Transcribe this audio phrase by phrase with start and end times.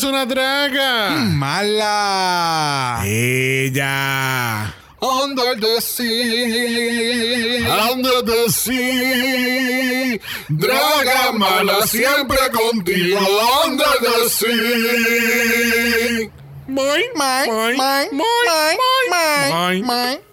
[0.00, 1.10] es una draga?
[1.10, 3.02] Mala.
[3.04, 4.72] Ella.
[4.98, 7.66] Under the sea.
[7.92, 10.18] Under the sea.
[10.48, 13.18] Draga mala siempre contigo.
[13.66, 16.30] Under the sea.
[16.66, 18.08] Mine, mine, mine, moin,
[19.10, 19.86] mine, moin.
[19.86, 20.29] mine.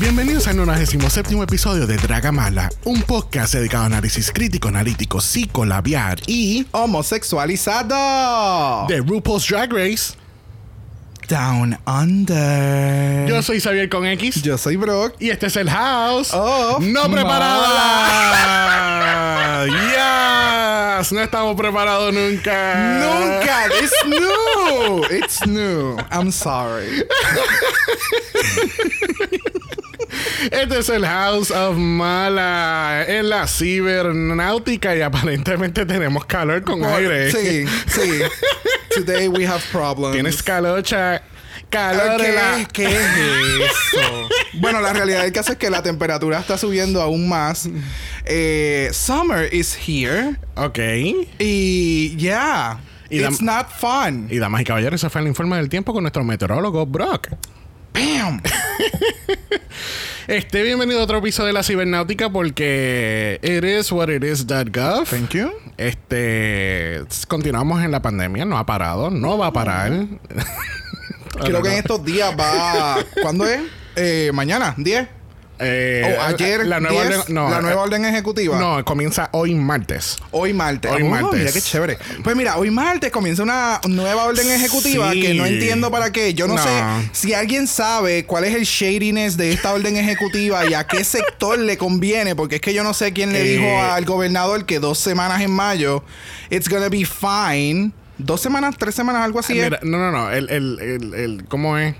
[0.00, 6.68] Bienvenidos al 97 episodio de Dragamala, un podcast dedicado a análisis crítico, analítico, psicolabiar y
[6.70, 8.86] Homosexualizado.
[8.86, 10.14] de RuPaul's Drag Race.
[11.28, 13.28] Down Under.
[13.28, 15.16] Yo soy Xavier con X Yo soy Brock.
[15.18, 16.30] y este es el House.
[16.32, 17.56] Oh, no preparada.
[21.00, 23.00] yes, no estamos preparados nunca.
[23.00, 23.66] Nunca.
[23.82, 25.02] It's new.
[25.10, 25.96] It's new.
[26.12, 27.04] I'm sorry.
[30.50, 37.30] Este es el House of Mala en la cibernáutica y aparentemente tenemos calor con aire.
[37.32, 38.10] Sí, sí.
[38.94, 40.14] Today we have problems.
[40.14, 41.22] Tienes calocha.
[41.70, 42.92] Calor ¿Qué, la- ¿Qué es
[43.92, 44.28] eso?
[44.54, 47.68] bueno, la realidad del caso es que la temperatura está subiendo aún más.
[48.24, 50.36] Eh, summer is here.
[50.54, 50.78] Ok.
[51.38, 54.28] Y yeah, Y it's not fun.
[54.30, 57.28] Y damas y caballeros, ese fue el informe del tiempo con nuestro meteorólogo Brock.
[57.98, 58.40] Bam.
[60.28, 65.08] Este, bienvenido a otro episodio de la cibernáutica porque it is what it is.gov.
[65.08, 65.50] Thank you.
[65.78, 69.90] Este, continuamos en la pandemia, no ha parado, no va a parar.
[71.40, 72.98] Creo que en estos días va.
[73.22, 73.62] ¿Cuándo es?
[73.96, 75.08] Eh, mañana, 10.
[75.60, 78.58] Eh, o ayer, la nueva 10, orden, no, la nueva eh, orden ejecutiva.
[78.58, 80.16] No, comienza hoy martes.
[80.30, 80.90] Hoy martes.
[80.90, 81.38] Hoy Oh, martes.
[81.40, 81.98] Mira qué chévere.
[82.22, 85.20] Pues mira, hoy martes comienza una nueva orden ejecutiva Sí.
[85.22, 86.34] que no entiendo para qué.
[86.34, 86.62] Yo no, No.
[86.62, 86.70] sé
[87.12, 91.58] si alguien sabe cuál es el shadiness de esta orden ejecutiva y a qué sector
[91.58, 93.56] le conviene, porque es que yo no sé quién le Eh.
[93.58, 96.04] dijo al gobernador que dos semanas en mayo,
[96.50, 97.92] it's gonna be fine.
[98.20, 99.54] Dos semanas, tres semanas, algo así.
[99.54, 100.30] Mira, no, no, no.
[100.32, 101.94] El, el, el, el- ¿Cómo es?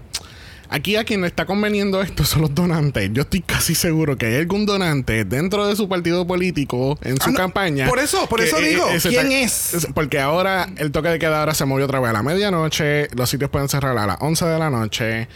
[0.71, 3.11] Aquí a quien le está conveniendo esto son los donantes.
[3.13, 7.29] Yo estoy casi seguro que hay algún donante dentro de su partido político en su
[7.29, 7.87] Ah, no, campaña.
[7.89, 9.89] por eso, por eso digo, se ¿quién es?
[9.95, 13.09] Porque ahora el toque de queda ahora se movió otra vez a la medianoche.
[13.17, 15.29] Los sitios pueden cerrar a las 11 de la noche.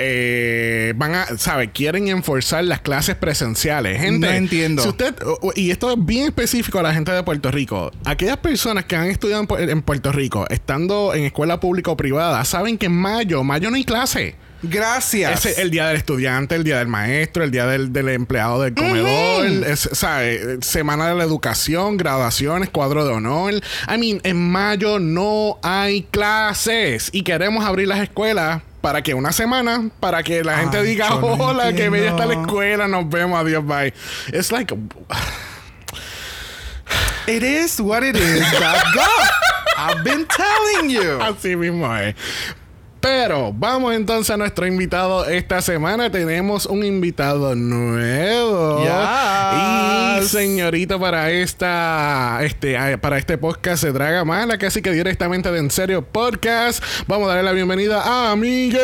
[0.00, 1.72] Eh, van a, ¿sabe?
[1.72, 4.00] Quieren enforzar las clases presenciales.
[4.00, 4.82] Gente, No entiendo.
[4.82, 5.12] Si usted,
[5.56, 7.90] y esto es bien específico a la gente de Puerto Rico.
[8.04, 12.78] Aquellas personas que han estudiado en Puerto Rico, estando en escuela pública o privada, saben
[12.78, 14.36] que en mayo, mayo no hay clase.
[14.62, 15.46] Gracias.
[15.46, 18.74] Es el día del estudiante, el día del maestro, el día del, del empleado del
[18.74, 20.58] comedor, es- ¿sabe?
[20.62, 23.54] Semana de la educación, graduaciones, cuadro de honor.
[23.54, 29.32] I mean, en mayo no hay clases y queremos abrir las escuelas para que una
[29.32, 33.08] semana, para que la gente Ay, diga, no hola, que bella está la escuela, nos
[33.08, 33.92] vemos, adiós, bye.
[34.32, 34.74] It's like,
[37.26, 38.40] It is what it is.
[38.60, 39.06] God.
[39.76, 41.20] I've been telling you.
[41.20, 42.14] Así mismo es.
[43.00, 46.10] Pero vamos entonces a nuestro invitado esta semana.
[46.10, 48.82] Tenemos un invitado nuevo.
[48.84, 50.28] Y Yes.
[50.30, 55.60] señorita para esta este ah, para este podcast se Draga Mala, casi que directamente de
[55.60, 56.82] En Serio Podcast.
[57.06, 58.80] Vamos a darle la bienvenida a Miguel.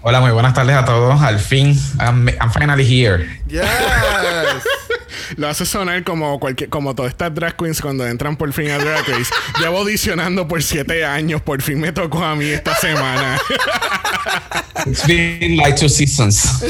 [0.00, 1.20] Hola, muy buenas tardes a todos.
[1.20, 3.26] Al fin, I'm, I'm finally here.
[3.48, 3.66] Yes.
[5.36, 8.78] Lo hace sonar como cualquier, como todas estas drag queens cuando entran por fin a
[8.78, 9.32] Drag Race.
[9.60, 13.38] Llevo audicionando por siete años, por fin me tocó a mí esta semana.
[14.86, 16.64] It's been like two seasons.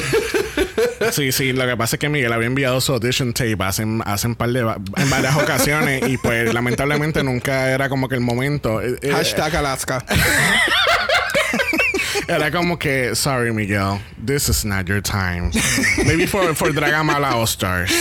[1.12, 4.26] Sí, sí, lo que pasa es que Miguel había enviado su audition tape hace, hace
[4.26, 8.80] un par de en varias ocasiones y pues lamentablemente nunca era como que el momento.
[8.80, 10.04] Eh, eh, Hashtag Alaska.
[12.28, 15.52] Era como que, sorry Miguel, this is not your time.
[16.04, 17.92] Maybe for, for Dragamala All Stars.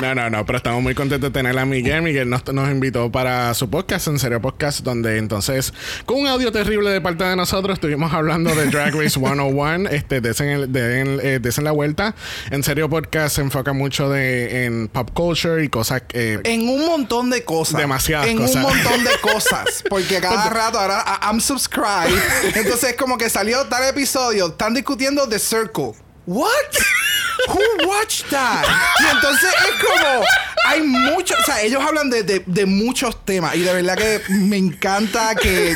[0.00, 2.00] no, no, no, pero estamos muy contentos de tener a Miguel.
[2.00, 5.74] Miguel nos, nos invitó para su podcast, En Serio Podcast, donde entonces,
[6.06, 9.90] con un audio terrible de parte de nosotros, estuvimos hablando de Drag Race 101.
[9.90, 12.14] Este, desen, el- den, eh, desen la vuelta.
[12.50, 16.86] En Serio Podcast se enfoca mucho de, en pop culture y cosas eh, En un
[16.86, 17.78] montón de cosas.
[17.78, 18.56] Demasiadas en cosas.
[18.56, 19.84] un montón de cosas.
[19.90, 22.13] Porque cada rato ahora I'm subscribed.
[22.54, 24.48] Entonces es como que salió tal episodio.
[24.48, 25.92] Están discutiendo The Circle.
[26.26, 26.48] What?
[27.48, 28.64] Who watched that?
[29.00, 30.24] Y entonces es como
[30.64, 34.20] hay mucho, o sea, ellos hablan de, de- de muchos temas y de verdad que
[34.30, 35.74] me encanta que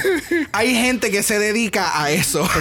[0.53, 2.49] hay gente que se dedica a eso.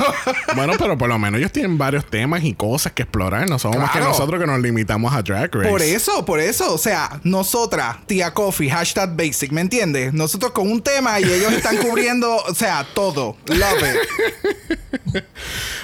[0.55, 3.47] Bueno, pero por lo menos ellos tienen varios temas y cosas que explorar.
[3.47, 5.69] No somos más que nosotros que nos limitamos a Drag Race.
[5.69, 6.73] Por eso, por eso.
[6.73, 10.13] O sea, nosotras, tía Coffee, hashtag basic, ¿me entiendes?
[10.13, 13.37] Nosotros con un tema y ellos están cubriendo, o sea, todo.
[13.47, 15.23] Love it.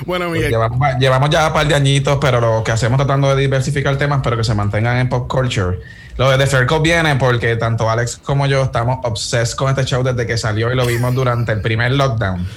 [0.06, 0.50] Bueno, Miguel.
[0.50, 4.22] Llevamos, llevamos ya un par de añitos, pero lo que hacemos tratando de diversificar temas,
[4.24, 5.80] pero que se mantengan en pop culture.
[6.18, 10.04] Lo de The Circle viene porque tanto Alex como yo estamos obsessed con este show
[10.04, 12.48] desde que salió y lo vimos durante el primer lockdown.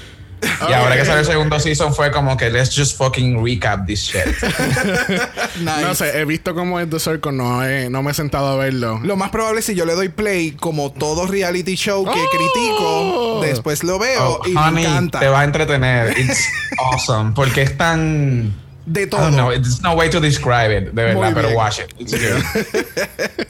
[0.69, 4.03] Y ahora que sale el segundo season fue como que let's just fucking recap this
[4.03, 4.23] shit.
[5.61, 5.81] Nice.
[5.83, 8.57] No sé, he visto cómo es The Circle, no, he- no me he sentado a
[8.57, 9.01] verlo.
[9.03, 12.31] Lo más probable es si yo le doy play, como todo reality show que Oh.
[12.31, 15.21] critico, después lo veo Oh, y me encanta.
[15.21, 16.19] te va a entretener.
[16.19, 16.47] It's
[16.79, 17.33] awesome.
[17.35, 18.53] Porque es tan.
[18.87, 19.21] De todo.
[19.21, 21.57] don't know, there's no way to describe it, de verdad, Muy pero bien.
[21.59, 21.93] watch it.
[21.99, 23.47] It's good.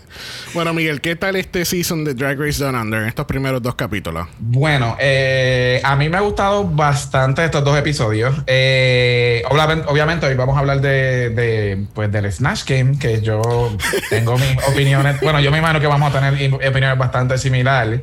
[0.55, 4.27] Bueno, Miguel, ¿qué tal este season de Drag Race Down Under, estos primeros dos capítulos?
[4.39, 8.35] Bueno, eh, a mí me ha gustado bastante estos dos episodios.
[8.47, 13.77] Eh, obviamente, obviamente hoy vamos a hablar de, de, pues, del Snatch Game, que yo
[14.09, 15.21] tengo mis opiniones.
[15.21, 18.01] Bueno, yo me imagino que vamos a tener in- opiniones bastante similares.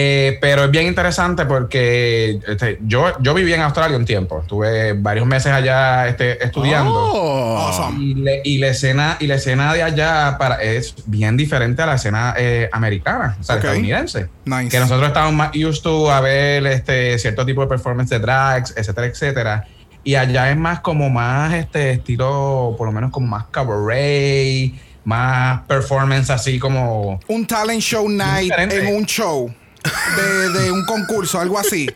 [0.00, 4.40] Eh, pero es bien interesante porque este, yo, yo viví en Australia un tiempo.
[4.42, 6.92] Estuve varios meses allá este, estudiando.
[6.94, 7.56] Oh.
[7.58, 8.00] Awesome.
[8.04, 11.86] Y, le- y la escena y la escena de allá para, es bien diferente a
[11.86, 13.64] la escena eh, americana, o sea, Ok.
[13.64, 14.28] estadounidense.
[14.44, 14.68] Nice.
[14.68, 18.74] Que nosotros estamos más used to a ver este cierto tipo de performance de drags,
[18.76, 19.64] etcétera, etcétera.
[20.04, 24.72] Y allá es más como más este estilo, por lo menos como más cabaret,
[25.04, 28.88] más performance así como Un talent show night Diferente.
[28.88, 29.52] en un show.
[30.16, 31.88] De, de un concurso, algo así.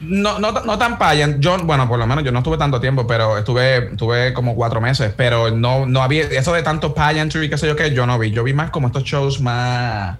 [0.00, 1.40] No, no, no tan pageant.
[1.40, 4.80] Yo, bueno, por lo menos yo no estuve tanto tiempo, pero estuve, estuve como cuatro
[4.80, 5.12] meses.
[5.16, 8.30] Pero no, no había eso de tanto pageantry, qué sé yo qué, yo no vi.
[8.30, 10.16] Yo vi más como estos shows más.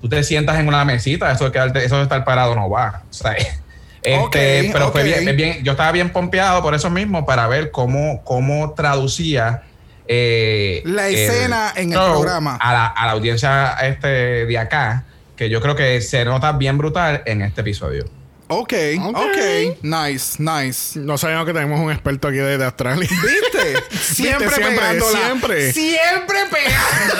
[0.00, 3.02] Tú te sientas en una mesita, eso de, quedarte, eso de estar parado no va.
[3.10, 3.32] O sea,
[4.02, 8.22] este, pero fue bien, bien- Yo estaba bien pompeado por eso mismo para ver cómo,
[8.22, 9.62] cómo traducía.
[10.06, 12.56] eh, La escena en el programa.
[12.60, 15.04] A la, a la audiencia este, de acá,
[15.36, 18.04] que yo creo que se nota bien brutal en este episodio.
[18.48, 19.16] Ok, Ok.
[19.16, 19.78] ok.
[19.82, 20.98] Nice, nice.
[20.98, 23.08] No sabemos que tenemos un experto aquí de, de Australia.
[23.22, 23.96] ¿Viste?
[23.96, 25.18] Siempre, siempre, pegándola.
[25.18, 25.72] siempre.
[25.72, 27.14] Siempre pegando.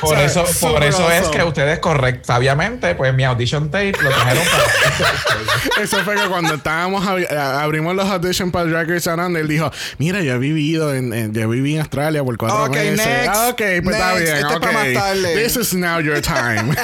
[0.00, 4.44] Por eso, por eso es que ustedes correcto, sabiamente, pues mi audition tape lo trajeron
[4.44, 9.70] para Eso fue que cuando estábamos a- abrimos los auditions para Drag Race él dijo,
[9.98, 12.96] mira, yo he vivido en, en- yo viví en Australia por cuatro Ok, meses.
[13.06, 13.28] next.
[13.34, 14.36] Ah, ok, pues está bien.
[14.36, 14.72] Esto es para ok.
[14.74, 15.42] más tarde.
[15.42, 16.74] This is now your time.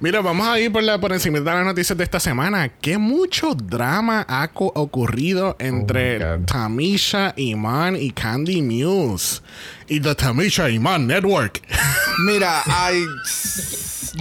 [0.00, 2.68] mira, vamos a ir por la por encima de las noticias de esta semana.
[2.80, 6.38] Qué mucho drama ha co- ocurrido entre Oh.
[6.44, 9.42] Tamisha Iman y Candy Muse
[9.86, 11.62] y The Tamisha Iman Network.
[12.26, 13.04] Mira, ay,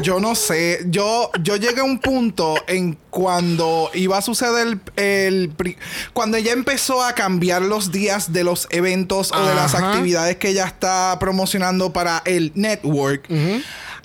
[0.04, 0.82] yo no sé.
[0.86, 5.52] Yo, yo llegué a un punto en cuando iba a suceder el,
[6.14, 10.50] cuando ella empezó a cambiar los días de los eventos o de las actividades que
[10.50, 13.28] ella está promocionando para el network.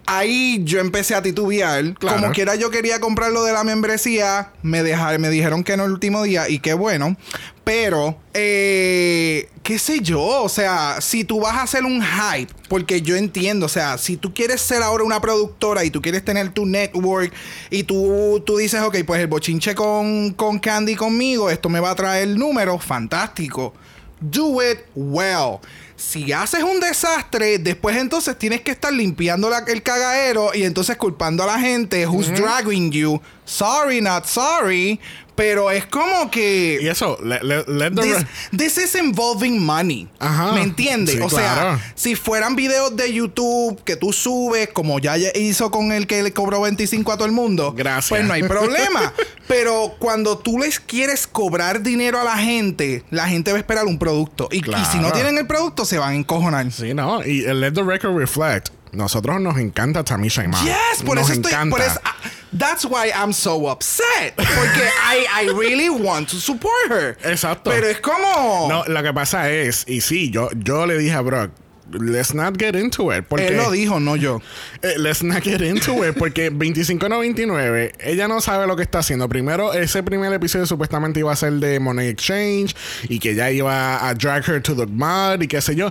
[0.06, 1.94] Ahí yo empecé a titubear.
[1.94, 2.20] Claro.
[2.20, 4.50] Como quiera yo quería comprar lo de la membresía.
[4.62, 7.16] Me, deja- me dijeron que no el último día y qué bueno.
[7.64, 10.20] Pero, eh, qué sé yo.
[10.20, 14.16] O sea, si tú vas a hacer un hype, porque yo entiendo, o sea, si
[14.16, 17.32] tú quieres ser ahora una productora y tú quieres tener tu network
[17.70, 21.90] y tú, tú dices, ok, pues el bochinche con, con Candy conmigo, esto me va
[21.93, 23.72] a traer números, fantástico.
[24.20, 25.58] Do it well.
[26.04, 30.96] Si haces un desastre, después entonces tienes que estar limpiando la- el cagadero y entonces
[30.96, 33.20] culpando a la gente who's dragging you.
[33.44, 34.99] Sorry, not sorry.
[35.34, 36.79] Pero es como que.
[36.82, 38.26] y eso, let, the This,
[38.56, 40.06] this is involving money.
[40.19, 40.53] Ajá.
[40.53, 41.15] ¿Me entiendes?
[41.15, 41.79] Sí, o claro.
[41.79, 46.22] sea, si fueran videos de YouTube que tú subes, como ya hizo con el que
[46.22, 48.08] le cobró 25 a todo el mundo, Gracias.
[48.10, 49.12] pues no hay problema.
[49.48, 53.86] Pero cuando tú les quieres cobrar dinero a la gente, la gente va a esperar
[53.86, 54.48] un producto.
[54.53, 55.12] Y, y si no Claro.
[55.15, 56.70] tienen el producto, se van a encojonar.
[56.72, 57.24] Sí, no.
[57.27, 58.69] Y el Let the Record Reflect.
[58.93, 60.65] Nosotros nos encanta Tamisha Iman.
[60.65, 61.53] Yes, por nos eso estoy.
[61.53, 61.77] encanta.
[61.77, 62.15] Por eso, ah,
[62.56, 64.34] that's why I'm so upset.
[64.37, 67.17] Porque I, I really want to support her.
[67.25, 67.70] Exacto.
[67.70, 68.69] Pero es como.
[68.69, 71.51] No, lo que pasa es, y sí, yo, yo le dije a Brock,
[71.91, 73.25] let's not get into it.
[73.27, 74.41] Porque, Él lo dijo, no yo.
[74.82, 76.17] Eh, let's not get into it.
[76.17, 79.29] Porque 25.99, ella no sabe lo que está haciendo.
[79.29, 82.75] Primero, ese primer episodio supuestamente iba a ser de Money Exchange
[83.08, 85.91] y que ella iba a drag her to the mud y qué sé yo.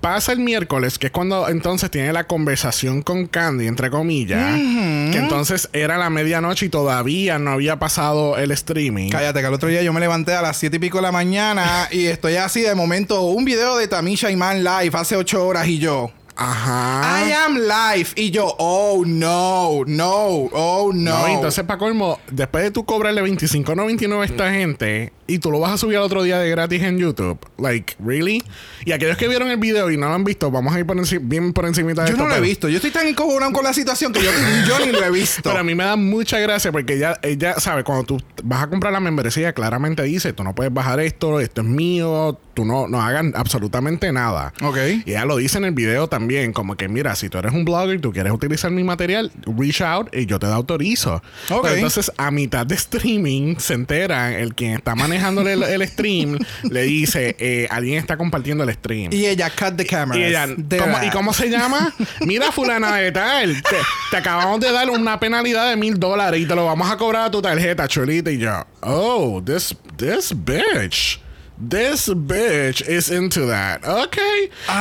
[0.00, 5.18] Pasa el miércoles, que es cuando entonces tiene la conversación con Candy, entre comillas, que
[5.18, 9.10] entonces era la medianoche y todavía no había pasado el streaming.
[9.10, 11.12] Cállate, que el otro día yo me levanté a las 7 y pico de la
[11.12, 13.22] mañana y estoy así de momento.
[13.22, 16.10] Un video de Tamisha Iman live hace 8 horas y yo.
[16.40, 17.26] Ajá.
[17.26, 18.10] I am live.
[18.14, 21.18] Y yo, oh no, no, oh no.
[21.18, 25.60] No, entonces para colmo, después de tú cobrarle 25.99 a esta gente, y tú lo
[25.60, 27.38] vas a subir al otro día de gratis en YouTube.
[27.58, 28.42] Like, really?
[28.84, 30.96] Y aquellos que vieron el video y no lo han visto, vamos a ir por
[31.22, 32.16] bien por encima de Yo esto.
[32.16, 32.68] no lo he visto.
[32.68, 34.30] Yo estoy tan encojonado con la situación que yo,
[34.66, 35.42] yo ni lo he visto.
[35.42, 38.70] Pero a mí me da mucha gracia porque ella, ella sabe, cuando tú vas a
[38.70, 42.88] comprar la membresía, claramente dice, tú no puedes bajar esto, esto es mío, tú no,
[42.88, 44.52] no hagan absolutamente nada.
[44.62, 44.78] Ok.
[45.06, 47.64] Y ella lo dice en el video también, como que mira, si tú eres un
[47.64, 51.22] blogger, tú quieres utilizar mi material, reach out y yo te autorizo.
[51.50, 51.62] Ok.
[51.62, 56.36] Pero entonces, a mitad de streaming, se entera, el quien está manejándole el, el stream,
[56.68, 59.12] le dice, eh, alguien está compartiendo el stream.
[59.12, 60.18] Y ella cut the camera.
[60.18, 61.94] Y ella, ¿cómo, ¿y cómo se llama?
[62.22, 63.62] Mira, fulana de tal.
[63.62, 63.76] Te,
[64.10, 67.26] te acabamos de dar una penalidad de mil dólares y te lo vamos a cobrar
[67.26, 68.32] a tu tarjeta, chulita.
[68.32, 71.20] Y yo, oh, this, this bitch.
[71.60, 73.82] This bitch is into that.
[73.84, 74.16] Ok.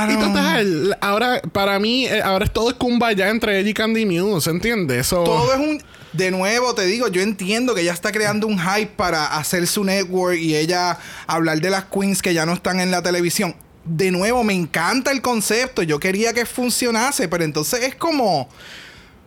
[0.09, 4.05] Y total, ahora, para mí, eh, ahora es todo es kumbaya entre ella y Candy
[4.05, 5.07] Muse, ¿entiendes?
[5.07, 5.81] So, Todo es un.
[6.13, 9.83] De nuevo, te digo, yo entiendo que ella está creando un hype para hacer su
[9.83, 13.55] network y ella hablar de las queens que ya no están en la televisión.
[13.83, 15.81] De nuevo, me encanta el concepto.
[15.83, 18.49] Yo quería que funcionase, pero entonces es como.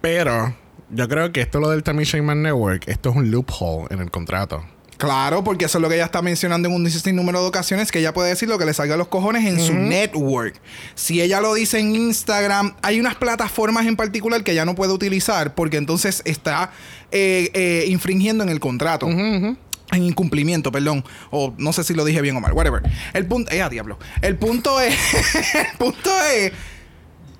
[0.00, 0.54] Pero,
[0.90, 4.10] yo creo que esto lo del Tammy Shaman Network, esto es un loophole en el
[4.10, 4.64] contrato.
[5.00, 8.00] Claro, porque eso es lo que ella está mencionando en un sinnúmero de ocasiones, que
[8.00, 10.60] ella puede decir lo que le salga a los cojones en su network.
[10.94, 14.92] Si ella lo dice en Instagram, hay unas plataformas en particular que ella no puede
[14.92, 16.72] utilizar porque entonces está
[17.12, 19.08] eh, eh, infringiendo en el contrato.
[19.08, 19.56] En
[19.92, 21.02] incumplimiento, perdón.
[21.30, 22.52] O no sé si lo dije bien o mal.
[22.52, 22.82] Whatever.
[23.14, 23.50] El punto...
[23.52, 23.98] Eh, a diablo.
[24.20, 24.94] El punto es...
[25.54, 26.52] el punto es...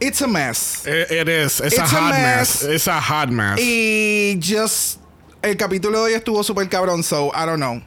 [0.00, 0.86] It's a mess.
[0.86, 1.60] It, it is.
[1.60, 2.62] It's, a It's a hot mess.
[2.62, 2.74] mess.
[2.74, 3.60] It's a hot mess.
[3.60, 4.99] Y just...
[5.42, 7.82] El capítulo de hoy estuvo súper cabrón, so I don't know.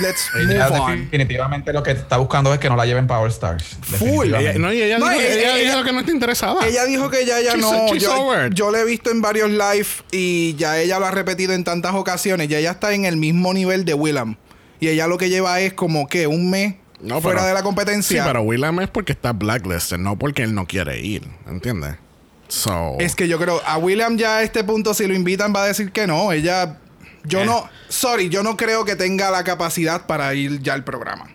[0.00, 1.00] Let's Ella move on.
[1.10, 3.64] definitivamente lo que está buscando es que no la lleven Power Stars.
[3.82, 4.32] Full.
[4.34, 6.66] Ella, no, y ella, No, dijo, ella- ella ella- dijo que no está interesada.
[6.66, 7.88] Ella dijo que ya ya She's- no.
[7.92, 11.52] she's Yo, yo la he visto en varios live y ya ella lo ha repetido
[11.52, 12.48] en tantas ocasiones.
[12.48, 14.36] Ya ella está en el mismo nivel de Willam.
[14.78, 17.60] Y ella lo que lleva es como que un mes No, fuera pero- de la
[17.60, 18.24] Sí, competencia.
[18.24, 21.26] pero Willam es porque está blacklisted, no porque él no quiere ir.
[21.48, 21.96] ¿Entiendes?
[22.46, 22.96] So.
[23.00, 25.66] Es que yo creo, a William ya a este punto, si lo invitan, va a
[25.68, 26.30] decir que no.
[26.32, 26.78] Ella.
[27.24, 27.46] Yo Eh.
[27.46, 27.68] no.
[27.88, 31.28] Sorry, yo no creo que tenga la capacidad para ir ya al programa.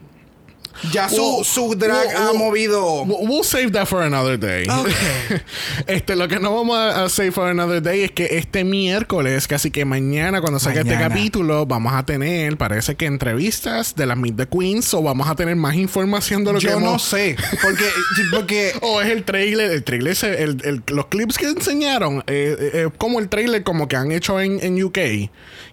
[0.91, 3.03] Ya su, We'll- su drag we'll- ha movido.
[3.03, 4.67] We'll save that for another day.
[4.69, 5.41] Okay.
[5.87, 9.47] este, lo que no vamos a a save for another day es que este miércoles,
[9.47, 14.17] casi que mañana, cuando salga este capítulo, vamos a tener, parece que entrevistas de las
[14.17, 17.03] Meet the Queens, o vamos a tener más información de lo que Yo no hemos-
[17.03, 17.35] sé.
[17.61, 17.85] Porque.
[18.31, 22.71] porque O es el trailer, el trailer, el- el- los clips que enseñaron, eh, eh,
[22.73, 24.93] eh, como el trailer como que han hecho en, en UK,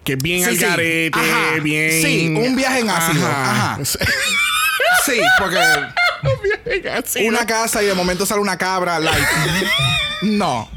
[0.03, 0.63] que es bien Sí, al sí.
[0.63, 1.59] garete, Ajá.
[1.61, 2.01] bien...
[2.01, 3.25] Sí, un viaje en ácido.
[3.27, 3.79] Ajá.
[5.05, 5.57] sí, porque.
[7.27, 9.21] Una casa y de momento sale una cabra, like.
[10.23, 10.69] no.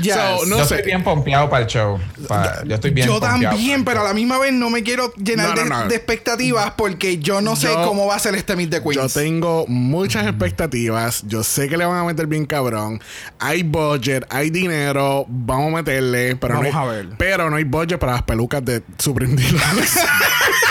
[0.00, 0.14] Yes.
[0.14, 0.76] So, no yo sé.
[0.76, 1.98] estoy bien pompeado para el show.
[2.28, 5.48] Pa- yo estoy bien yo también, pero a la misma vez no me quiero llenar
[5.48, 5.88] No, no, de, no.
[5.88, 8.84] de expectativas porque yo no sé Yo- cómo va a ser este Meet the Yo
[8.88, 9.12] Queens.
[9.14, 11.24] tengo muchas expectativas.
[11.26, 13.02] Yo sé que le van a meter bien cabrón.
[13.40, 15.24] Hay budget, hay dinero.
[15.26, 16.36] Vamos a meterle.
[16.36, 17.08] Pero Vamos no hay, a ver.
[17.18, 19.98] Pero no hay budget para las pelucas de Supreme Deluxe.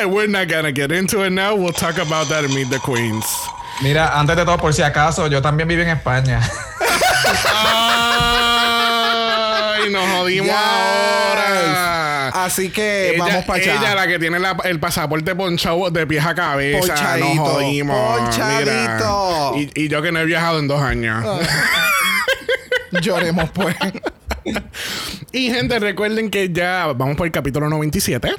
[0.00, 1.54] And we're not gonna get into it now.
[1.54, 3.26] We'll talk about that in Meet the Queens.
[3.82, 6.40] Mira, antes de todo, por si acaso, yo también vivo en España.
[9.82, 10.56] Ay, nos jodimos Yes.
[10.56, 12.28] ahora.
[12.44, 13.74] Así que vamos para allá.
[13.76, 16.78] Ella, la que tiene la- el pasaporte ponchado de pies a cabeza.
[16.94, 18.18] Ponchadito, Nos jodimos.
[18.20, 19.52] ponchadito.
[19.56, 19.70] Mira.
[19.74, 21.24] Y, y yo que no he viajado en dos años.
[23.02, 23.76] Lloremos, pues.
[25.32, 28.34] Y gente, recuerden que ya vamos por el capítulo 97.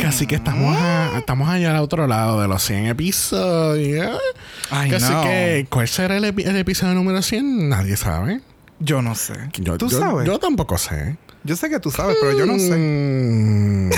[0.00, 4.18] Casi que estamos, a- estamos allá al otro lado de los 100 episodios.
[4.70, 5.22] Ay, Así no.
[5.22, 7.68] que, ¿cuál será el, epi- el episodio número 100?
[7.68, 8.40] Nadie sabe.
[8.78, 9.34] Yo no sé.
[9.58, 10.26] Yo, ¿Tú yo- sabes?
[10.26, 11.16] Yo Yo, tampoco sé.
[11.54, 13.90] sé que tú sabes, pero yo no sé.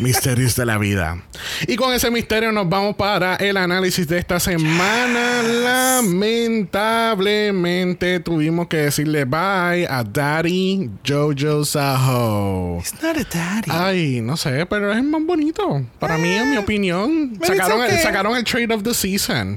[0.00, 1.22] Misterios de la vida.
[1.66, 5.42] Y con ese misterio nos vamos para el análisis de esta semana.
[5.42, 12.78] Lamentablemente tuvimos que decirle bye a Daddy Jojo Saho.
[12.80, 13.70] It's not a daddy.
[13.70, 15.84] Ay, no sé, pero es más bonito.
[15.98, 17.34] Para mí, en mi opinión.
[17.38, 18.02] but Sacaron, it's el, okay.
[18.02, 19.56] sacaron el trade of the season.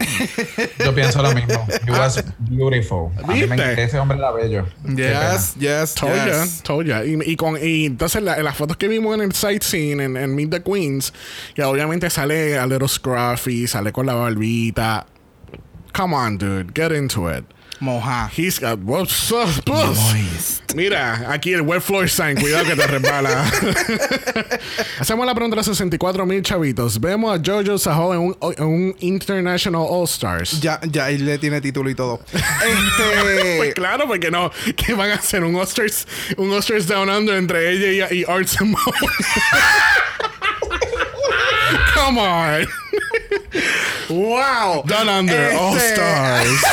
[0.84, 1.66] Yo pienso lo mismo.
[1.88, 3.12] He was beautiful.
[3.24, 3.84] A mí me- ¿Viste?
[3.84, 4.66] ese hombre era bello.
[4.96, 6.62] Yes, yes, Told ya, yes.
[6.64, 7.04] told ya.
[7.06, 10.33] Y, y con, y entonces la- las fotos que vimos en el sightseeing en, en
[10.36, 11.14] Meet the Queens,
[11.54, 15.06] que obviamente sale a little scruffy, sale con la barbita.
[15.94, 17.46] Come on, dude, get into it.
[17.84, 18.30] Moja.
[18.36, 19.98] He's got what's up, plus.
[19.98, 20.74] Moist.
[20.76, 23.46] Mira, aquí el wet floor sign, cuidado que te resbala.
[25.00, 27.00] Hacemos la pregunta a los 64 mil chavitos.
[27.00, 30.60] Vemos a Jojo Saho en un, en un International All Stars.
[30.62, 32.20] Ya, ya, él le tiene título y todo.
[32.34, 32.44] Pues
[33.60, 33.74] este.
[33.74, 38.08] claro, porque no, que van a hacer un Oscars, un Oscars Down Under entre ella
[38.12, 38.78] y, y Art Simone.
[41.94, 42.66] come on.
[44.10, 44.84] wow.
[44.86, 46.64] Down Under, All Este- Stars.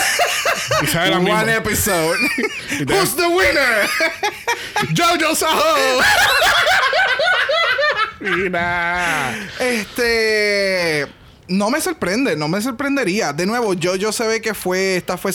[0.83, 2.19] Y sale la misma- One episode.
[2.81, 3.89] Y te- Who's the winner?
[4.97, 6.01] Jojo Saho.
[8.21, 9.35] Mira.
[9.59, 11.07] Este.
[11.49, 13.33] No me sorprende, no me sorprendería.
[13.33, 14.97] De nuevo, yo, yo se ve que fue.
[14.97, 15.33] Esta fue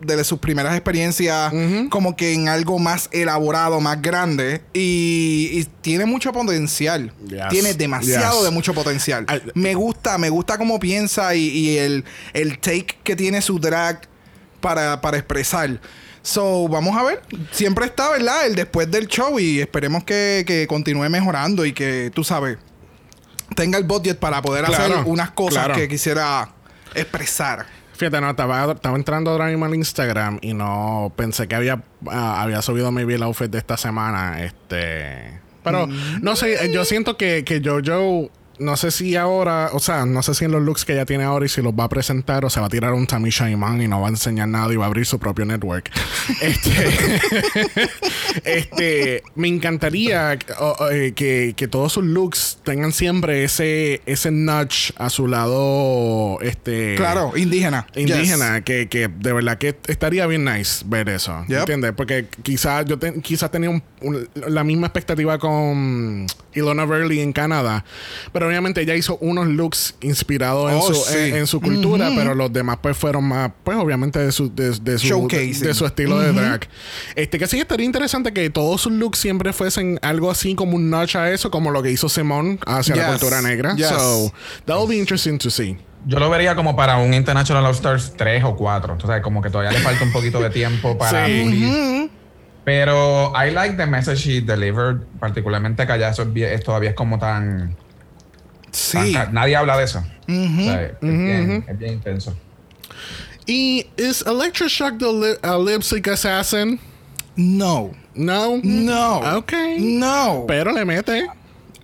[0.00, 1.52] de sus primeras experiencias
[1.90, 4.62] como que en algo más elaborado, más grande.
[4.72, 7.12] Y, y tiene mucho potencial.
[7.26, 7.48] Yes.
[7.50, 8.44] Tiene demasiado Yes.
[8.44, 9.26] de mucho potencial.
[9.54, 12.04] Me gusta, me gusta cómo piensa y, y el,
[12.34, 14.02] el take que tiene su drag
[14.60, 15.80] para, para expresar.
[16.22, 17.22] So, vamos a ver.
[17.52, 18.46] Siempre está, ¿verdad?
[18.46, 22.58] El después del show y esperemos que, que continúe mejorando y que, tú sabes,
[23.56, 25.74] tenga el budget para poder Claro, hacer unas cosas claro.
[25.74, 26.50] que quisiera
[26.94, 27.66] expresar.
[27.96, 32.42] Fíjate, no, estaba, estaba entrando ahora mismo al Instagram y no pensé que había, ah,
[32.42, 34.44] había subido maybe el outfit de esta semana.
[34.44, 35.40] Este.
[35.64, 36.22] Pero Mm.
[36.22, 38.30] no sé, yo siento que, que Jojo.
[38.58, 41.24] No sé si ahora, o sea, no sé si en los looks que ella tiene
[41.24, 43.80] ahora y si los va a presentar o se va a tirar un Tamisha Iman
[43.80, 45.90] y no va a enseñar nada y va a abrir su propio network.
[46.40, 47.20] este,
[48.44, 50.32] este, me encantaría
[50.90, 56.94] eh, que, que todos sus looks tengan siempre ese, ese nudge a su lado, este,
[56.96, 57.86] Claro, indígena.
[57.94, 61.58] indígena que, que de verdad que estaría bien nice ver eso Yep.
[61.60, 61.92] ¿entiendes?
[61.96, 67.32] porque quizás yo te- quizás tenía un- un- la misma expectativa con Ilona Verley en
[67.32, 67.84] Canadá
[68.32, 71.16] pero obviamente ella hizo unos looks inspirados en, Oh, su, sí.
[71.18, 74.70] en, en su cultura pero los demás pues fueron más pues obviamente de su de,
[74.80, 76.68] de su, de su estilo de drag
[77.14, 80.90] este que sí estaría interesante que todos sus looks siempre fuesen algo así como un
[80.90, 83.88] notch a eso como lo que hizo Simone hacia la cultura negra Yes.
[83.88, 84.32] so
[84.66, 85.76] that will be interesting to see
[86.06, 88.92] Yo lo vería como para un International All Stars 3 o 4.
[88.94, 91.42] Entonces, como que todavía le falta un poquito de tiempo para Sí.
[91.42, 92.10] pulir.
[92.64, 97.18] Pero I like the message she delivered, particularmente que allá eso es todavía es como
[97.18, 97.76] tan,
[98.72, 99.12] Sí.
[99.12, 99.98] tan nadie habla de eso.
[100.00, 102.36] O sea, es, bien, es bien intenso.
[103.46, 106.78] Y is Electroshock the li- a lipstick assassin?
[107.36, 107.92] No.
[108.14, 108.60] No.
[108.62, 109.20] No.
[109.38, 109.52] Ok.
[109.78, 110.44] No.
[110.46, 111.26] Pero le mete.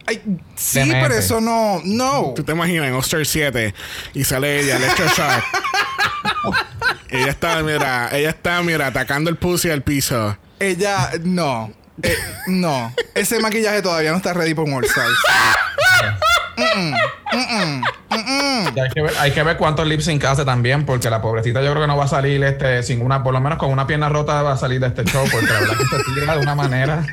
[0.06, 0.20] Ay,
[0.56, 1.80] sí, Le pero eso no.
[1.84, 2.34] No.
[2.36, 3.74] Tú te imaginas en Oster 7
[4.12, 5.42] y sale ella, Electroshock.
[7.08, 10.36] ella está, mira, ella está, mira, atacando el pussy al piso.
[10.60, 11.12] Ella.
[11.22, 11.72] No.
[12.02, 12.16] Eh,
[12.48, 12.92] no.
[13.14, 15.18] Ese maquillaje todavía no está ready para un All Stars.
[19.20, 21.96] Hay, que ver, cuántos lip sync hace también, porque la pobrecita yo creo que no
[21.96, 24.56] va a salir este sin una, por lo menos con una pierna rota va a
[24.56, 27.06] salir de este show, porque la verdad que se tira de una manera.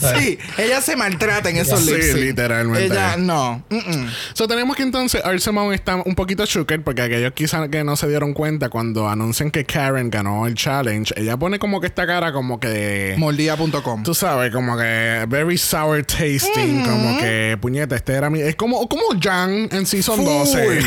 [0.00, 2.16] Sí, ella se maltrata en esos Sí, lip sync.
[2.16, 2.86] literalmente.
[2.86, 3.62] Ella no.
[3.70, 4.08] Mm-mm.
[4.34, 8.08] So, tenemos que entonces Arsemon está un poquito shooker porque aquellos quizás que no se
[8.08, 12.32] dieron cuenta cuando anuncian que Karen ganó el challenge, ella pone como que esta cara
[12.32, 13.14] como que.
[13.18, 14.02] Mordida.com.
[14.02, 18.40] Tú sabes, como que very sour tasting, como que puñeta, este era mi.
[18.40, 20.80] Es como, como Jan en Season 12.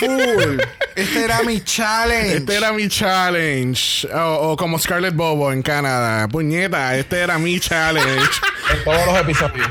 [0.00, 0.58] Full.
[0.96, 2.36] Este era mi challenge.
[2.36, 4.08] Este era mi challenge.
[4.12, 6.28] O, o como Scarlett Bobo en Canadá.
[6.28, 8.28] Puñeta, este era mi challenge.
[8.72, 9.68] En todos los episodios.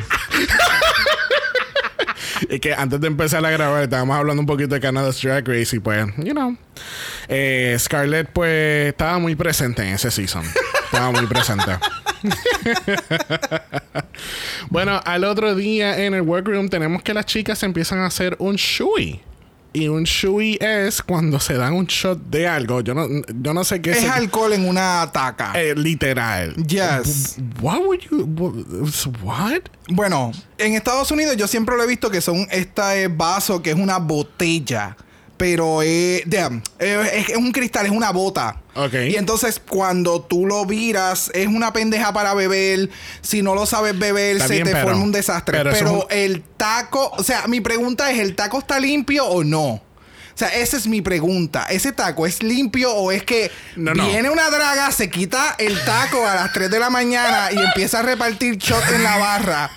[2.49, 5.75] y que antes de empezar a grabar estábamos hablando un poquito de Canada's Drag Race
[5.75, 6.55] y pues, you know.
[7.27, 10.43] eh, Scarlett pues estaba muy presente en ese season.
[10.85, 11.71] Estaba muy presente.
[14.69, 18.55] bueno, al otro día en el workroom tenemos que las chicas empiezan a hacer un
[18.55, 19.21] shui.
[19.71, 22.81] Y un shui es cuando se dan un shot de algo.
[22.81, 23.07] Yo no,
[23.41, 25.51] yo no sé qué Es se- alcohol en una taca.
[25.55, 26.55] eh, literal.
[26.55, 27.37] Yes.
[27.61, 28.27] What would you
[29.21, 29.61] what?
[29.89, 33.75] Bueno, en Estados Unidos yo siempre lo he visto que son este vaso que es
[33.77, 34.97] una botella.
[35.39, 38.61] Pero es, damn, eh, es, es un cristal, es una bota.
[38.91, 42.89] Y entonces cuando tú lo viras, es una pendeja para beber.
[43.21, 45.63] Si no lo sabes beber, Está se bien, te pero- forma un desastre.
[45.63, 49.67] pero el taco, o sea, mi pregunta es, ¿el taco está limpio o no?
[49.75, 49.81] O
[50.39, 51.67] sea, esa es mi pregunta.
[51.69, 54.07] ¿Ese taco es limpio o es que No, no.
[54.07, 57.99] viene una draga, se quita el taco a las 3 de la mañana y empieza
[57.99, 59.71] a repartir shot en la barra?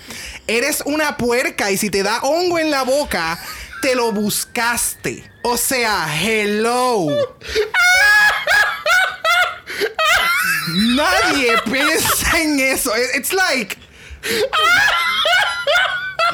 [0.45, 3.39] Eres una puerca y si te da hongo en la boca,
[3.83, 5.29] te lo buscaste.
[5.43, 7.07] O sea, hello.
[10.95, 12.91] Nadie piensa en eso.
[12.95, 13.77] It- It's like.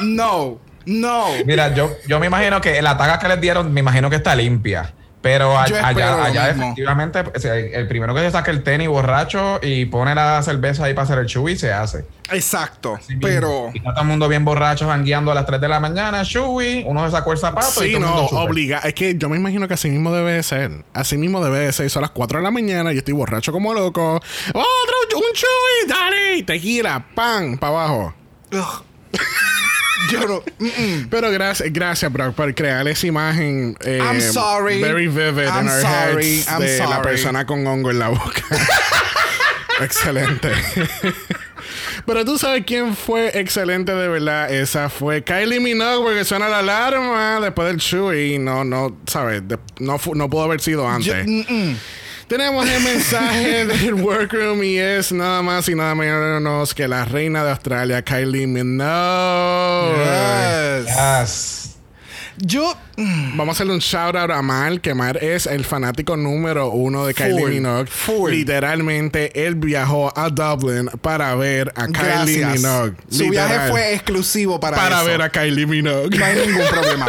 [0.00, 1.26] No, no.
[1.44, 4.34] Mira, yo, yo me imagino que la taga que les dieron, me imagino que está
[4.36, 4.94] limpia.
[5.22, 9.84] Pero a- allá, allá efectivamente, sea, el primero que se saca el tenis borracho y
[9.84, 12.06] pone la cerveza ahí para hacer el chubi se hace.
[12.32, 12.94] Exacto.
[12.94, 13.28] Así mismo.
[13.28, 13.70] Pero.
[13.74, 16.84] Y está todo el mundo bien borracho, jangueando a las 3 de la mañana, chubi,
[16.86, 18.40] uno se sacó el zapato y Sí, todo el no, mundo chupe.
[18.42, 18.78] obliga.
[18.78, 20.84] Es que yo me imagino que así mismo debe de ser.
[20.94, 21.90] Así mismo debe de ser.
[21.90, 24.14] Son las 4 de la mañana, yo estoy borracho como loco.
[24.48, 25.16] ¡Otro!
[25.18, 25.86] ¡Un chuy!
[25.88, 26.42] ¡Dale!
[26.44, 28.14] Tequila, pan, para abajo.
[28.52, 28.84] Ugh.
[30.12, 30.42] Yo no.
[30.58, 31.08] mm, mm.
[31.10, 34.80] Pero gracias, gracias, Brock, por crear esa imagen eh, I'm sorry.
[34.80, 36.36] very vivid I'm in our sorry.
[36.36, 38.42] heads I'm de la persona con hongo en la boca.
[39.82, 40.50] excelente.
[42.06, 44.52] Pero tú sabes quién fue excelente de verdad.
[44.52, 49.42] Esa fue Kylie Minogue porque suena la alarma después del show y no, no, sabes,
[49.78, 51.26] no, no pudo haber sido Yo- antes.
[51.26, 51.74] mm.
[52.30, 57.42] Tenemos el mensaje del workroom y es nada más y nada menos que la reina
[57.42, 59.96] de Australia, Kylie Minogue.
[60.04, 60.86] Yes.
[60.86, 61.56] Yes.
[62.36, 62.72] Yo.
[62.96, 66.70] mm, Vamos a hacerle un shout out a Mar, que Mar es el fanático número
[66.70, 67.86] uno de Kylie Full, Minogue.
[67.90, 68.30] full.
[68.30, 72.46] Literalmente, él viajó a Dublin para ver a Kylie.
[72.46, 72.94] Minogue.
[73.10, 73.48] Su Literal.
[73.48, 75.06] viaje fue exclusivo para, para eso.
[75.06, 76.16] ver a Kylie Minogue.
[76.16, 77.08] No hay ningún problema.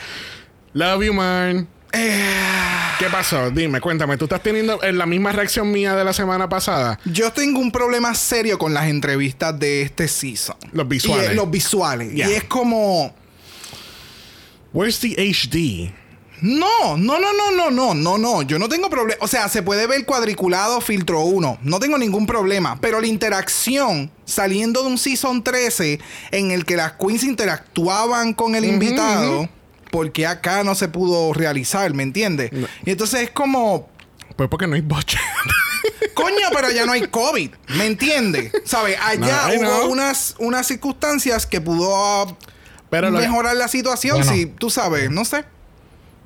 [0.72, 1.68] Love you, man.
[1.92, 3.50] Eh, ¿Qué pasó?
[3.50, 4.16] Dime, cuéntame.
[4.16, 6.98] ¿Tú estás teniendo eh, la misma reacción mía de la semana pasada?
[7.04, 10.56] yo tengo un problema serio con las entrevistas de este season.
[10.72, 11.32] Los visuales.
[11.32, 12.14] Y, los visuales.
[12.14, 12.28] Ya.
[12.28, 13.14] Y es como.
[14.72, 15.92] Where's the HD?
[16.42, 18.42] No, no, no, no, no, no, no, no.
[18.42, 19.18] Yo no tengo problema.
[19.22, 21.58] O sea, se puede ver cuadriculado filtro 1.
[21.62, 22.78] No tengo ningún problema.
[22.80, 25.98] Pero la interacción saliendo de un season 13
[26.32, 29.48] en el que las queens interactuaban con el invitado,
[29.90, 32.50] porque acá no se pudo realizar, ¿me entiendes?
[32.84, 33.88] Y entonces es como.
[34.36, 35.18] Pues porque no hay boche.
[36.14, 38.52] Coño, pero allá no hay COVID, ¿me entiendes?
[38.64, 38.96] ¿Sabes?
[39.02, 42.36] Allá No, hubo unas, unas circunstancias que pudo
[42.90, 44.32] Pero lo que- mejorar la situación, Bueno.
[44.32, 45.44] si tú sabes, no sé.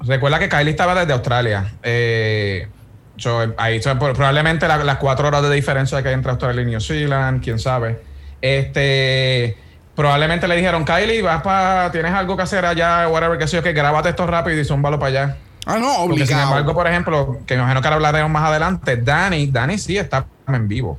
[0.01, 1.75] Recuerda que Kylie estaba desde Australia.
[1.83, 2.69] Eh,
[3.17, 6.63] yo, ahí so, por- probablemente la- las cuatro horas de diferencia que hay entre Australia
[6.63, 8.01] y New Zealand, quién sabe.
[8.41, 9.57] Este,
[10.01, 13.63] probablemente le dijeron, Kylie, vas para, tienes algo que hacer allá, whatever, que sé yo,
[13.63, 15.37] que grábate esto rápido y zúmbalo para allá.
[15.67, 16.75] Ah, no, Porque sin embargo, obligado.
[16.75, 20.67] por ejemplo, que me imagino que ahora hablaremos más adelante, Dani, Dani sí está en
[20.69, 20.99] vivo.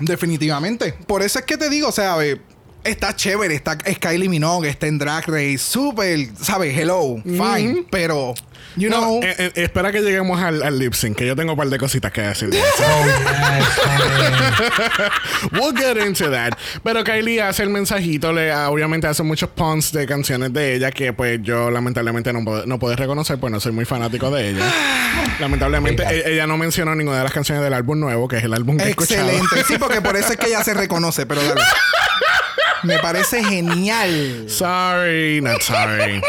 [0.00, 0.94] Definitivamente.
[1.06, 2.40] Por eso es que te digo, o sea, ve,
[2.84, 6.76] está chévere, está es Kylie Minogue, está en Drag Race, súper, ¿sabes?
[6.76, 8.34] Hello, fine, pero,
[8.76, 11.52] you No, know, eh, eh, espera que lleguemos al, al lip sync, que yo tengo
[11.52, 12.48] un par de cositas que decir.
[12.50, 12.66] de eso.
[15.52, 16.52] we'll get into that.
[16.82, 20.90] Pero Kylie hace el mensajito, le, ah, obviamente hace muchos puns de canciones de ella
[20.90, 24.50] que pues yo lamentablemente no puedo, no puedo reconocer, pues no soy muy fanático de
[24.50, 24.72] ella.
[25.40, 28.54] lamentablemente e- ella no mencionó ninguna de las canciones del álbum nuevo, que es el
[28.54, 29.28] álbum que he escuchado.
[29.28, 29.64] excelente.
[29.66, 31.60] Sí, porque por eso es que ella se reconoce, pero dale.
[32.84, 34.48] Me parece genial.
[34.48, 36.20] Sorry, not sorry.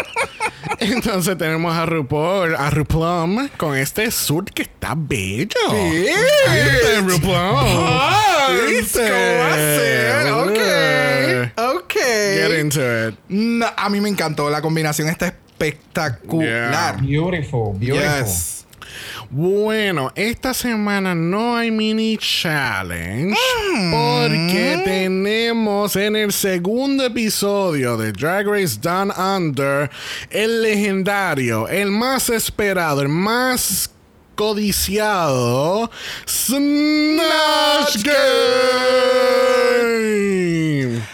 [0.80, 5.50] Entonces tenemos a RuPaul, a RuPlum con este suit que está bello.
[5.72, 8.68] ¿Viste, RuPlum?
[8.68, 9.02] ¿Viste?
[9.02, 10.32] ¿Cómo va a ser?
[10.32, 11.76] Ok.
[11.76, 11.94] Ok.
[11.94, 13.16] Get into it.
[13.30, 14.50] No, a mí me encantó.
[14.50, 17.02] La combinación está espectacular.
[17.02, 18.26] Beautiful, beautiful.
[18.26, 18.63] Yes.
[19.36, 23.36] Bueno, esta semana no hay mini challenge
[23.90, 29.90] porque tenemos en el segundo episodio de Drag Race Down Under
[30.30, 33.90] el legendario, el más esperado, el más
[34.36, 35.90] codiciado
[36.28, 39.63] Snatch Game.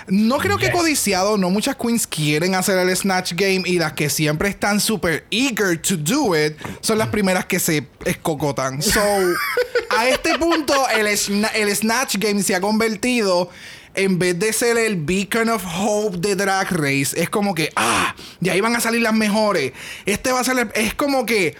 [0.07, 4.09] No creo que codiciado, no muchas queens quieren hacer el Snatch Game y las que
[4.09, 8.81] siempre están super eager to do it son las primeras que se escocotan.
[8.81, 8.99] So,
[9.97, 13.49] a este punto, el, el Snatch Game se ha convertido.
[13.95, 18.15] En vez de ser el beacon of hope de Drag Race, es como que, ah,
[18.39, 19.73] de ahí van a salir las mejores.
[20.05, 21.55] Este va a ser, el- es como que,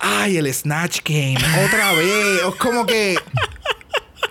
[0.00, 2.40] ay, el Snatch Game, otra vez.
[2.48, 3.16] Es como que,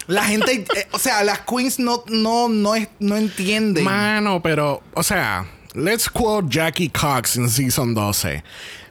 [0.07, 3.83] la gente, eh, o sea, las queens no, no, no, es- no entienden.
[3.83, 8.43] Mano, pero, o sea, let's quote Jackie Cox en Season 12.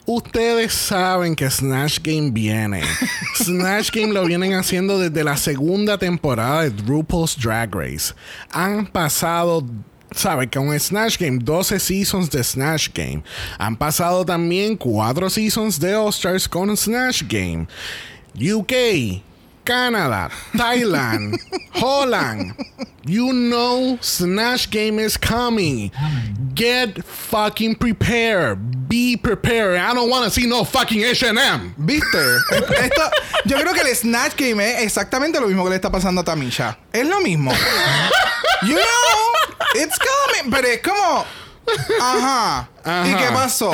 [0.07, 2.83] Ustedes saben que Snatch Game viene.
[3.37, 8.15] Snatch Game lo vienen haciendo desde la segunda temporada de RuPaul's Drag Race.
[8.53, 9.67] Han pasado,
[10.13, 10.49] ¿sabe?
[10.49, 13.23] Con Snatch Game, 12 seasons de Snatch Game.
[13.59, 17.67] Han pasado también 4 seasons de All Stars con Snatch Game.
[18.35, 19.21] UK,
[19.69, 21.37] Canada, Thailand,
[21.75, 22.55] Holland.
[23.05, 25.93] You know Snatch Game is coming.
[26.55, 28.89] Get fucking prepared.
[28.89, 29.77] Be prepared.
[29.79, 31.75] I don't want to see no fucking H&M.
[31.79, 32.17] ¿Viste?
[32.51, 33.11] Esto,
[33.45, 36.25] yo creo que el Snatch Game es exactamente lo mismo que le está pasando a
[36.25, 36.79] Tamisha.
[36.93, 37.53] Es lo mismo.
[38.63, 40.51] You know, it's coming.
[40.51, 41.25] Pero es como.
[42.01, 42.69] Ajá.
[42.85, 43.19] ¿Y Ajá.
[43.19, 43.73] qué pasó?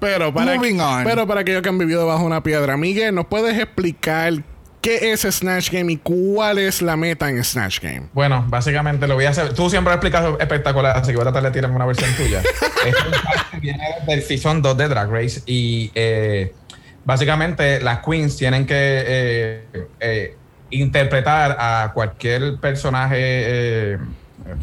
[0.00, 1.04] Pero para, Moving on.
[1.04, 4.32] pero para aquellos que han vivido bajo una piedra, Miguel, ¿nos puedes explicar
[4.80, 8.08] qué es Snatch Game y cuál es la meta en Snatch Game?
[8.12, 9.52] Bueno, básicamente lo voy a hacer.
[9.52, 12.42] Tú siempre lo explicas espectacular, así que voy a tratar de tirarme una versión tuya.
[12.86, 16.54] Es un challenge que viene del Season 2 de Drag Race y eh,
[17.04, 19.64] básicamente las queens tienen que eh,
[20.00, 20.36] eh,
[20.70, 23.98] interpretar a cualquier personaje eh,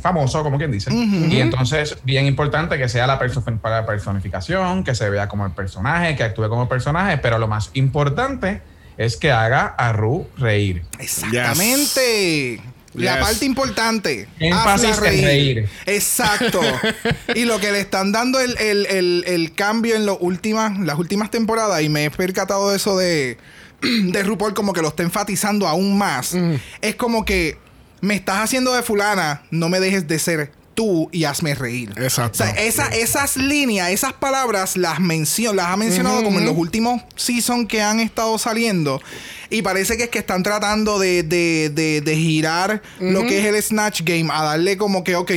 [0.01, 0.91] famoso, como quien dice.
[0.93, 5.51] Y entonces, bien importante que sea la perso- para personificación, que se vea como el
[5.51, 8.61] personaje, que actúe como el personaje, pero lo más importante
[8.97, 10.83] es que haga a Ru reír.
[10.99, 12.61] Exactamente.
[12.93, 13.25] La Yes.
[13.27, 14.27] parte importante.
[14.39, 15.69] Énfasis hazla en reír.
[15.85, 16.61] Exacto.
[17.35, 20.97] y lo que le están dando el, el- el- el cambio en los últimas, las
[20.97, 23.37] últimas temporadas, y me he percatado de eso de,
[23.81, 26.35] de RuPaul, como que lo está enfatizando aún más.
[26.81, 27.57] Es como que
[28.01, 31.91] me estás haciendo de fulana, no me dejes de ser tú y hazme reír.
[31.97, 32.43] Exacto.
[32.43, 36.55] O sea, esa- esas líneas, esas palabras las mencio- las ha mencionado como en los
[36.55, 39.01] últimos seasons que han estado saliendo.
[39.49, 43.45] Y parece que es que están tratando de, de- de- de girar lo que es
[43.45, 45.31] el Snatch Game a darle como que, ok,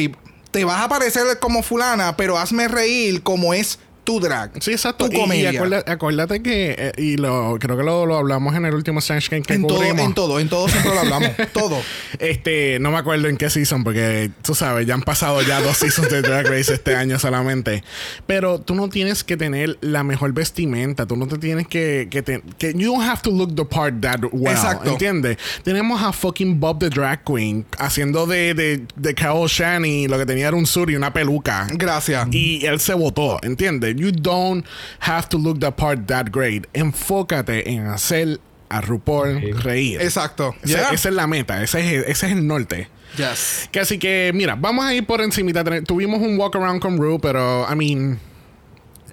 [0.50, 4.50] te vas a parecer como fulana, pero hazme reír como es tu drag.
[4.62, 5.08] Sí, exacto.
[5.08, 5.50] Tu Y- Y, comedia.
[5.50, 9.28] acuérdate, acuérdate que, eh, y lo, creo que lo, lo hablamos en el último Snatch
[9.30, 11.30] Game que en todo, en todo, en todo siempre lo hablamos.
[11.52, 11.78] todo.
[12.18, 15.76] Este, no me acuerdo en qué season, porque tú sabes, ya han pasado ya dos
[15.76, 17.82] seasons de Drag Race este año solamente.
[18.26, 22.08] Pero tú no tienes que tener la mejor vestimenta, tú no te tienes que.
[22.10, 24.52] que, te- que you don't have to look the part that well.
[24.52, 24.90] Exacto.
[24.90, 25.36] ¿Entiendes?
[25.62, 29.14] Tenemos a fucking Bob the Drag Queen haciendo de, de, de
[29.48, 31.66] Shani, lo que tenía era un sur y una peluca.
[31.72, 32.28] Gracias.
[32.32, 33.89] Y él se votó, ¿entiendes?
[33.98, 34.64] You don't
[35.00, 36.66] have to look the part that great.
[36.72, 40.00] Enfócate en hacer a RuPaul reír.
[40.00, 40.54] Exacto.
[40.62, 40.90] Esa, Yeah.
[40.92, 42.88] esa es la meta, ese es, ese es el norte.
[43.16, 43.68] Yes.
[43.72, 45.64] Que así que, mira, vamos a ir por encimita.
[45.82, 48.20] Tuvimos un walk around con Ru, pero, I mean,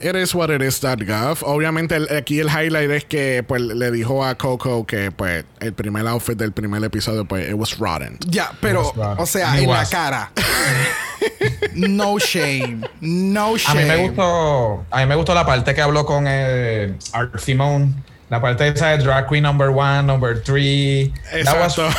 [0.01, 1.39] it is what it is, .gov.
[1.43, 5.73] Obviamente, el- aquí el highlight es que, pues, le dijo a Coco que, pues, el
[5.73, 8.17] primer outfit del primer episodio, pues, it was rotten.
[8.27, 10.31] Ya, pero, o sea, en la cara.
[11.73, 12.81] no shame.
[13.01, 13.81] No A shame.
[13.83, 17.93] mí me gustó, a mí me gustó la parte que habló con eh, Art Simone,
[18.29, 21.13] la parte esa de Drag Queen number one, number three.
[21.43, 21.89] That was- Exacto.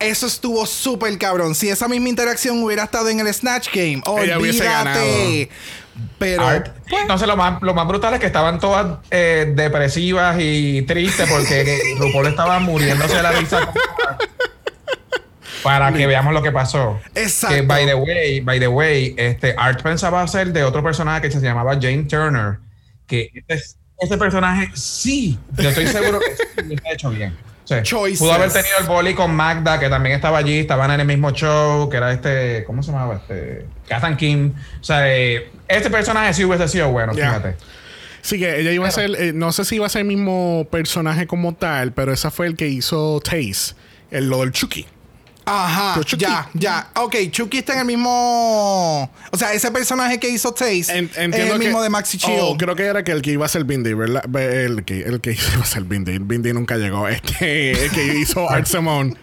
[0.00, 1.56] Eso estuvo súper cabrón.
[1.56, 5.50] Si esa misma interacción hubiera estado en el Snatch Game, olvídate.
[6.18, 6.68] Pero Art.
[6.90, 11.78] Entonces lo más, lo más brutal es que estaban todas eh, depresivas y tristes porque
[11.98, 13.72] RuPaul estaba muriéndose de la risa.
[15.62, 17.00] Para que veamos lo que pasó.
[17.14, 17.56] Exacto.
[17.56, 21.30] Que by the way, by the way, este Art pensaba hacer de otro personaje que
[21.30, 22.58] se llamaba Jane Turner.
[23.06, 23.60] Que este,
[23.98, 27.36] este personaje sí, yo estoy seguro que sí, está hecho bien.
[28.18, 31.32] Pudo haber tenido el boli con Magda, que también estaba allí, estaban en el mismo
[31.32, 33.16] show, que era este, ¿cómo se llamaba?
[33.16, 34.54] Este, Kathan Kim.
[34.80, 37.56] O sea, eh, este personaje sí hubiese sido bueno, fíjate.
[38.22, 40.66] Sí, que ella iba a ser, eh, no sé si iba a ser el mismo
[40.70, 43.74] personaje como tal, pero esa fue el que hizo Taze,
[44.10, 44.86] el lo del Chucky.
[45.50, 46.88] Ajá, ya, ya.
[46.96, 49.10] Ok, Chucky está en el mismo.
[49.30, 52.34] O sea, ese personaje que hizo Taze es el que- mismo de Maxi Chill.
[52.40, 54.22] Oh, creo que era que el que iba a ser Bindi, ¿verdad?
[54.28, 56.18] Ve- El que, el que iba a ser Bindi.
[56.18, 57.08] Bindi nunca llegó.
[57.08, 59.14] Este, el que hizo Art Simone.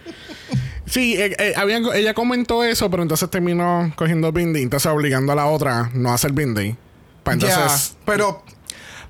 [0.87, 5.35] Sí, eh, eh, habían- ella comentó eso, pero entonces terminó cogiendo Bindi, entonces obligando a
[5.35, 6.75] la otra no a hacer Bindi.
[7.25, 8.43] Ya, entonces, pero,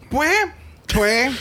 [0.09, 0.31] pues,
[0.93, 1.31] pues,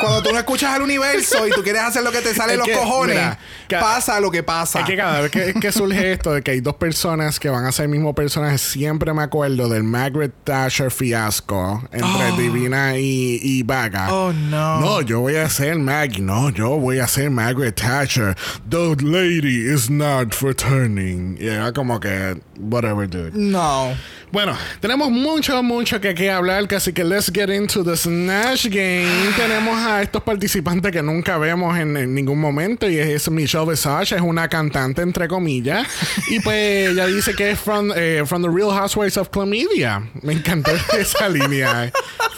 [0.00, 2.58] cuando tú no escuchas al universo y tú quieres hacer lo que te sale Es
[2.58, 3.38] los que, cojones, mira,
[3.80, 4.80] pasa lo que pasa.
[4.80, 7.64] Es que cada vez que, que surge esto de que hay dos personas que van
[7.66, 12.36] a ser el mismo personaje, siempre me acuerdo del Margaret Thatcher fiasco entre Oh.
[12.36, 14.12] Divina y, y Vaga.
[14.12, 14.80] Oh, no.
[14.80, 16.20] No, yo voy a ser Maggie.
[16.20, 18.36] No, yo voy a ser Margaret Thatcher.
[18.68, 21.36] The lady is not for turning.
[21.40, 23.32] Y era como que, whatever, dude.
[23.34, 23.94] No.
[24.32, 29.32] Bueno, tenemos mucho, mucho que, que hablar, así que let's get into the Snatch Game.
[29.36, 34.16] tenemos a estos participantes que nunca vemos en, en ningún momento y es Michelle Visage,
[34.16, 35.86] es una cantante entre comillas
[36.28, 40.02] y pues ella dice que es from, eh, from the Real Housewives of Chlamydia.
[40.22, 41.92] Me encantó esa línea.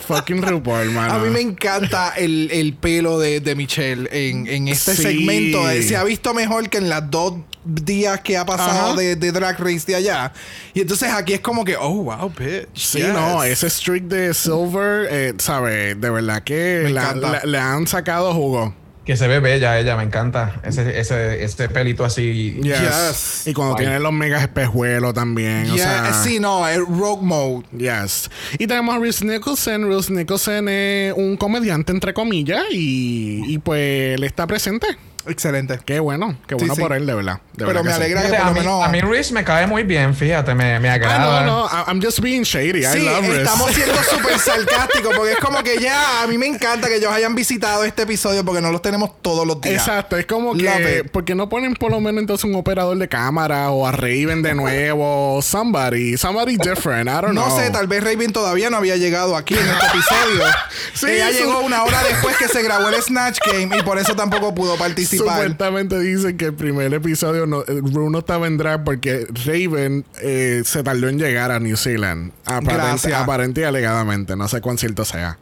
[0.08, 1.14] Fucking RuPaul, hermano.
[1.14, 5.02] A mí me encanta el, el pelo de, de Michelle en, en este Sí.
[5.02, 5.70] segmento.
[5.70, 9.30] Eh, Se ha visto mejor que en las dos días que ha pasado de, de
[9.30, 10.32] Drag Race de allá.
[10.72, 12.66] Y entonces aquí es como que, oh, wow, bitch.
[12.74, 13.08] Sí, yes.
[13.08, 16.00] no, ese streak de Silver, eh, ¿sabes?
[16.00, 18.74] De verdad que la- la- le han sacado jugo.
[19.08, 20.60] Que se ve bella ella, me encanta.
[20.62, 22.60] Ese, ese, ese pelito así.
[22.62, 22.78] Yes.
[22.78, 23.46] Yes.
[23.46, 23.86] Y cuando Guay.
[23.86, 25.70] tiene los megas espejuelos también.
[25.70, 27.64] O Yeah, sea, sí, no, el rogue mode.
[27.72, 28.30] Yes.
[28.58, 29.88] Y tenemos a Reese Nicholson.
[29.88, 34.86] Reese Nicholson es un comediante, entre comillas, y, y pues él está presente.
[35.26, 35.78] Excelente.
[35.85, 36.81] Qué bueno, qué bueno sí.
[36.81, 37.40] por él, de verdad.
[37.52, 38.02] De Pero verdad me que sí.
[38.02, 38.85] alegra que por a, lo mí, menos.
[38.85, 41.40] a mí Reese me cae muy bien, fíjate, me, me Ah, agrada.
[41.44, 42.85] no, no, I- I'm just being shady.
[42.85, 46.88] I love estamos siendo súper sarcásticos porque es como que ya a mí me encanta
[46.88, 49.83] que ellos hayan visitado este episodio porque no los tenemos todos los días.
[49.87, 53.70] Exacto, es como que porque no ponen por lo menos entonces un operador de cámara
[53.70, 57.59] o a Raven de nuevo, somebody, somebody different, I don't No know.
[57.59, 60.44] sé, tal vez Raven todavía no había llegado aquí en este episodio.
[60.94, 63.98] Sí, Ella eso- llegó una hora después que se grabó el Snatch Game y por
[63.98, 64.76] eso tampoco pudo
[65.18, 70.04] Supuestamente dicen que el primer episodio no, eh, Rue no estaba en drag porque Raven
[70.20, 72.33] eh, se tardó en llegar a New Zealand.
[72.44, 74.37] Aparente, aparente y alegadamente.
[74.37, 75.38] No sé cuán cierto sea.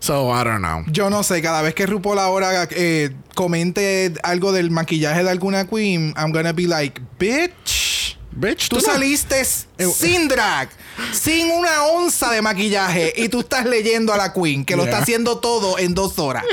[0.00, 0.84] So, I don't know.
[0.88, 5.66] Yo no sé, cada vez que RuPaul ahora eh, comente algo del maquillaje de alguna
[5.66, 8.18] queen, I'm gonna be like, bitch.
[8.36, 10.68] Bitch, Tú no- saliste sin drag,
[11.12, 14.98] sin una onza de maquillaje y tú estás leyendo a la queen que lo está
[14.98, 16.44] haciendo todo en dos horas.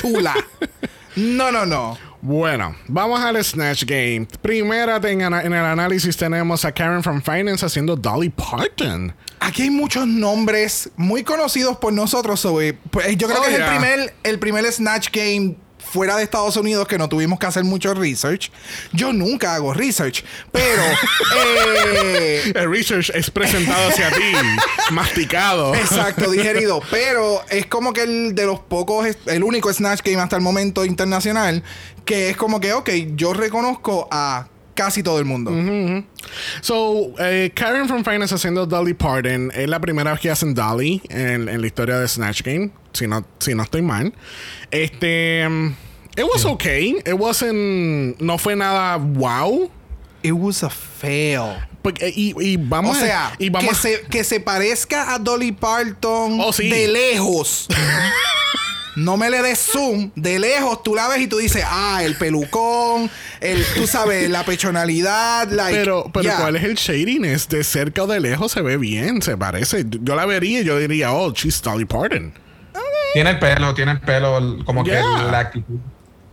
[0.00, 0.34] Chula.
[1.16, 1.98] No, no, no.
[2.20, 4.26] Bueno, vamos al Snatch Game.
[4.42, 9.14] Primera en, el análisis tenemos a Karen from Finance haciendo Dolly Parton.
[9.40, 12.40] Aquí hay muchos nombres muy conocidos por nosotros.
[12.40, 12.74] Zoe.
[12.90, 15.56] Pues, yo creo Oh, que es el primer, el primer Snatch Game
[15.90, 18.50] fuera de Estados Unidos que no tuvimos que hacer mucho research.
[18.92, 20.82] Yo nunca hago research, pero
[22.04, 24.32] eh, El research es presentado hacia ti,
[24.90, 25.74] masticado.
[25.74, 26.80] Exacto, digerido.
[26.90, 30.84] Pero es como que el de los pocos, el único Snatch Game hasta el momento
[30.84, 31.62] internacional,
[32.04, 35.50] que es como que, ok, yo reconozco a casi todo el mundo.
[36.60, 41.02] So, eh, Karen from Finance haciendo Dolly Parton es la primera vez que hacen Dolly
[41.08, 44.12] en, en la historia de Snatch Game, si no, si no estoy mal.
[44.70, 45.44] Este.
[45.46, 45.74] um,
[46.16, 46.96] it was okay.
[47.04, 48.20] It wasn't.
[48.20, 49.70] No fue nada wow.
[50.22, 51.56] It was a fail.
[51.82, 53.32] Porque- y, y O vamos sea, a.
[53.38, 56.68] Y vamos que, se, que se parezca a Dolly Parton Oh, sí.
[56.68, 57.68] de lejos.
[58.96, 60.10] No me le des zoom.
[60.16, 64.42] De lejos tú la ves y tú dices, ah, el pelucón, el, tú sabes, la
[64.44, 65.66] pechonalidad, la.
[65.68, 66.38] Pero, pero Yeah.
[66.38, 67.48] ¿cuál es el shadiness?
[67.48, 69.84] De cerca o de lejos se ve bien, se parece.
[69.88, 72.32] Yo la vería y yo diría, oh, she's Dolly Parton.
[73.12, 75.02] Tiene el pelo, tiene el pelo, como Yeah.
[75.02, 75.78] que la actitud.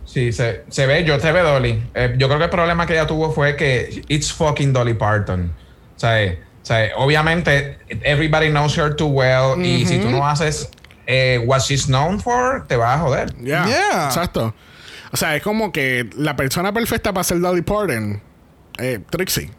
[0.06, 1.82] Sí, se, se ve, yo te ve Dolly.
[1.94, 5.50] Eh, yo creo que el problema que ella tuvo fue que it's fucking Dolly Parton.
[5.96, 9.62] O sea, eh, o sea, obviamente, everybody knows her too well.
[9.64, 10.68] Y si tú no haces
[11.06, 13.34] eh, what she's known for, te vas a joder.
[13.42, 14.06] Yeah, Yeah.
[14.08, 14.54] Exacto.
[15.12, 18.20] O sea, es como que la persona perfecta para ser Dolly Parton,
[18.78, 19.50] eh, Trixie.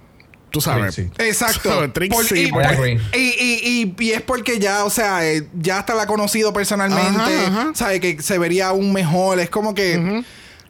[0.52, 0.96] Tú sabes.
[0.96, 1.12] Trixie.
[1.28, 1.70] Exacto.
[1.70, 3.02] So, Trixie, Por- y, pues.
[3.14, 6.52] Y, y- y- y es porque ya, o sea, eh, ya hasta la ha conocido
[6.54, 7.22] personalmente.
[7.22, 7.72] Ajá, ajá.
[7.76, 9.40] Sabe que se vería aún mejor.
[9.40, 10.24] Es como que.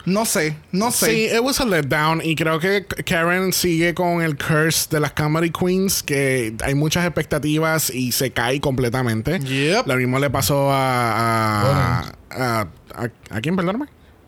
[0.06, 1.06] No sé, no sé.
[1.08, 5.14] Sí, it was a letdown y creo que Karen sigue con el curse de las
[5.14, 9.40] comedy queens que hay muchas expectativas y se cae completamente.
[9.40, 9.88] Yep.
[9.88, 12.62] Lo mismo le pasó a a, a,
[12.94, 13.86] a, ¿a quién, perdóname?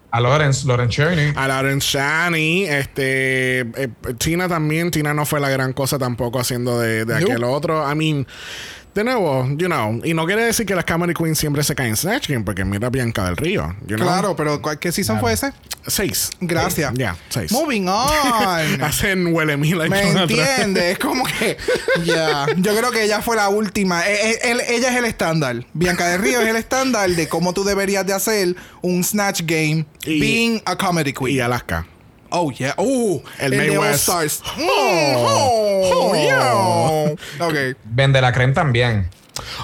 [0.09, 1.33] A Lawrence, Lawrence Cheney.
[1.35, 6.79] A Lauren Shani, este eh, Tina también, Tina no fue la gran cosa tampoco haciendo
[6.79, 7.33] de, de Nope.
[7.33, 7.91] aquel otro.
[7.91, 8.25] I mean,
[8.97, 11.91] de nuevo, you know, y no quiere decir que las comedy queens siempre se caen
[11.91, 14.07] en Snatch Game, porque mira Bianca del Río, you know.
[14.07, 15.53] Claro, pero ¿cuál- ¿qué season fue ese?
[15.85, 16.31] Seis.
[16.41, 16.91] Gracias.
[16.95, 17.51] Ya, seis.
[17.51, 18.81] Moving on.
[18.83, 20.83] Hacen huele mil años ¿Me entiendes?
[20.93, 21.57] Es como que.
[22.03, 22.45] Ya.
[22.57, 24.05] Yo creo que ella fue la última.
[24.05, 25.65] Eh, eh, él- ella es el estándar.
[25.73, 29.85] Bianca de Río es el estándar de cómo tú deberías de hacer un Snatch Game
[30.05, 31.35] Y- being a comedy queen.
[31.37, 31.85] Y Alaska.
[32.29, 32.73] Oh, yeah.
[32.77, 34.03] Uh, El el, All West.
[34.03, 34.41] Stars.
[34.57, 34.65] Mm,
[35.15, 37.45] oh, yeah.
[37.45, 37.77] Ok.
[37.85, 39.09] Vende la creme también.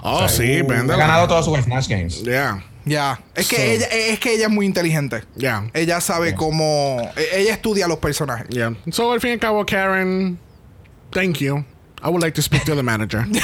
[0.04, 0.96] Oh, sí, Ha vende.
[0.96, 2.24] ganado todos sus Snatch Games.
[2.24, 3.20] Yeah, Ya.
[3.36, 5.24] Es que So- ella es que ella es muy inteligente.
[5.36, 6.98] yeah, Ella sabe cómo.
[7.16, 8.48] e- Ella estudia los personajes.
[8.50, 8.74] yeah.
[8.92, 10.38] So, al fin y al cabo, Karen,
[11.12, 11.64] thank you.
[12.04, 13.26] I would like to speak to the manager.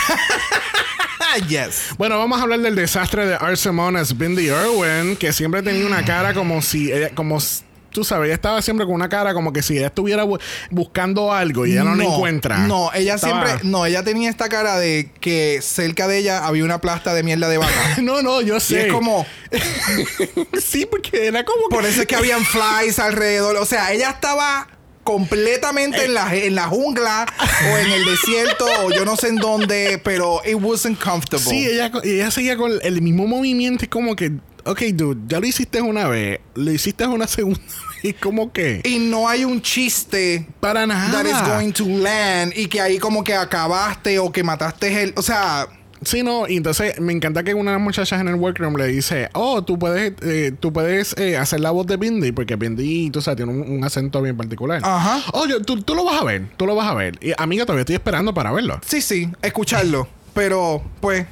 [1.47, 1.93] Yes.
[1.97, 6.03] bueno, vamos a hablar del desastre de Arsemon as Bindi Irwin, que siempre tenía una
[6.03, 9.51] cara como si ella, como s- tú sabes, ella estaba siempre con una cara como
[9.53, 10.39] que si ella estuviera bu-
[10.71, 12.59] buscando algo y ella no, lo encuentra.
[12.59, 13.69] No, ella Estaba- siempre.
[13.69, 17.47] No, ella tenía esta cara de que cerca de ella había una plasta de mierda
[17.49, 17.97] de vaca.
[18.01, 18.87] No, no, yo y sé.
[18.87, 19.25] es como.
[20.61, 23.55] sí, porque era como que- Por eso es que habían flies alrededor.
[23.57, 24.67] O sea, ella estaba
[25.03, 27.25] completamente en la, en la jungla
[27.73, 31.49] o en el desierto o yo no sé en dónde, pero it wasn't comfortable.
[31.49, 33.85] Sí, ella, ella seguía con el mismo movimiento.
[33.85, 34.31] Es como que,
[34.71, 37.59] ok, dude, ya lo hiciste una vez, lo hiciste una segunda
[38.03, 38.15] vez.
[38.19, 41.11] como que, Y no hay un chiste para nada.
[41.11, 45.13] that is going to land y que ahí como que acabaste o que mataste el.
[45.15, 45.67] O sea,
[46.01, 48.87] Sí, no, y entonces me encanta que una de las muchachas en el workroom le
[48.87, 53.09] dice, oh, tú puedes, eh, tú puedes eh, hacer la voz de Bindi, porque Bindi,
[53.11, 54.79] tú sabes, tiene un, un acento bien particular.
[54.81, 55.21] Ajá.
[55.33, 57.19] Oye, tú, tú lo vas a ver, tú lo vas a ver.
[57.21, 58.79] Y amiga, todavía estoy esperando para verlo.
[58.85, 60.07] sí, sí, escucharlo.
[60.33, 61.25] Pero, pues,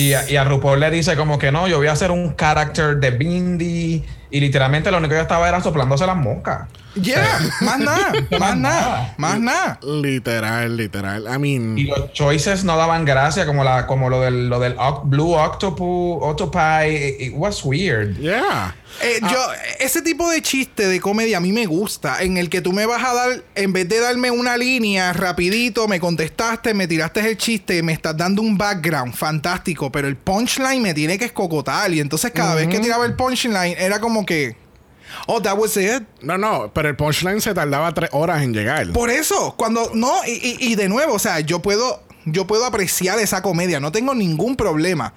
[0.00, 2.34] Y a, y a RuPaul le dice como que no, yo voy a hacer un
[2.34, 4.04] character de Bindi.
[4.30, 6.68] Y literalmente lo único que ella estaba era soplándose las mocas.
[6.94, 9.78] Yeah, más nada, más nada, más nada.
[9.82, 11.24] Literal, literal.
[11.32, 14.76] I mean, Y los choices no daban gracia, como la como lo del, lo del
[15.04, 16.86] Blue Octopu, Octopi.
[16.88, 18.16] It, it was weird.
[18.18, 18.74] yeah.
[19.02, 19.38] Eh, yo,
[19.78, 22.86] ese tipo de chiste de comedia a mí me gusta, en el que tú me
[22.86, 27.36] vas a dar, en vez de darme una línea rapidito, me contestaste, me tiraste el
[27.36, 31.92] chiste, me estás dando un background fantástico, pero el punchline me tiene que escocotar.
[31.92, 34.56] Y entonces cada vez que tiraba el punchline era como que,
[35.26, 36.02] Oh, that was it.
[36.22, 38.90] No, no, pero el punchline se tardaba tres horas en llegar.
[38.92, 42.64] Por eso, cuando no, y, y- y de nuevo, o sea, yo puedo, yo puedo
[42.64, 45.12] apreciar esa comedia, no tengo ningún problema.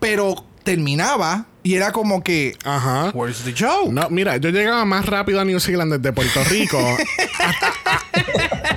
[0.00, 3.10] Pero terminaba y era como que, Ajá.
[3.14, 3.90] where's the joke?
[3.92, 6.78] No, mira, yo llegaba más rápido a New Zealand desde Puerto Rico
[7.38, 8.02] hasta- a-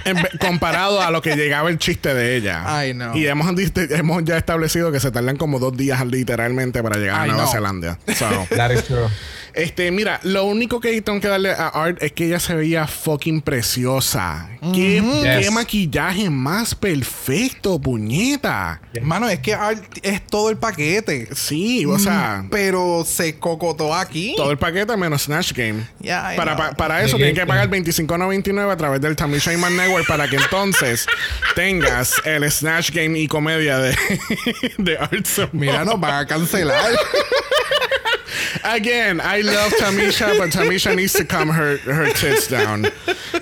[0.05, 2.63] en ve- comparado a lo que llegaba el chiste de ella.
[2.65, 3.15] Ay, no.
[3.17, 7.25] Y hemos, hemos ya establecido que se tardan como dos días literalmente para llegar a
[7.27, 7.47] Nueva.
[7.47, 7.99] Zelanda.
[8.15, 9.07] So, That is true.
[9.53, 12.87] Este, mira, lo único que tengo que darle a Art es que ella se veía
[12.87, 14.49] fucking preciosa.
[14.73, 15.51] ¿Qué, qué Yes.
[15.51, 18.81] maquillaje más perfecto, puñeta.
[19.01, 21.27] Mano, es que Art es todo el paquete.
[21.33, 24.33] Sí, o sea, Pero se cocotó aquí.
[24.35, 25.87] todo el paquete menos Snatch Game.
[25.99, 29.75] Ya, I Para, pa- para eso tienen que pagar $25.99 a través del Tamisha Iman
[29.77, 31.05] Network para que entonces
[31.55, 33.95] tengas el Snatch Game y comedia de,
[34.77, 35.27] de Art.
[35.53, 36.91] Mira, nos van a cancelar.
[38.63, 42.85] Again, I love Tamisha, but Tamisha needs to calm her, her tits down.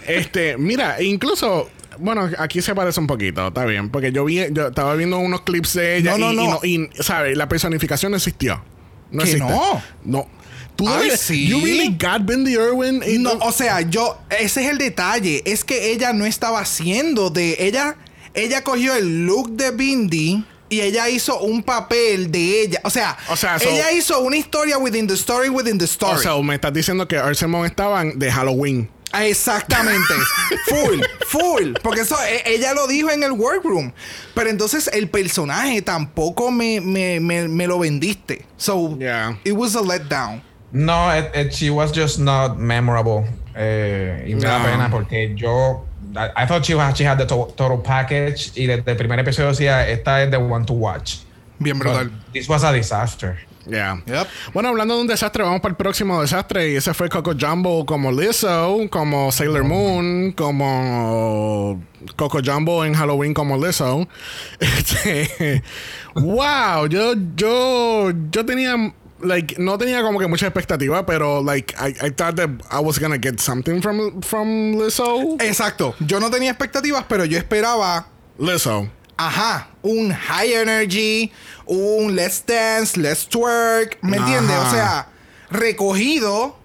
[0.07, 1.69] Este, mira, incluso.
[1.99, 3.89] Bueno, aquí se parece un poquito, está bien.
[3.89, 6.87] Porque yo vi, yo estaba viendo unos clips de ella No, no, y, no.
[6.93, 7.35] y, ¿sabes?
[7.35, 8.63] La personificación no existió.
[9.09, 9.49] No ¿Que existe.
[9.51, 9.81] no?
[10.03, 10.29] No.
[10.75, 11.47] ¿Tú Ay, sí.
[11.47, 13.01] You really got Bendy Irwin?
[13.03, 15.41] in No, the- o sea, yo, ese es el detalle.
[15.45, 17.55] Es que ella no estaba haciendo de.
[17.59, 17.95] Ella,
[18.35, 22.81] ella cogió el look de Bindi y ella hizo un papel de ella.
[22.83, 26.17] O sea, O sea, so- ella hizo una historia within the story within the story.
[26.17, 28.89] O sea, me estás diciendo que Simone estaban de Halloween.
[29.13, 30.13] Exactamente.
[30.67, 31.73] full, full.
[31.81, 33.91] Porque eso e- ella lo dijo en el workroom.
[34.33, 38.45] Pero entonces el personaje tampoco me, me, me, me lo vendiste.
[38.57, 39.37] So Yeah.
[39.45, 40.41] it was a letdown.
[40.71, 43.25] No, it, it- she was just not memorable.
[43.55, 45.85] Eh, y me da pena porque yo.
[46.17, 48.51] I, thought she, was, she had the to- total package.
[48.55, 51.17] Y desde el primer episodio decía: Esta es the one to watch.
[51.59, 52.05] Bien brutal.
[52.05, 53.37] But this was a disaster.
[53.69, 54.01] Yeah.
[54.05, 54.27] Yep.
[54.53, 56.71] Bueno, hablando de un desastre, vamos para el próximo desastre.
[56.71, 61.83] Y ese fue Coco Jumbo como Lizzo, como Sailor Moon, como
[62.15, 64.07] Coco Jumbo en Halloween como Lizzo.
[64.59, 65.61] Este,
[66.15, 68.75] wow, yo, yo, yo tenía,
[69.21, 72.99] like, no tenía como que mucha expectativa, pero like, I, I thought that I was
[72.99, 75.37] gonna get something from, from Lizzo.
[75.41, 75.95] Exacto.
[76.05, 78.07] Yo no tenía expectativas, pero yo esperaba.
[78.37, 78.89] Lizzo.
[79.17, 81.31] Ajá, un high energy,
[81.65, 84.55] un let's dance, let's twerk, ¿me entiendes?
[84.55, 85.07] O sea,
[85.49, 86.55] recogido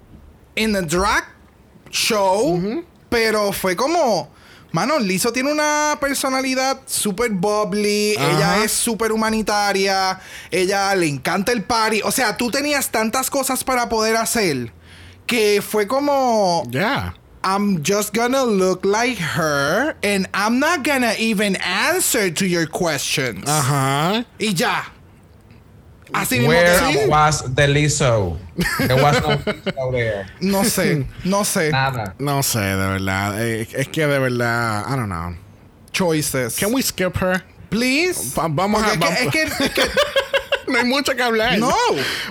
[0.55, 1.25] en el drag
[1.91, 4.31] show, pero fue como,
[4.73, 8.31] mano, Lizzo tiene una personalidad súper bubbly, Ajá.
[8.31, 10.19] ella es súper humanitaria,
[10.51, 14.73] ella le encanta el party, o sea, tú tenías tantas cosas para poder hacer
[15.27, 17.15] que fue como, Yeah.
[17.45, 23.49] I'm just gonna look like her and I'm not gonna even answer to your questions.
[23.49, 24.25] Ajá.
[24.39, 24.85] Y ya.
[26.13, 28.39] Así mismo Where te- was the Lizzo?
[28.79, 30.27] There was no Lizzo there.
[30.41, 31.71] No sé, no sé.
[31.71, 32.15] Nada.
[32.19, 33.41] No sé, de verdad.
[33.43, 35.35] Eh, es que de verdad, I don't know.
[35.93, 36.57] Choices.
[36.59, 37.43] Can we skip her?
[37.71, 38.35] Please?
[38.37, 39.91] Va- vamos a- Porque es que- es que- es que-
[40.69, 41.59] no hay mucho que hablar.
[41.59, 41.75] No.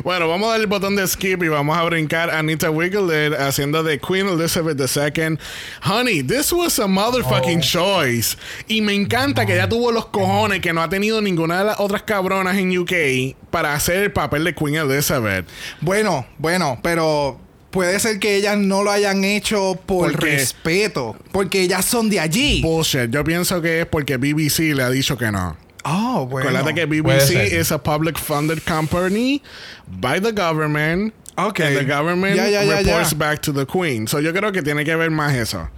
[0.03, 3.33] Bueno, vamos a dar el botón de skip y vamos a brincar a Anita Wiggler
[3.35, 5.37] haciendo de Queen Elizabeth II.
[5.83, 7.61] Honey, this was a motherfucking Oh.
[7.61, 8.37] choice.
[8.67, 11.79] Y me encanta que ella tuvo los cojones que no ha tenido ninguna de las
[11.79, 15.45] otras cabronas en UK para hacer el papel de Queen Elizabeth.
[15.81, 21.15] bueno, bueno, pero puede ser que ellas no lo hayan hecho por respeto.
[21.31, 22.61] Porque ellas son de allí.
[22.61, 23.09] Bullshit.
[23.09, 25.55] Yo pienso que es porque BBC le ha dicho que no.
[25.83, 26.49] Oh, bueno.
[26.49, 29.41] Acuérdate que BBC is a public funded company
[29.87, 31.13] by the government.
[31.37, 31.67] Okay.
[31.67, 34.05] And the government Ya, ya, ya, reports back to the queen.
[34.07, 35.69] So yo creo que tiene que ver más eso.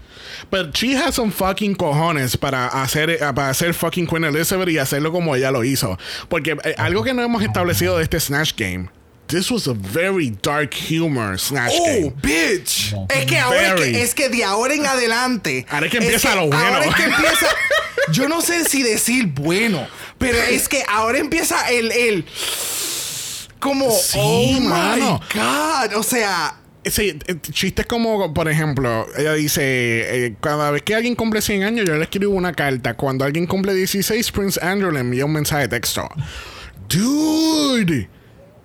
[0.50, 5.12] But she has some fucking cojones para hacer, para hacer fucking Queen Elizabeth y hacerlo
[5.12, 5.98] como ella lo hizo.
[6.28, 8.90] Porque eh, algo que no hemos establecido de este Snatch Game.
[9.34, 12.14] This was a very dark humor Snatch Oh, Game.
[12.22, 12.94] bitch.
[13.10, 15.66] Es que ahora es que, es que de ahora en adelante.
[15.72, 16.64] Ahora es que empieza lo bueno.
[16.64, 17.48] Ahora es que empieza.
[18.12, 19.88] Yo no sé si decir bueno,
[20.20, 21.92] pero es que ahora empieza el.
[21.92, 22.26] el
[23.60, 23.90] como.
[23.90, 25.20] Sí, oh mano.
[25.34, 25.98] my God.
[25.98, 26.60] O sea.
[26.86, 29.64] Sí, eh, chistes como, por ejemplo, ella dice,
[30.26, 32.94] eh, cada vez que alguien cumple 100 años, yo le escribo una carta.
[32.94, 36.08] Cuando alguien cumple 16, Prince Andrew le envía un mensaje de texto.
[36.88, 38.10] Dude.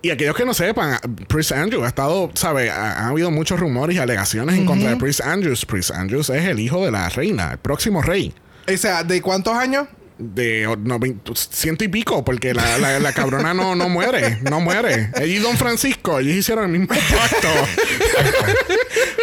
[0.01, 0.97] Y aquellos que no sepan,
[1.27, 2.69] Prince Andrew ha estado, ¿sabe?
[2.69, 5.65] Ha, ha habido muchos rumores y alegaciones en contra de Prince Andrews.
[5.65, 8.33] Prince Andrews es el hijo de la reina, el próximo rey.
[8.73, 9.87] O sea, ¿de cuántos años?
[10.21, 10.99] De oh, no,
[11.33, 15.11] ciento y pico, porque la, la- la cabrona no, no muere, no muere.
[15.15, 17.47] Ella y Don Francisco, ellos hicieron el mismo pacto.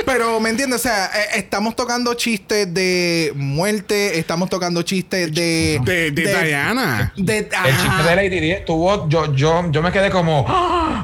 [0.07, 0.81] Pero, ¿me entiendes?
[0.81, 5.81] O sea, eh, estamos tocando chistes de muerte, estamos tocando chistes de.
[5.85, 7.13] De, de Diana.
[7.17, 7.69] de- El ajá.
[7.83, 9.09] chiste de Lady Di estuvo.
[9.09, 10.47] Yo, yo, yo me quedé como.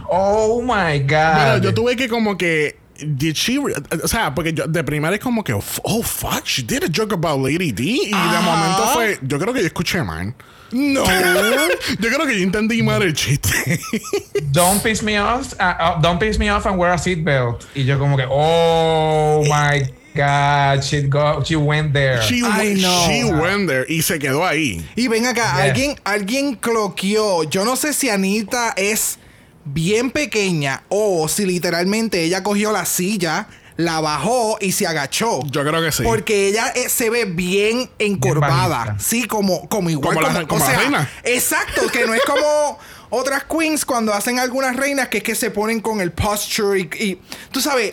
[0.09, 1.09] Oh my God.
[1.09, 2.77] Bueno, yo tuve que como que
[3.07, 6.85] did she, o sea, porque yo de primera es como que, oh fuck, she did
[6.85, 7.83] a joke about Lady D.
[7.85, 10.35] Y de momento fue, yo creo que yo escuché mal.
[10.71, 11.05] No.
[12.01, 13.79] yo creo que yo entendí mal el chiste.
[14.53, 15.53] Don't piss me off.
[15.61, 17.65] uh, uh, don't piss me off and wear a seatbelt.
[17.75, 19.83] Y yo como que, oh my
[20.15, 22.23] God, she, go, she went there.
[22.23, 23.07] She, I know.
[23.07, 24.83] she went there y se quedó ahí.
[24.97, 25.65] Y ven acá, Yeah.
[25.65, 27.45] alguien, alguien cloqueó.
[27.45, 29.19] Yo no sé si Anita es
[29.65, 33.47] bien pequeña o si literalmente ella cogió la silla,
[33.77, 35.41] la bajó y se agachó.
[35.51, 36.03] Yo creo que sí.
[36.03, 38.97] Porque ella eh, se ve bien encorvada.
[38.99, 40.17] Sí, como, como igual.
[40.17, 41.11] Como la- como la reina.
[41.25, 42.79] Exacto, que no es como
[43.11, 47.05] otras queens cuando hacen algunas reinas que es que se ponen con el posture y,
[47.05, 47.93] y- tú sabes.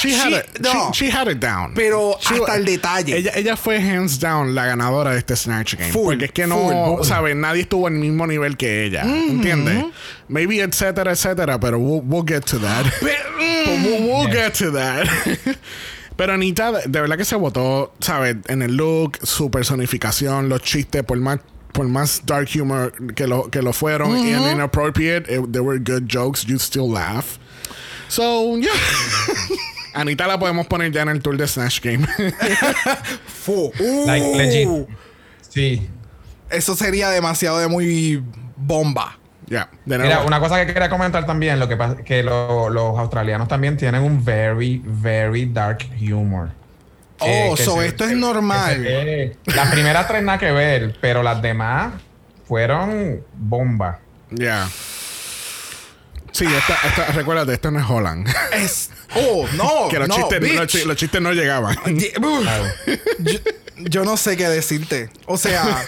[0.00, 0.92] She had, She- it, no.
[0.92, 1.74] she, she had it down.
[1.74, 3.16] Pero She- hasta el detalle.
[3.16, 5.90] Ella, ella fue hands down la ganadora de este Snatch Game.
[5.90, 6.98] Full, porque es que no.
[7.02, 7.34] ¿sabes?
[7.34, 9.02] Nadie estuvo al mismo nivel que ella.
[9.02, 9.86] ¿Entiendes?
[10.28, 12.84] Maybe etcétera, etcétera, pero we'll, we'll get to that.
[13.00, 15.08] Pe- mm, But we'll, get to that.
[16.16, 18.36] Pero Anita, de, verdad que se votó, ¿sabes?
[18.48, 21.38] En el look, su personificación, los chistes, por más,
[21.72, 25.78] por más dark humor que lo, que lo fueron, y and inappropriate, it- they were
[25.78, 27.38] good jokes, you still laugh.
[28.08, 28.70] So, yeah.
[29.94, 32.06] Anita la podemos poner ya en el tour de Snatch Game.
[33.26, 33.72] fu-
[34.06, 34.68] Like, uh, legit.
[35.48, 35.88] Sí.
[36.50, 38.22] Eso sería demasiado de muy
[38.56, 39.18] bomba.
[39.46, 42.98] Ya, de Mira, una cosa que quería comentar también, lo que pasa que lo- los
[42.98, 46.50] australianos también tienen un very, very dark humor.
[47.20, 48.76] Oh, que so se- esto es normal.
[48.76, 51.94] se Las primeras tres nada que ver, pero las demás
[52.46, 53.98] fueron bomba.
[54.30, 54.68] Ya.
[56.32, 58.28] Sí, esta, esta, recuérdate, esto no es Holland.
[58.52, 58.90] Es.
[59.14, 59.88] Oh, no.
[59.90, 60.54] que los, no, chistes, bitch.
[60.54, 61.76] los, chi- los chistes no llegaban.
[61.86, 62.46] Uf.
[63.18, 63.38] yo,
[63.78, 65.10] yo no sé qué decirte.
[65.26, 65.84] O sea,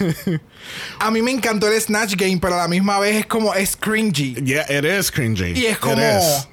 [0.99, 3.75] a mí me encantó el Snatch Game, pero a la misma vez es como es
[3.75, 4.35] cringy.
[4.43, 5.53] Yeah, it is cringy.
[5.53, 6.47] Y es It como- is.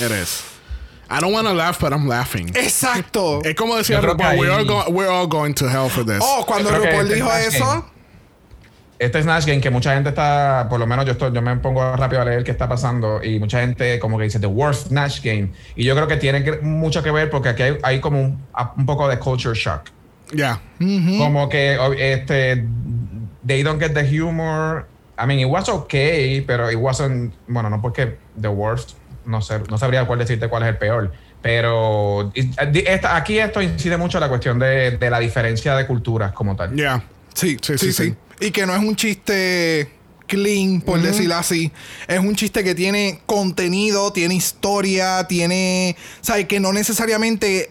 [0.00, 0.42] It is.
[1.10, 2.50] I don't want to laugh, but I'm laughing.
[2.54, 3.40] Exacto.
[3.42, 5.66] Es como decía Yo creo que RuPaul, we're, all ahí- go- we're all going to
[5.66, 6.18] hell for this.
[6.20, 7.90] Oh, cuando Yo creo que RuPaul este dijo eso.
[8.98, 11.94] Este Snatch Game que mucha gente está, por lo menos yo estoy, yo me pongo
[11.94, 15.22] rápido a leer qué está pasando y mucha gente como que dice The Worst Snatch
[15.22, 15.50] Game.
[15.76, 18.42] Y yo creo que tiene que- mucho que ver porque aquí hay, hay como un,
[18.76, 19.82] un poco de culture shock.
[20.32, 20.60] Yeah.
[21.18, 22.64] Como que este
[23.46, 24.86] they don't get the humor.
[25.16, 29.60] I mean, it was okay, pero it wasn't, bueno, no porque the worst, no sé,
[29.70, 31.12] no sabría cuál decirte cuál es el peor.
[31.40, 36.32] Pero esta- aquí esto incide mucho en la cuestión de, de la diferencia de culturas
[36.32, 36.74] como tal.
[36.74, 37.02] Yeah.
[37.38, 38.14] Sí, Sí, sí, sí.
[38.40, 39.90] Y que no es un chiste
[40.26, 41.72] clean, por decirlo así.
[42.06, 45.96] Es un chiste que tiene contenido, tiene historia, tiene.
[46.20, 46.46] ¿Sabes?
[46.46, 47.70] Que no necesariamente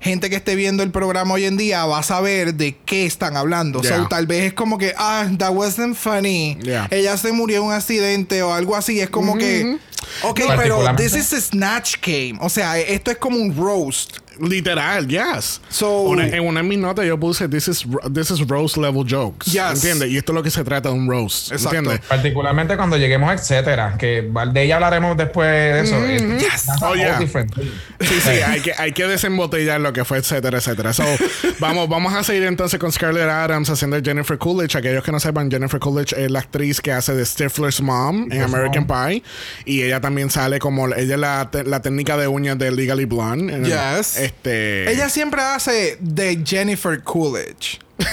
[0.00, 3.36] gente que esté viendo el programa hoy en día va a saber de qué están
[3.36, 3.82] hablando.
[3.82, 3.98] Yeah.
[3.98, 6.56] So, tal vez es como que, ah, that wasn't funny.
[6.62, 6.88] Yeah.
[6.90, 9.00] Ella se murió en un accidente o algo así.
[9.00, 9.78] Es como que.
[10.22, 12.38] Ok, pero this is a snatch game.
[12.40, 14.18] O sea, esto es como un roast.
[14.40, 15.60] Literal, yes.
[15.68, 19.04] So- Una- en una de mis notas yo puse this is, this is roast level
[19.08, 19.50] jokes.
[19.50, 19.74] Yes.
[19.84, 20.10] ¿Entiendes?
[20.10, 21.52] Y esto es lo que se trata de un roast.
[21.52, 21.76] Exacto.
[21.78, 22.06] ¿Entiendes?
[22.08, 24.22] Particularmente cuando lleguemos a etcétera, que
[24.52, 25.96] de ella hablaremos después de eso.
[26.06, 26.66] It- Yes.
[26.66, 27.18] that's a Oh, yeah.
[27.20, 30.92] Sí, sí, hay que, hay que desembotellar lo que fue, etcétera, etcétera.
[30.92, 31.04] So,
[31.60, 34.76] vamos, vamos a seguir entonces con Scarlett Adams haciendo Jennifer Coolidge.
[34.76, 38.42] Aquellos que no sepan, Jennifer Coolidge es la actriz que hace de Stifler's Mom en
[38.42, 39.06] American Mom.
[39.08, 39.22] Pie.
[39.66, 43.04] Y ella también sale como, ella es la, te- la técnica de uñas de Legally
[43.04, 43.54] Blonde.
[43.54, 44.29] En Yes.
[44.30, 44.90] Este.
[44.92, 47.78] Ella siempre hace de Jennifer Coolidge.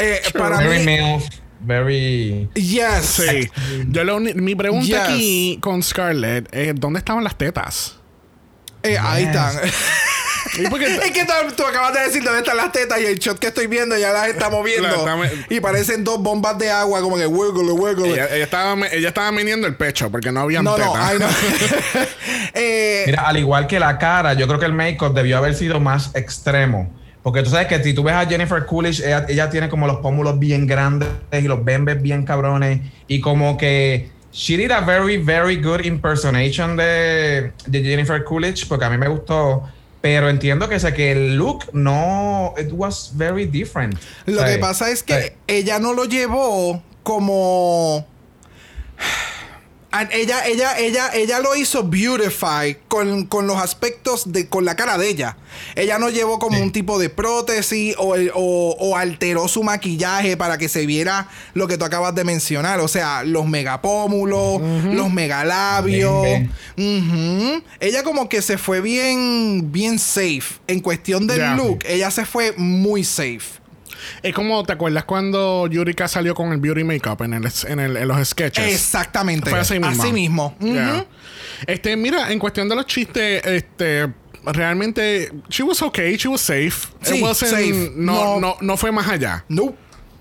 [0.00, 1.24] Eh, para Very mí, MILF,
[1.60, 2.48] very...
[2.54, 3.04] yes.
[3.04, 3.48] Sí.
[3.88, 4.96] Yo lo uni- mi pregunta Yes.
[4.98, 7.96] aquí con Scarlett es: ¿dónde estaban las tetas?
[8.82, 9.54] Eh, Ahí están.
[10.58, 13.06] ¿Y por qué- es que tú, tú acabas de decir dónde están las tetas y
[13.06, 14.88] el shot que estoy viendo ya las está moviendo.
[14.88, 18.12] La está me- y parecen dos bombas de agua como que wiggle, wiggle.
[18.12, 20.88] ella, ella estaba, ella estaba el pecho porque no había no, tetas.
[20.88, 21.26] no, ay, no.
[22.54, 25.80] eh, Mira, al igual que la cara, yo creo que el make-up debió haber sido
[25.80, 26.90] más extremo.
[27.22, 29.98] Porque tú sabes que si tú ves a Jennifer Coolidge, ella, ella tiene como los
[29.98, 32.80] pómulos bien grandes y los bembes bien cabrones.
[33.06, 38.84] Y como que she did a very, very good impersonation de, de Jennifer Coolidge, porque
[38.86, 39.62] a mí me gustó.
[40.02, 43.98] Pero entiendo que, sé que el look no, it was very different.
[44.26, 48.06] Lo sea, que pasa es que sea, ella no lo llevó como.
[50.10, 54.96] Ella, ella, ella, ella lo hizo beautify con, con los aspectos de, con la cara
[54.96, 55.36] de ella.
[55.74, 56.62] Ella no llevó como Sí.
[56.62, 61.68] un tipo de prótesis o, o- o alteró su maquillaje para que se viera lo
[61.68, 62.80] que tú acabas de mencionar.
[62.80, 64.62] O sea, los megapómulos,
[64.94, 66.22] los megalabios.
[66.76, 67.62] Bien.
[67.80, 70.42] Ella como que se fue bien, bien safe.
[70.66, 73.60] En cuestión del look, ella se fue muy safe.
[74.22, 77.96] Es como, ¿te acuerdas cuando Yurika salió con el beauty makeup en, el, en, el,
[77.96, 78.72] en los sketches?
[78.72, 79.50] Exactamente.
[79.50, 80.02] Fue así mismo.
[80.02, 80.56] Así mismo.
[80.60, 81.04] Yeah.
[81.66, 84.12] Este, mira, en cuestión de los chistes, este.
[84.44, 86.88] Realmente, she was okay, she was safe.
[87.02, 87.92] Sí, It wasn't- safe.
[87.94, 88.40] No, No.
[88.40, 89.44] no, no fue más allá.
[89.48, 89.76] Nope.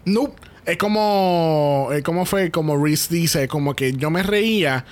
[0.06, 0.39] Nope.
[0.66, 2.52] Es como, eh, ¿cómo fue?
[2.52, 4.86] Como Reese dice, como que yo me reía,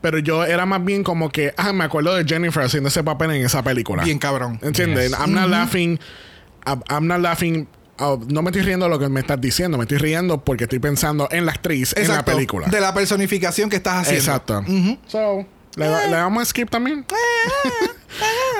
[0.00, 3.32] pero yo era más bien como que, ah, me acuerdo de Jennifer haciendo ese papel
[3.32, 4.04] en esa película.
[4.04, 4.60] Bien cabrón.
[4.62, 5.10] ¿Entiendes?
[5.10, 5.18] Yes.
[5.20, 5.98] I'm not laughing.
[6.88, 7.66] I'm not laughing.
[8.00, 10.64] Uh, no me estoy riendo de lo que me estás diciendo, me estoy riendo porque
[10.64, 12.32] estoy pensando en la actriz en la Exacto.
[12.32, 12.68] película.
[12.68, 14.20] De la personificación que estás haciendo.
[14.20, 14.64] Exacto.
[15.06, 17.04] So, ¿le, le damos a skip también?